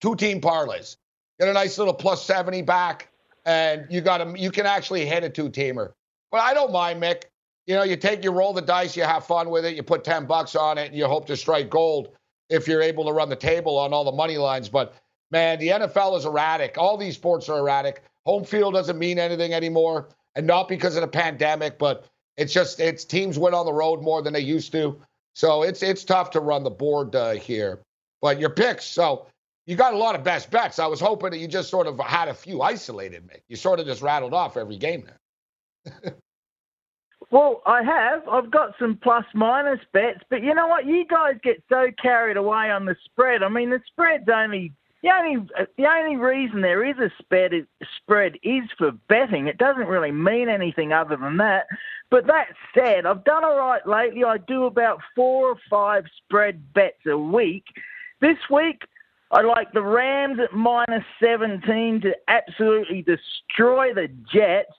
Two 0.00 0.16
team 0.16 0.40
parlays. 0.40 0.96
Get 1.38 1.48
a 1.48 1.52
nice 1.52 1.78
little 1.78 1.94
plus 1.94 2.24
70 2.24 2.62
back, 2.62 3.08
and 3.44 3.86
you 3.90 4.00
got 4.00 4.20
a, 4.20 4.38
you 4.38 4.50
can 4.50 4.66
actually 4.66 5.06
hit 5.06 5.22
a 5.22 5.28
two 5.30 5.50
teamer. 5.50 5.92
But 6.32 6.40
I 6.40 6.54
don't 6.54 6.72
mind, 6.72 7.00
Mick. 7.00 7.24
You 7.66 7.74
know, 7.74 7.82
you 7.82 7.96
take, 7.96 8.24
you 8.24 8.30
roll 8.30 8.52
the 8.52 8.62
dice, 8.62 8.96
you 8.96 9.02
have 9.02 9.26
fun 9.26 9.50
with 9.50 9.64
it, 9.64 9.74
you 9.74 9.82
put 9.82 10.04
10 10.04 10.26
bucks 10.26 10.54
on 10.54 10.78
it, 10.78 10.86
and 10.86 10.96
you 10.96 11.06
hope 11.06 11.26
to 11.26 11.36
strike 11.36 11.68
gold 11.68 12.10
if 12.48 12.68
you're 12.68 12.82
able 12.82 13.04
to 13.06 13.12
run 13.12 13.28
the 13.28 13.36
table 13.36 13.76
on 13.76 13.92
all 13.92 14.04
the 14.04 14.12
money 14.12 14.38
lines. 14.38 14.68
But 14.68 14.94
man, 15.30 15.58
the 15.58 15.68
NFL 15.68 16.16
is 16.18 16.24
erratic. 16.24 16.76
All 16.78 16.96
these 16.96 17.14
sports 17.14 17.48
are 17.48 17.58
erratic. 17.58 18.02
Home 18.24 18.44
field 18.44 18.74
doesn't 18.74 18.98
mean 18.98 19.18
anything 19.18 19.54
anymore, 19.54 20.08
and 20.34 20.46
not 20.46 20.68
because 20.68 20.96
of 20.96 21.02
the 21.02 21.08
pandemic, 21.08 21.78
but 21.78 22.06
it's 22.36 22.52
just 22.52 22.80
it's 22.80 23.04
teams 23.04 23.38
win 23.38 23.54
on 23.54 23.66
the 23.66 23.72
road 23.72 24.02
more 24.02 24.22
than 24.22 24.32
they 24.32 24.40
used 24.40 24.72
to. 24.72 25.00
So 25.34 25.62
it's 25.62 25.82
it's 25.82 26.04
tough 26.04 26.30
to 26.32 26.40
run 26.40 26.64
the 26.64 26.70
board 26.70 27.14
uh, 27.14 27.32
here. 27.32 27.80
But 28.20 28.40
your 28.40 28.50
picks, 28.50 28.84
so 28.84 29.26
you 29.66 29.76
got 29.76 29.94
a 29.94 29.98
lot 29.98 30.14
of 30.14 30.24
best 30.24 30.50
bets. 30.50 30.78
I 30.78 30.86
was 30.86 31.00
hoping 31.00 31.30
that 31.30 31.38
you 31.38 31.48
just 31.48 31.70
sort 31.70 31.86
of 31.86 31.98
had 32.00 32.28
a 32.28 32.34
few 32.34 32.62
isolated, 32.62 33.26
Mick. 33.26 33.42
You 33.48 33.56
sort 33.56 33.80
of 33.80 33.86
just 33.86 34.02
rattled 34.02 34.34
off 34.34 34.56
every 34.56 34.76
game 34.76 35.04
there. 35.04 36.14
Well, 37.30 37.60
I 37.66 37.82
have. 37.82 38.28
I've 38.28 38.50
got 38.50 38.74
some 38.78 38.98
plus 39.02 39.24
minus 39.34 39.80
bets, 39.92 40.20
but 40.30 40.42
you 40.42 40.54
know 40.54 40.68
what? 40.68 40.86
You 40.86 41.04
guys 41.04 41.34
get 41.42 41.62
so 41.68 41.88
carried 42.00 42.36
away 42.36 42.70
on 42.70 42.84
the 42.84 42.94
spread. 43.04 43.42
I 43.42 43.48
mean, 43.48 43.70
the 43.70 43.80
spread's 43.86 44.28
only 44.28 44.72
the 45.06 45.12
only 45.12 45.48
the 45.76 45.86
only 45.86 46.16
reason 46.16 46.60
there 46.60 46.84
is 46.84 46.96
a 46.98 47.10
spread 47.18 47.52
is, 47.52 47.64
spread 47.98 48.34
is 48.42 48.64
for 48.76 48.90
betting. 49.08 49.46
It 49.46 49.58
doesn't 49.58 49.86
really 49.86 50.10
mean 50.10 50.48
anything 50.48 50.92
other 50.92 51.16
than 51.16 51.36
that. 51.36 51.66
But 52.10 52.26
that 52.26 52.46
said, 52.74 53.06
I've 53.06 53.24
done 53.24 53.44
all 53.44 53.56
right 53.56 53.86
lately. 53.86 54.24
I 54.24 54.38
do 54.38 54.64
about 54.64 55.00
four 55.14 55.50
or 55.50 55.56
five 55.70 56.04
spread 56.24 56.72
bets 56.74 57.06
a 57.06 57.16
week. 57.16 57.64
This 58.20 58.36
week, 58.50 58.82
I 59.30 59.42
like 59.42 59.72
the 59.72 59.82
Rams 59.82 60.38
at 60.42 60.52
minus 60.52 61.04
17 61.22 62.00
to 62.00 62.12
absolutely 62.26 63.02
destroy 63.02 63.94
the 63.94 64.08
Jets. 64.32 64.72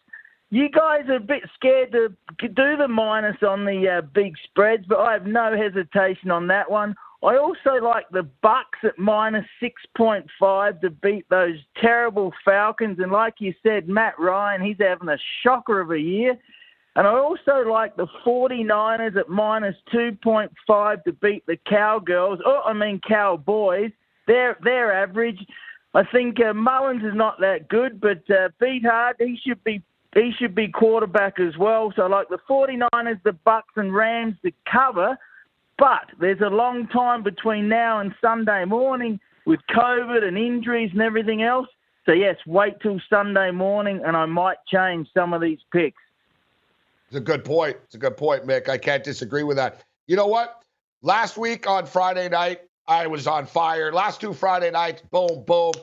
You 0.49 0.69
guys 0.69 1.07
are 1.09 1.15
a 1.15 1.19
bit 1.21 1.43
scared 1.55 1.91
to 1.91 2.47
do 2.47 2.77
the 2.77 2.87
minus 2.87 3.37
on 3.43 3.65
the 3.65 3.97
uh, 3.99 4.01
big 4.13 4.35
spreads, 4.43 4.85
but 4.87 4.99
I 4.99 5.13
have 5.13 5.25
no 5.25 5.55
hesitation 5.55 6.31
on 6.31 6.47
that 6.47 6.69
one. 6.69 6.95
I 7.23 7.37
also 7.37 7.83
like 7.83 8.05
the 8.11 8.23
Bucks 8.41 8.79
at 8.83 8.99
minus 8.99 9.45
6.5 9.61 10.81
to 10.81 10.89
beat 10.89 11.27
those 11.29 11.55
terrible 11.81 12.31
Falcons. 12.45 12.99
And 12.99 13.11
like 13.11 13.35
you 13.39 13.53
said, 13.63 13.89
Matt 13.89 14.19
Ryan, 14.19 14.61
he's 14.61 14.77
having 14.79 15.09
a 15.09 15.17
shocker 15.41 15.79
of 15.79 15.91
a 15.91 15.99
year. 15.99 16.37
And 16.95 17.07
I 17.07 17.11
also 17.11 17.63
like 17.67 17.95
the 17.95 18.07
49ers 18.25 19.17
at 19.17 19.29
minus 19.29 19.75
2.5 19.93 21.03
to 21.03 21.13
beat 21.13 21.45
the 21.47 21.57
Cowgirls. 21.67 22.39
Oh, 22.45 22.61
I 22.65 22.73
mean 22.73 23.01
Cowboys. 23.07 23.91
They're, 24.27 24.57
they're 24.63 24.93
average. 24.93 25.39
I 25.93 26.03
think 26.11 26.39
uh, 26.39 26.53
Mullins 26.53 27.03
is 27.03 27.15
not 27.15 27.39
that 27.39 27.69
good, 27.69 27.99
but 27.99 28.29
uh, 28.29 28.49
beat 28.59 28.85
hard. 28.85 29.15
He 29.19 29.39
should 29.43 29.63
be 29.63 29.81
he 30.13 30.31
should 30.37 30.55
be 30.55 30.67
quarterback 30.67 31.39
as 31.39 31.57
well. 31.57 31.93
So 31.95 32.03
I 32.03 32.07
like 32.07 32.29
the 32.29 32.39
49ers, 32.49 33.21
the 33.23 33.33
Bucks 33.33 33.73
and 33.75 33.93
Rams 33.93 34.35
to 34.43 34.51
cover. 34.71 35.17
But 35.77 36.09
there's 36.19 36.41
a 36.41 36.49
long 36.49 36.87
time 36.87 37.23
between 37.23 37.69
now 37.69 37.99
and 37.99 38.13
Sunday 38.19 38.65
morning 38.65 39.19
with 39.45 39.59
COVID 39.69 40.23
and 40.23 40.37
injuries 40.37 40.89
and 40.91 41.01
everything 41.01 41.43
else. 41.43 41.67
So 42.05 42.13
yes, 42.13 42.37
wait 42.47 42.79
till 42.81 42.99
Sunday 43.09 43.51
morning 43.51 44.01
and 44.05 44.15
I 44.15 44.25
might 44.25 44.57
change 44.67 45.07
some 45.13 45.33
of 45.33 45.41
these 45.41 45.59
picks. 45.71 46.01
It's 47.07 47.17
a 47.17 47.21
good 47.21 47.45
point. 47.45 47.77
It's 47.85 47.95
a 47.95 47.99
good 47.99 48.17
point, 48.17 48.45
Mick. 48.45 48.69
I 48.69 48.77
can't 48.77 49.03
disagree 49.03 49.43
with 49.43 49.57
that. 49.57 49.83
You 50.07 50.15
know 50.15 50.27
what? 50.27 50.61
Last 51.01 51.37
week 51.37 51.67
on 51.67 51.85
Friday 51.85 52.27
night, 52.27 52.61
I 52.87 53.07
was 53.07 53.27
on 53.27 53.45
fire. 53.45 53.91
Last 53.93 54.19
two 54.19 54.33
Friday 54.33 54.71
nights, 54.71 55.03
boom, 55.11 55.43
boom, 55.45 55.73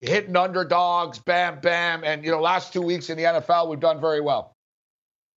hitting 0.00 0.36
underdogs, 0.36 1.18
bam, 1.18 1.60
bam. 1.60 2.04
And, 2.04 2.24
you 2.24 2.30
know, 2.30 2.40
last 2.40 2.72
two 2.72 2.82
weeks 2.82 3.10
in 3.10 3.16
the 3.16 3.24
NFL, 3.24 3.68
we've 3.68 3.80
done 3.80 4.00
very 4.00 4.20
well. 4.20 4.54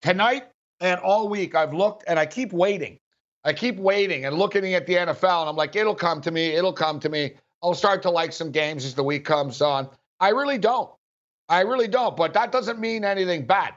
Tonight 0.02 0.44
and 0.82 1.00
all 1.00 1.30
week, 1.30 1.56
I've 1.56 1.74
looked 1.74 2.04
and 2.08 2.20
I 2.20 2.26
keep 2.26 2.54
waiting. 2.54 3.00
I 3.46 3.54
keep 3.54 3.78
waiting 3.78 4.26
and 4.26 4.38
looking 4.38 4.74
at 4.74 4.88
the 4.88 4.94
NFL, 4.94 5.42
and 5.42 5.50
I'm 5.50 5.56
like, 5.56 5.76
it'll 5.76 5.96
come 5.96 6.22
to 6.22 6.32
me. 6.32 6.52
It'll 6.52 6.74
come 6.74 7.00
to 7.02 7.10
me. 7.10 7.34
I'll 7.62 7.74
start 7.74 8.02
to 8.04 8.10
like 8.10 8.34
some 8.34 8.52
games 8.52 8.86
as 8.86 8.94
the 8.94 9.04
week 9.04 9.26
comes 9.26 9.62
on. 9.62 9.90
I 10.20 10.30
really 10.30 10.58
don't. 10.58 10.90
I 11.50 11.62
really 11.62 11.88
don't. 11.88 12.16
But 12.16 12.34
that 12.34 12.52
doesn't 12.52 12.80
mean 12.80 13.04
anything 13.04 13.46
bad. 13.46 13.74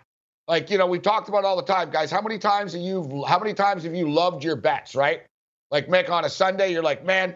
Like, 0.48 0.70
you 0.70 0.78
know, 0.78 0.86
we 0.86 0.98
talked 0.98 1.28
about 1.28 1.44
all 1.44 1.56
the 1.56 1.62
time, 1.62 1.90
guys. 1.90 2.10
How 2.10 2.20
many 2.20 2.38
times 2.38 2.72
have 2.72 2.82
you 2.82 3.24
how 3.26 3.38
many 3.38 3.52
times 3.52 3.82
have 3.82 3.94
you 3.94 4.08
loved 4.08 4.44
your 4.44 4.56
bets, 4.56 4.94
right? 4.94 5.22
Like 5.70 5.88
Mick 5.88 6.08
on 6.08 6.24
a 6.24 6.30
Sunday, 6.30 6.70
you're 6.70 6.84
like, 6.84 7.04
man, 7.04 7.34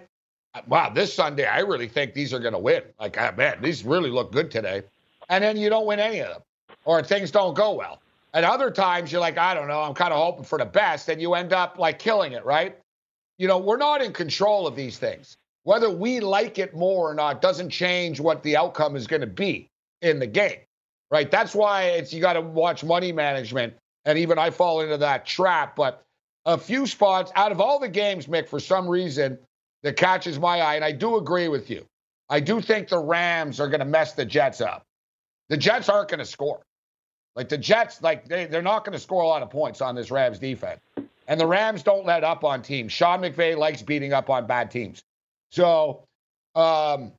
wow, 0.68 0.90
this 0.90 1.12
Sunday, 1.12 1.46
I 1.46 1.60
really 1.60 1.88
think 1.88 2.14
these 2.14 2.32
are 2.32 2.38
gonna 2.38 2.58
win. 2.58 2.82
Like, 3.00 3.16
ah, 3.18 3.32
man, 3.36 3.58
these 3.60 3.84
really 3.84 4.10
look 4.10 4.30
good 4.30 4.50
today. 4.50 4.82
And 5.28 5.42
then 5.42 5.56
you 5.56 5.70
don't 5.70 5.86
win 5.86 5.98
any 5.98 6.20
of 6.20 6.28
them. 6.28 6.42
Or 6.84 7.02
things 7.02 7.30
don't 7.30 7.54
go 7.54 7.74
well. 7.74 8.00
And 8.32 8.44
other 8.44 8.70
times 8.70 9.10
you're 9.10 9.20
like, 9.20 9.38
I 9.38 9.54
don't 9.54 9.68
know, 9.68 9.80
I'm 9.80 9.94
kind 9.94 10.12
of 10.12 10.20
hoping 10.20 10.44
for 10.44 10.58
the 10.58 10.64
best, 10.64 11.08
and 11.08 11.20
you 11.20 11.34
end 11.34 11.52
up 11.52 11.78
like 11.78 11.98
killing 11.98 12.32
it, 12.32 12.44
right? 12.44 12.78
You 13.38 13.48
know, 13.48 13.58
we're 13.58 13.76
not 13.76 14.02
in 14.02 14.12
control 14.12 14.66
of 14.66 14.76
these 14.76 14.98
things. 14.98 15.36
Whether 15.64 15.90
we 15.90 16.20
like 16.20 16.58
it 16.58 16.74
more 16.74 17.10
or 17.10 17.14
not 17.14 17.42
doesn't 17.42 17.70
change 17.70 18.20
what 18.20 18.42
the 18.42 18.56
outcome 18.56 18.96
is 18.96 19.06
going 19.06 19.20
to 19.20 19.26
be 19.26 19.68
in 20.00 20.18
the 20.18 20.26
game, 20.26 20.58
right? 21.10 21.30
That's 21.30 21.54
why 21.54 21.84
it's 21.84 22.12
you 22.12 22.20
got 22.20 22.34
to 22.34 22.40
watch 22.40 22.84
money 22.84 23.12
management, 23.12 23.74
and 24.04 24.18
even 24.18 24.38
I 24.38 24.50
fall 24.50 24.80
into 24.80 24.96
that 24.98 25.26
trap. 25.26 25.76
But 25.76 26.02
a 26.46 26.56
few 26.56 26.86
spots 26.86 27.32
out 27.34 27.52
of 27.52 27.60
all 27.60 27.78
the 27.78 27.88
games, 27.88 28.26
Mick, 28.26 28.48
for 28.48 28.60
some 28.60 28.88
reason 28.88 29.38
that 29.82 29.96
catches 29.96 30.38
my 30.38 30.60
eye, 30.60 30.76
and 30.76 30.84
I 30.84 30.92
do 30.92 31.16
agree 31.16 31.48
with 31.48 31.68
you. 31.68 31.84
I 32.28 32.40
do 32.40 32.60
think 32.60 32.88
the 32.88 32.98
Rams 32.98 33.58
are 33.60 33.68
going 33.68 33.80
to 33.80 33.86
mess 33.86 34.12
the 34.12 34.24
Jets 34.24 34.60
up. 34.60 34.84
The 35.48 35.56
Jets 35.56 35.88
aren't 35.88 36.08
going 36.08 36.20
to 36.20 36.24
score. 36.24 36.60
Like 37.36 37.48
the 37.48 37.58
Jets, 37.58 38.02
like 38.02 38.26
they, 38.26 38.46
they're 38.46 38.62
not 38.62 38.84
going 38.84 38.92
to 38.92 38.98
score 38.98 39.22
a 39.22 39.26
lot 39.26 39.42
of 39.42 39.50
points 39.50 39.80
on 39.80 39.94
this 39.94 40.10
Rams 40.10 40.38
defense. 40.38 40.80
And 41.28 41.40
the 41.40 41.46
Rams 41.46 41.82
don't 41.82 42.04
let 42.04 42.24
up 42.24 42.44
on 42.44 42.60
teams. 42.60 42.92
Sean 42.92 43.20
McVay 43.20 43.56
likes 43.56 43.82
beating 43.82 44.12
up 44.12 44.30
on 44.30 44.46
bad 44.46 44.70
teams. 44.70 45.04
So 45.50 46.02
um, 46.56 47.12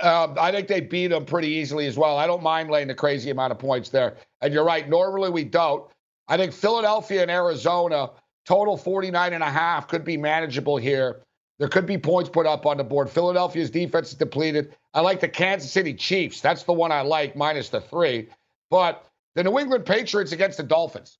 uh, 0.00 0.34
I 0.38 0.52
think 0.52 0.68
they 0.68 0.80
beat 0.80 1.08
them 1.08 1.24
pretty 1.24 1.48
easily 1.48 1.86
as 1.86 1.96
well. 1.96 2.16
I 2.18 2.26
don't 2.26 2.42
mind 2.42 2.70
laying 2.70 2.88
the 2.88 2.94
crazy 2.94 3.30
amount 3.30 3.52
of 3.52 3.58
points 3.58 3.88
there. 3.88 4.16
And 4.42 4.52
you're 4.52 4.64
right, 4.64 4.88
normally 4.88 5.30
we 5.30 5.44
don't. 5.44 5.90
I 6.28 6.36
think 6.36 6.52
Philadelphia 6.52 7.22
and 7.22 7.30
Arizona, 7.30 8.10
total 8.44 8.76
49 8.76 9.32
and 9.32 9.42
a 9.42 9.50
half, 9.50 9.88
could 9.88 10.04
be 10.04 10.16
manageable 10.16 10.76
here. 10.76 11.22
There 11.58 11.68
could 11.68 11.86
be 11.86 11.98
points 11.98 12.30
put 12.30 12.46
up 12.46 12.66
on 12.66 12.76
the 12.76 12.84
board. 12.84 13.10
Philadelphia's 13.10 13.70
defense 13.70 14.10
is 14.10 14.14
depleted. 14.14 14.74
I 14.94 15.00
like 15.00 15.20
the 15.20 15.28
Kansas 15.28 15.72
City 15.72 15.94
Chiefs. 15.94 16.40
That's 16.40 16.62
the 16.62 16.72
one 16.72 16.92
I 16.92 17.00
like, 17.00 17.34
minus 17.34 17.68
the 17.70 17.80
three. 17.80 18.28
But 18.70 19.06
the 19.34 19.44
New 19.44 19.58
England 19.58 19.86
Patriots 19.86 20.32
against 20.32 20.56
the 20.56 20.62
Dolphins. 20.62 21.18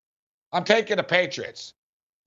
I'm 0.51 0.63
taking 0.63 0.97
the 0.97 1.03
Patriots. 1.03 1.73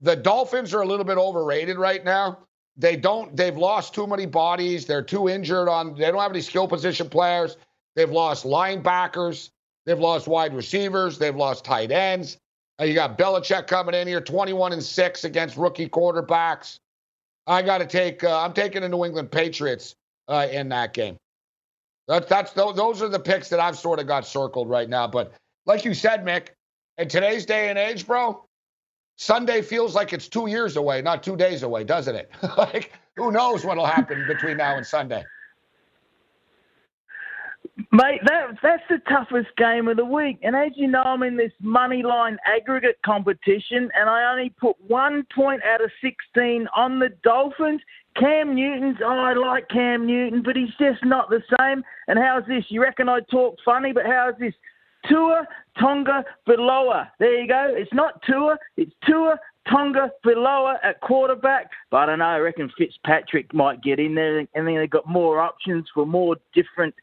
The 0.01 0.15
Dolphins 0.15 0.73
are 0.73 0.81
a 0.81 0.85
little 0.85 1.05
bit 1.05 1.17
overrated 1.17 1.77
right 1.77 2.03
now. 2.03 2.39
They 2.75 2.95
don't, 2.95 3.35
they've 3.35 3.55
lost 3.55 3.93
too 3.93 4.07
many 4.07 4.25
bodies. 4.25 4.85
They're 4.85 5.03
too 5.03 5.29
injured 5.29 5.69
on, 5.69 5.95
they 5.95 6.05
don't 6.05 6.19
have 6.19 6.31
any 6.31 6.41
skill 6.41 6.67
position 6.67 7.09
players. 7.09 7.57
They've 7.95 8.09
lost 8.09 8.45
linebackers. 8.45 9.49
They've 9.85 9.99
lost 9.99 10.27
wide 10.27 10.53
receivers. 10.55 11.17
They've 11.17 11.35
lost 11.35 11.65
tight 11.65 11.91
ends. 11.91 12.37
Uh, 12.79 12.85
you 12.85 12.93
got 12.95 13.17
Belichick 13.17 13.67
coming 13.67 13.93
in 13.93 14.07
here, 14.07 14.21
21 14.21 14.73
and 14.73 14.83
6 14.83 15.23
against 15.23 15.57
rookie 15.57 15.87
quarterbacks. 15.87 16.79
I 17.45 17.61
got 17.61 17.79
to 17.79 17.85
take, 17.85 18.23
uh, 18.23 18.41
I'm 18.41 18.53
taking 18.53 18.81
the 18.81 18.89
New 18.89 19.05
England 19.05 19.31
Patriots 19.31 19.95
uh, 20.27 20.47
in 20.51 20.69
that 20.69 20.93
game. 20.93 21.17
That, 22.07 22.27
that's 22.27 22.51
those 22.51 23.01
are 23.01 23.07
the 23.07 23.19
picks 23.19 23.49
that 23.49 23.59
I've 23.59 23.77
sort 23.77 23.99
of 23.99 24.07
got 24.07 24.27
circled 24.27 24.69
right 24.69 24.89
now. 24.89 25.07
But 25.07 25.33
like 25.65 25.85
you 25.85 25.93
said, 25.93 26.25
Mick, 26.25 26.49
in 26.97 27.07
today's 27.07 27.45
day 27.45 27.69
and 27.69 27.77
age, 27.77 28.05
bro, 28.05 28.45
Sunday 29.15 29.61
feels 29.61 29.95
like 29.95 30.11
it's 30.11 30.27
two 30.27 30.47
years 30.47 30.75
away, 30.75 31.01
not 31.01 31.23
two 31.23 31.37
days 31.37 31.63
away, 31.63 31.83
doesn't 31.83 32.15
it? 32.15 32.31
like, 32.57 32.91
who 33.15 33.31
knows 33.31 33.63
what'll 33.63 33.85
happen 33.85 34.25
between 34.27 34.57
now 34.57 34.75
and 34.75 34.85
Sunday? 34.85 35.23
Mate, 37.91 38.21
that 38.25 38.57
that's 38.61 38.83
the 38.89 38.99
toughest 39.09 39.55
game 39.57 39.87
of 39.87 39.97
the 39.97 40.05
week. 40.05 40.39
And 40.43 40.55
as 40.55 40.71
you 40.75 40.87
know, 40.87 41.01
I'm 41.01 41.23
in 41.23 41.37
this 41.37 41.51
money 41.59 42.03
line 42.03 42.37
aggregate 42.45 42.97
competition, 43.03 43.89
and 43.95 44.09
I 44.09 44.31
only 44.31 44.53
put 44.59 44.75
one 44.87 45.25
point 45.35 45.63
out 45.63 45.83
of 45.83 45.91
16 46.01 46.67
on 46.75 46.99
the 46.99 47.09
Dolphins. 47.23 47.81
Cam 48.15 48.55
Newton's, 48.55 48.97
oh, 49.03 49.07
I 49.07 49.33
like 49.33 49.69
Cam 49.69 50.05
Newton, 50.05 50.43
but 50.43 50.55
he's 50.55 50.73
just 50.79 51.03
not 51.03 51.29
the 51.29 51.41
same. 51.59 51.83
And 52.07 52.19
how's 52.19 52.45
this? 52.47 52.65
You 52.69 52.81
reckon 52.81 53.09
I 53.09 53.19
talk 53.21 53.57
funny, 53.65 53.91
but 53.91 54.05
how's 54.05 54.35
this? 54.39 54.53
Tua 55.07 55.45
Tonga 55.79 56.23
Valoa. 56.47 57.09
There 57.19 57.41
you 57.41 57.47
go. 57.47 57.67
It's 57.69 57.93
not 57.93 58.21
Tua, 58.23 58.57
it's 58.77 58.93
Tua 59.05 59.37
Tonga 59.69 60.11
Valoa 60.25 60.77
at 60.83 61.01
quarterback. 61.01 61.71
But 61.91 61.97
I 61.97 62.05
don't 62.05 62.19
know. 62.19 62.25
I 62.25 62.37
reckon 62.37 62.71
Fitzpatrick 62.77 63.53
might 63.53 63.81
get 63.81 63.99
in 63.99 64.15
there, 64.15 64.39
and 64.39 64.47
then 64.53 64.75
they've 64.75 64.89
got 64.89 65.07
more 65.07 65.39
options 65.39 65.87
for 65.93 66.05
more 66.05 66.37
different 66.53 66.95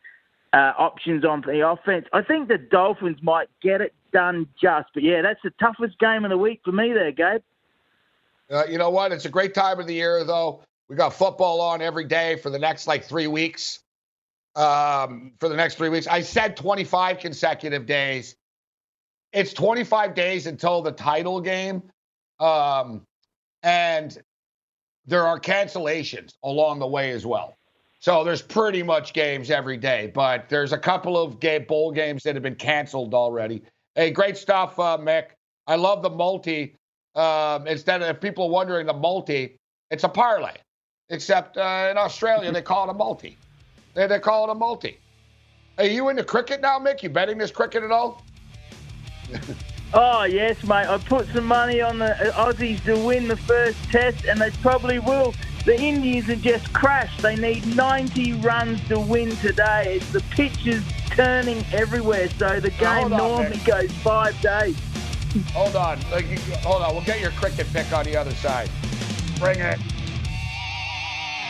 uh, 0.52 0.72
options 0.78 1.24
on 1.24 1.42
the 1.42 1.66
offense. 1.66 2.06
I 2.12 2.22
think 2.22 2.48
the 2.48 2.58
Dolphins 2.58 3.18
might 3.22 3.48
get 3.62 3.80
it 3.80 3.94
done 4.12 4.46
just. 4.60 4.88
But 4.94 5.02
yeah, 5.02 5.22
that's 5.22 5.40
the 5.42 5.52
toughest 5.60 5.98
game 5.98 6.24
of 6.24 6.30
the 6.30 6.38
week 6.38 6.60
for 6.64 6.72
me 6.72 6.92
there, 6.92 7.12
Gabe. 7.12 7.42
Uh, 8.50 8.64
you 8.68 8.78
know 8.78 8.90
what? 8.90 9.12
It's 9.12 9.26
a 9.26 9.30
great 9.30 9.54
time 9.54 9.78
of 9.78 9.86
the 9.86 9.94
year, 9.94 10.24
though. 10.24 10.62
We 10.90 10.96
got 10.96 11.14
football 11.14 11.60
on 11.60 11.80
every 11.82 12.04
day 12.04 12.34
for 12.34 12.50
the 12.50 12.58
next 12.58 12.88
like 12.88 13.04
three 13.04 13.28
weeks 13.28 13.78
um, 14.56 15.30
for 15.38 15.48
the 15.48 15.54
next 15.54 15.76
three 15.76 15.88
weeks. 15.88 16.08
I 16.08 16.20
said 16.20 16.56
25 16.56 17.20
consecutive 17.20 17.86
days. 17.86 18.34
It's 19.32 19.52
25 19.52 20.16
days 20.16 20.48
until 20.48 20.82
the 20.82 20.90
title 20.90 21.40
game. 21.40 21.84
Um, 22.40 23.02
and 23.62 24.18
there 25.06 25.28
are 25.28 25.38
cancellations 25.38 26.34
along 26.42 26.80
the 26.80 26.88
way 26.88 27.12
as 27.12 27.24
well. 27.24 27.56
So 28.00 28.24
there's 28.24 28.42
pretty 28.42 28.82
much 28.82 29.12
games 29.12 29.52
every 29.52 29.76
day, 29.76 30.10
but 30.12 30.48
there's 30.48 30.72
a 30.72 30.78
couple 30.78 31.16
of 31.16 31.38
game, 31.38 31.66
bowl 31.68 31.92
games 31.92 32.24
that 32.24 32.34
have 32.34 32.42
been 32.42 32.56
canceled 32.56 33.14
already. 33.14 33.62
Hey, 33.94 34.10
great 34.10 34.36
stuff, 34.36 34.76
uh, 34.80 34.98
Mick. 34.98 35.26
I 35.68 35.76
love 35.76 36.02
the 36.02 36.10
multi. 36.10 36.74
Um, 37.14 37.68
instead 37.68 38.02
of 38.02 38.20
people 38.20 38.50
wondering 38.50 38.86
the 38.86 38.92
multi, 38.92 39.56
it's 39.92 40.02
a 40.02 40.08
parlay. 40.08 40.54
Except 41.10 41.56
uh, 41.56 41.88
in 41.90 41.98
Australia, 41.98 42.52
they 42.52 42.62
call 42.62 42.88
it 42.88 42.90
a 42.90 42.94
multi. 42.94 43.36
They, 43.94 44.06
they 44.06 44.20
call 44.20 44.48
it 44.48 44.52
a 44.52 44.54
multi. 44.54 44.98
Are 45.78 45.84
you 45.84 46.08
into 46.08 46.22
cricket 46.22 46.60
now, 46.60 46.78
Mick? 46.78 47.02
You 47.02 47.10
betting 47.10 47.38
this 47.38 47.50
cricket 47.50 47.82
at 47.82 47.90
all? 47.90 48.22
oh, 49.94 50.22
yes, 50.22 50.62
mate. 50.62 50.86
I 50.86 50.98
put 50.98 51.26
some 51.28 51.46
money 51.46 51.80
on 51.80 51.98
the 51.98 52.14
Aussies 52.34 52.82
to 52.84 52.96
win 53.04 53.26
the 53.26 53.36
first 53.36 53.82
test, 53.90 54.24
and 54.24 54.40
they 54.40 54.50
probably 54.62 55.00
will. 55.00 55.34
The 55.64 55.78
Indians 55.80 56.26
have 56.26 56.42
just 56.42 56.72
crashed. 56.72 57.20
They 57.22 57.34
need 57.36 57.66
90 57.74 58.34
runs 58.34 58.86
to 58.88 59.00
win 59.00 59.30
today. 59.36 60.00
The 60.12 60.20
pitch 60.30 60.66
is 60.66 60.84
turning 61.08 61.64
everywhere, 61.72 62.28
so 62.38 62.60
the 62.60 62.70
game 62.70 63.10
normally 63.10 63.58
goes 63.58 63.90
five 63.92 64.40
days. 64.40 64.76
Hold 65.54 65.76
on. 65.76 65.98
Hold 65.98 66.82
on. 66.82 66.94
We'll 66.94 67.04
get 67.04 67.20
your 67.20 67.32
cricket 67.32 67.66
pick 67.72 67.92
on 67.92 68.04
the 68.04 68.16
other 68.16 68.34
side. 68.36 68.70
Bring 69.38 69.58
it. 69.58 69.78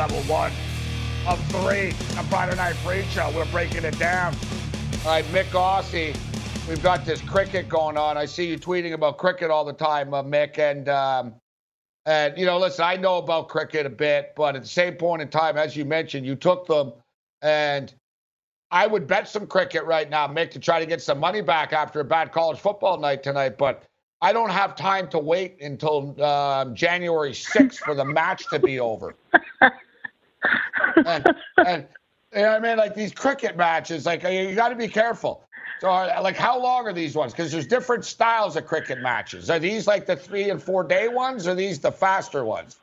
level 0.00 0.22
one 0.32 0.50
of 1.28 1.38
three, 1.50 1.88
a 1.90 2.24
Friday 2.30 2.56
Night 2.56 2.74
Freak 2.76 3.04
Show. 3.10 3.30
We're 3.36 3.44
breaking 3.50 3.84
it 3.84 3.98
down. 3.98 4.34
All 5.04 5.10
right, 5.10 5.24
Mick 5.26 5.44
Aussie, 5.48 6.16
we've 6.66 6.82
got 6.82 7.04
this 7.04 7.20
cricket 7.20 7.68
going 7.68 7.98
on. 7.98 8.16
I 8.16 8.24
see 8.24 8.46
you 8.48 8.56
tweeting 8.56 8.94
about 8.94 9.18
cricket 9.18 9.50
all 9.50 9.62
the 9.62 9.74
time, 9.74 10.14
uh, 10.14 10.22
Mick. 10.22 10.58
And, 10.58 10.88
um, 10.88 11.34
and, 12.06 12.38
you 12.38 12.46
know, 12.46 12.58
listen, 12.58 12.82
I 12.82 12.96
know 12.96 13.18
about 13.18 13.50
cricket 13.50 13.84
a 13.84 13.90
bit, 13.90 14.32
but 14.36 14.56
at 14.56 14.62
the 14.62 14.68
same 14.68 14.94
point 14.94 15.20
in 15.20 15.28
time, 15.28 15.58
as 15.58 15.76
you 15.76 15.84
mentioned, 15.84 16.24
you 16.24 16.34
took 16.34 16.66
them. 16.66 16.94
And 17.42 17.92
I 18.70 18.86
would 18.86 19.06
bet 19.06 19.28
some 19.28 19.46
cricket 19.46 19.84
right 19.84 20.08
now, 20.08 20.26
Mick, 20.26 20.50
to 20.52 20.58
try 20.58 20.80
to 20.80 20.86
get 20.86 21.02
some 21.02 21.18
money 21.18 21.42
back 21.42 21.74
after 21.74 22.00
a 22.00 22.04
bad 22.04 22.32
college 22.32 22.58
football 22.58 22.96
night 22.98 23.22
tonight. 23.22 23.58
But 23.58 23.82
I 24.22 24.32
don't 24.32 24.50
have 24.50 24.76
time 24.76 25.08
to 25.10 25.18
wait 25.18 25.60
until 25.60 26.14
uh, 26.22 26.64
January 26.72 27.32
6th 27.32 27.76
for 27.76 27.94
the 27.94 28.04
match 28.06 28.48
to 28.48 28.58
be 28.58 28.80
over. 28.80 29.14
and, 31.06 31.26
and 31.66 31.86
you 32.34 32.42
know 32.42 32.52
what 32.52 32.56
I 32.56 32.60
mean? 32.60 32.76
Like 32.76 32.94
these 32.94 33.12
cricket 33.12 33.56
matches, 33.56 34.06
like 34.06 34.22
you 34.22 34.54
got 34.54 34.68
to 34.70 34.76
be 34.76 34.88
careful. 34.88 35.44
So, 35.80 35.88
uh, 35.88 36.20
like, 36.22 36.36
how 36.36 36.60
long 36.60 36.86
are 36.86 36.92
these 36.92 37.14
ones? 37.14 37.32
Because 37.32 37.50
there's 37.50 37.66
different 37.66 38.04
styles 38.04 38.54
of 38.56 38.66
cricket 38.66 39.00
matches. 39.00 39.48
Are 39.48 39.58
these 39.58 39.86
like 39.86 40.04
the 40.04 40.14
three 40.14 40.50
and 40.50 40.62
four 40.62 40.84
day 40.84 41.08
ones, 41.08 41.48
or 41.48 41.54
these 41.54 41.78
the 41.78 41.90
faster 41.90 42.44
ones? 42.44 42.76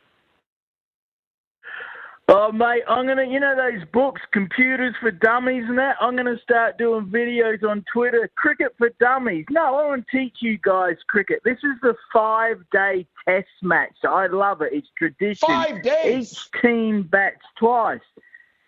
Oh, 2.30 2.51
mate, 2.51 2.84
I'm 2.89 3.05
going 3.05 3.17
to, 3.17 3.25
you 3.25 3.39
know, 3.39 3.55
those 3.55 3.88
books, 3.93 4.21
Computers 4.34 4.93
for 4.99 5.11
Dummies 5.11 5.63
and 5.69 5.78
that? 5.78 5.95
I'm 6.01 6.13
going 6.13 6.25
to 6.25 6.41
start 6.43 6.78
doing 6.78 7.05
videos 7.05 7.63
on 7.63 7.86
Twitter, 7.93 8.30
Cricket 8.36 8.75
for 8.78 8.89
Dummies. 8.99 9.45
No, 9.49 9.63
I 9.63 9.88
want 9.88 10.05
to 10.05 10.17
teach 10.17 10.36
you 10.41 10.57
guys 10.57 10.97
cricket. 11.07 11.39
This 11.45 11.57
is 11.59 11.80
the 11.82 11.95
five 12.11 12.57
day 12.73 13.07
test 13.25 13.47
match. 13.61 13.95
I 14.03 14.28
love 14.28 14.61
it. 14.61 14.73
It's 14.73 14.89
tradition. 14.97 15.47
Five 15.47 15.82
days? 15.84 16.34
Each 16.34 16.61
team 16.61 17.03
bats 17.03 17.45
twice. 17.57 18.01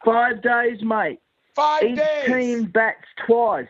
Five 0.06 0.42
days, 0.42 0.82
mate. 0.82 1.20
Five 1.54 1.84
Each 1.84 1.98
days? 1.98 2.26
team 2.28 2.66
bats 2.68 3.08
twice. 3.28 3.68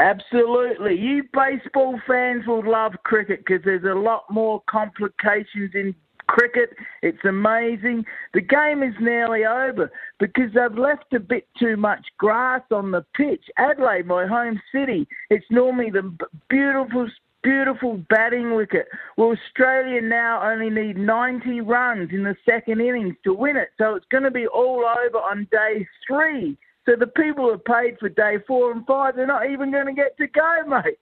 Absolutely. 0.00 0.98
You 0.98 1.22
baseball 1.32 2.00
fans 2.04 2.46
will 2.48 2.68
love 2.68 2.94
cricket 3.04 3.44
because 3.46 3.62
there's 3.64 3.84
a 3.84 3.94
lot 3.94 4.24
more 4.28 4.60
complications 4.68 5.70
in 5.74 5.94
cricket. 6.30 6.70
It's 7.02 7.24
amazing. 7.24 8.04
The 8.34 8.40
game 8.40 8.82
is 8.84 8.94
nearly 9.00 9.44
over 9.44 9.90
because 10.20 10.52
they've 10.54 10.78
left 10.78 11.12
a 11.12 11.18
bit 11.18 11.48
too 11.58 11.76
much 11.76 12.06
grass 12.18 12.62
on 12.70 12.92
the 12.92 13.04
pitch. 13.14 13.44
Adelaide, 13.56 14.06
my 14.06 14.26
home 14.26 14.60
city, 14.72 15.08
it's 15.28 15.44
normally 15.50 15.90
the 15.90 16.16
beautiful 16.48 17.08
beautiful 17.42 17.96
batting 18.10 18.54
wicket. 18.54 18.86
Well, 19.16 19.32
Australia 19.32 20.02
now 20.02 20.46
only 20.46 20.68
need 20.68 20.98
90 20.98 21.62
runs 21.62 22.10
in 22.12 22.22
the 22.22 22.36
second 22.44 22.82
innings 22.82 23.16
to 23.24 23.32
win 23.32 23.56
it. 23.56 23.70
So 23.78 23.94
it's 23.94 24.04
going 24.10 24.24
to 24.24 24.30
be 24.30 24.46
all 24.46 24.84
over 24.84 25.16
on 25.18 25.48
day 25.50 25.88
three. 26.06 26.58
So 26.84 26.96
the 26.96 27.06
people 27.06 27.50
who 27.50 27.56
paid 27.56 27.98
for 27.98 28.10
day 28.10 28.36
four 28.46 28.72
and 28.72 28.86
five, 28.86 29.16
they're 29.16 29.26
not 29.26 29.50
even 29.50 29.72
going 29.72 29.86
to 29.86 29.94
get 29.94 30.18
to 30.18 30.26
go, 30.26 30.64
mate. 30.66 30.98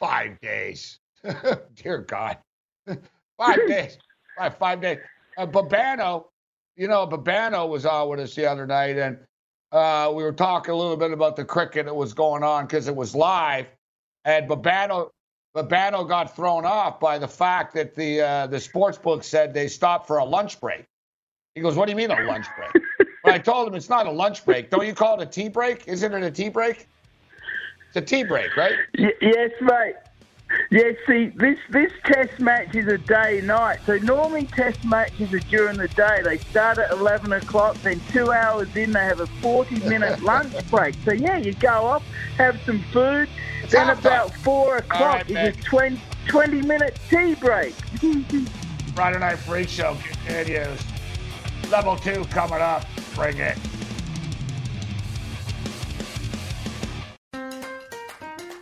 Five 0.00 0.40
days. 0.40 0.98
Dear 1.76 1.98
God. 1.98 2.38
Five 3.38 3.66
days. 3.68 3.98
Five, 4.36 4.58
five 4.58 4.80
days. 4.80 4.98
Uh, 5.36 5.46
Babano, 5.46 6.26
you 6.76 6.88
know, 6.88 7.06
Babano 7.06 7.68
was 7.68 7.86
on 7.86 8.08
with 8.08 8.20
us 8.20 8.34
the 8.34 8.46
other 8.46 8.66
night, 8.66 8.98
and 8.98 9.18
uh, 9.72 10.12
we 10.14 10.22
were 10.22 10.32
talking 10.32 10.74
a 10.74 10.76
little 10.76 10.96
bit 10.96 11.12
about 11.12 11.36
the 11.36 11.44
cricket 11.44 11.86
that 11.86 11.94
was 11.94 12.12
going 12.12 12.42
on 12.42 12.66
because 12.66 12.88
it 12.88 12.96
was 12.96 13.14
live, 13.14 13.66
and 14.24 14.48
Babano, 14.48 15.10
Babano 15.56 16.06
got 16.06 16.34
thrown 16.34 16.64
off 16.64 17.00
by 17.00 17.18
the 17.18 17.28
fact 17.28 17.74
that 17.74 17.94
the 17.94 18.20
uh, 18.20 18.46
the 18.48 18.60
sports 18.60 18.98
book 18.98 19.22
said 19.24 19.54
they 19.54 19.68
stopped 19.68 20.06
for 20.06 20.18
a 20.18 20.24
lunch 20.24 20.60
break. 20.60 20.84
He 21.54 21.60
goes, 21.60 21.76
What 21.76 21.86
do 21.86 21.92
you 21.92 21.96
mean 21.96 22.10
a 22.10 22.20
lunch 22.22 22.46
break? 22.56 22.84
but 23.24 23.32
I 23.32 23.38
told 23.38 23.68
him 23.68 23.74
it's 23.74 23.88
not 23.88 24.06
a 24.06 24.10
lunch 24.10 24.44
break. 24.44 24.70
Don't 24.70 24.86
you 24.86 24.94
call 24.94 25.20
it 25.20 25.22
a 25.22 25.30
tea 25.30 25.48
break? 25.48 25.86
Isn't 25.88 26.12
it 26.12 26.22
a 26.22 26.30
tea 26.30 26.48
break? 26.48 26.88
It's 27.88 27.96
a 27.96 28.00
tea 28.00 28.22
break, 28.22 28.56
right? 28.56 28.74
Y- 28.98 29.12
yes, 29.20 29.50
mate. 29.60 29.94
Yes, 30.70 30.96
see, 31.06 31.26
this 31.28 31.58
this 31.70 31.92
test 32.04 32.38
match 32.40 32.74
is 32.74 32.86
a 32.86 32.98
day 32.98 33.40
night. 33.42 33.80
So 33.86 33.98
normally 33.98 34.46
test 34.46 34.84
matches 34.84 35.32
are 35.32 35.40
during 35.40 35.76
the 35.76 35.88
day. 35.88 36.20
They 36.24 36.38
start 36.38 36.78
at 36.78 36.90
eleven 36.90 37.32
o'clock. 37.32 37.76
Then 37.82 38.00
two 38.12 38.32
hours 38.32 38.74
in, 38.76 38.92
they 38.92 39.00
have 39.04 39.20
a 39.20 39.26
forty 39.26 39.78
minute 39.80 40.22
lunch 40.22 40.54
break. 40.70 40.94
So 41.04 41.12
yeah, 41.12 41.36
you 41.36 41.54
go 41.54 41.84
off, 41.84 42.04
have 42.36 42.60
some 42.64 42.82
food. 42.92 43.28
Then 43.70 43.90
about 43.90 44.34
four 44.36 44.78
o'clock 44.78 45.28
right, 45.28 45.30
is 45.30 45.56
a 45.56 45.62
20, 45.62 46.00
20 46.26 46.62
minute 46.62 46.98
tea 47.10 47.34
break. 47.34 47.74
Friday 48.94 49.18
Night 49.18 49.38
Freak 49.38 49.68
Show 49.68 49.96
continues. 50.02 50.80
Level 51.70 51.96
two 51.96 52.24
coming 52.26 52.60
up. 52.60 52.84
Bring 53.14 53.36
it. 53.38 53.58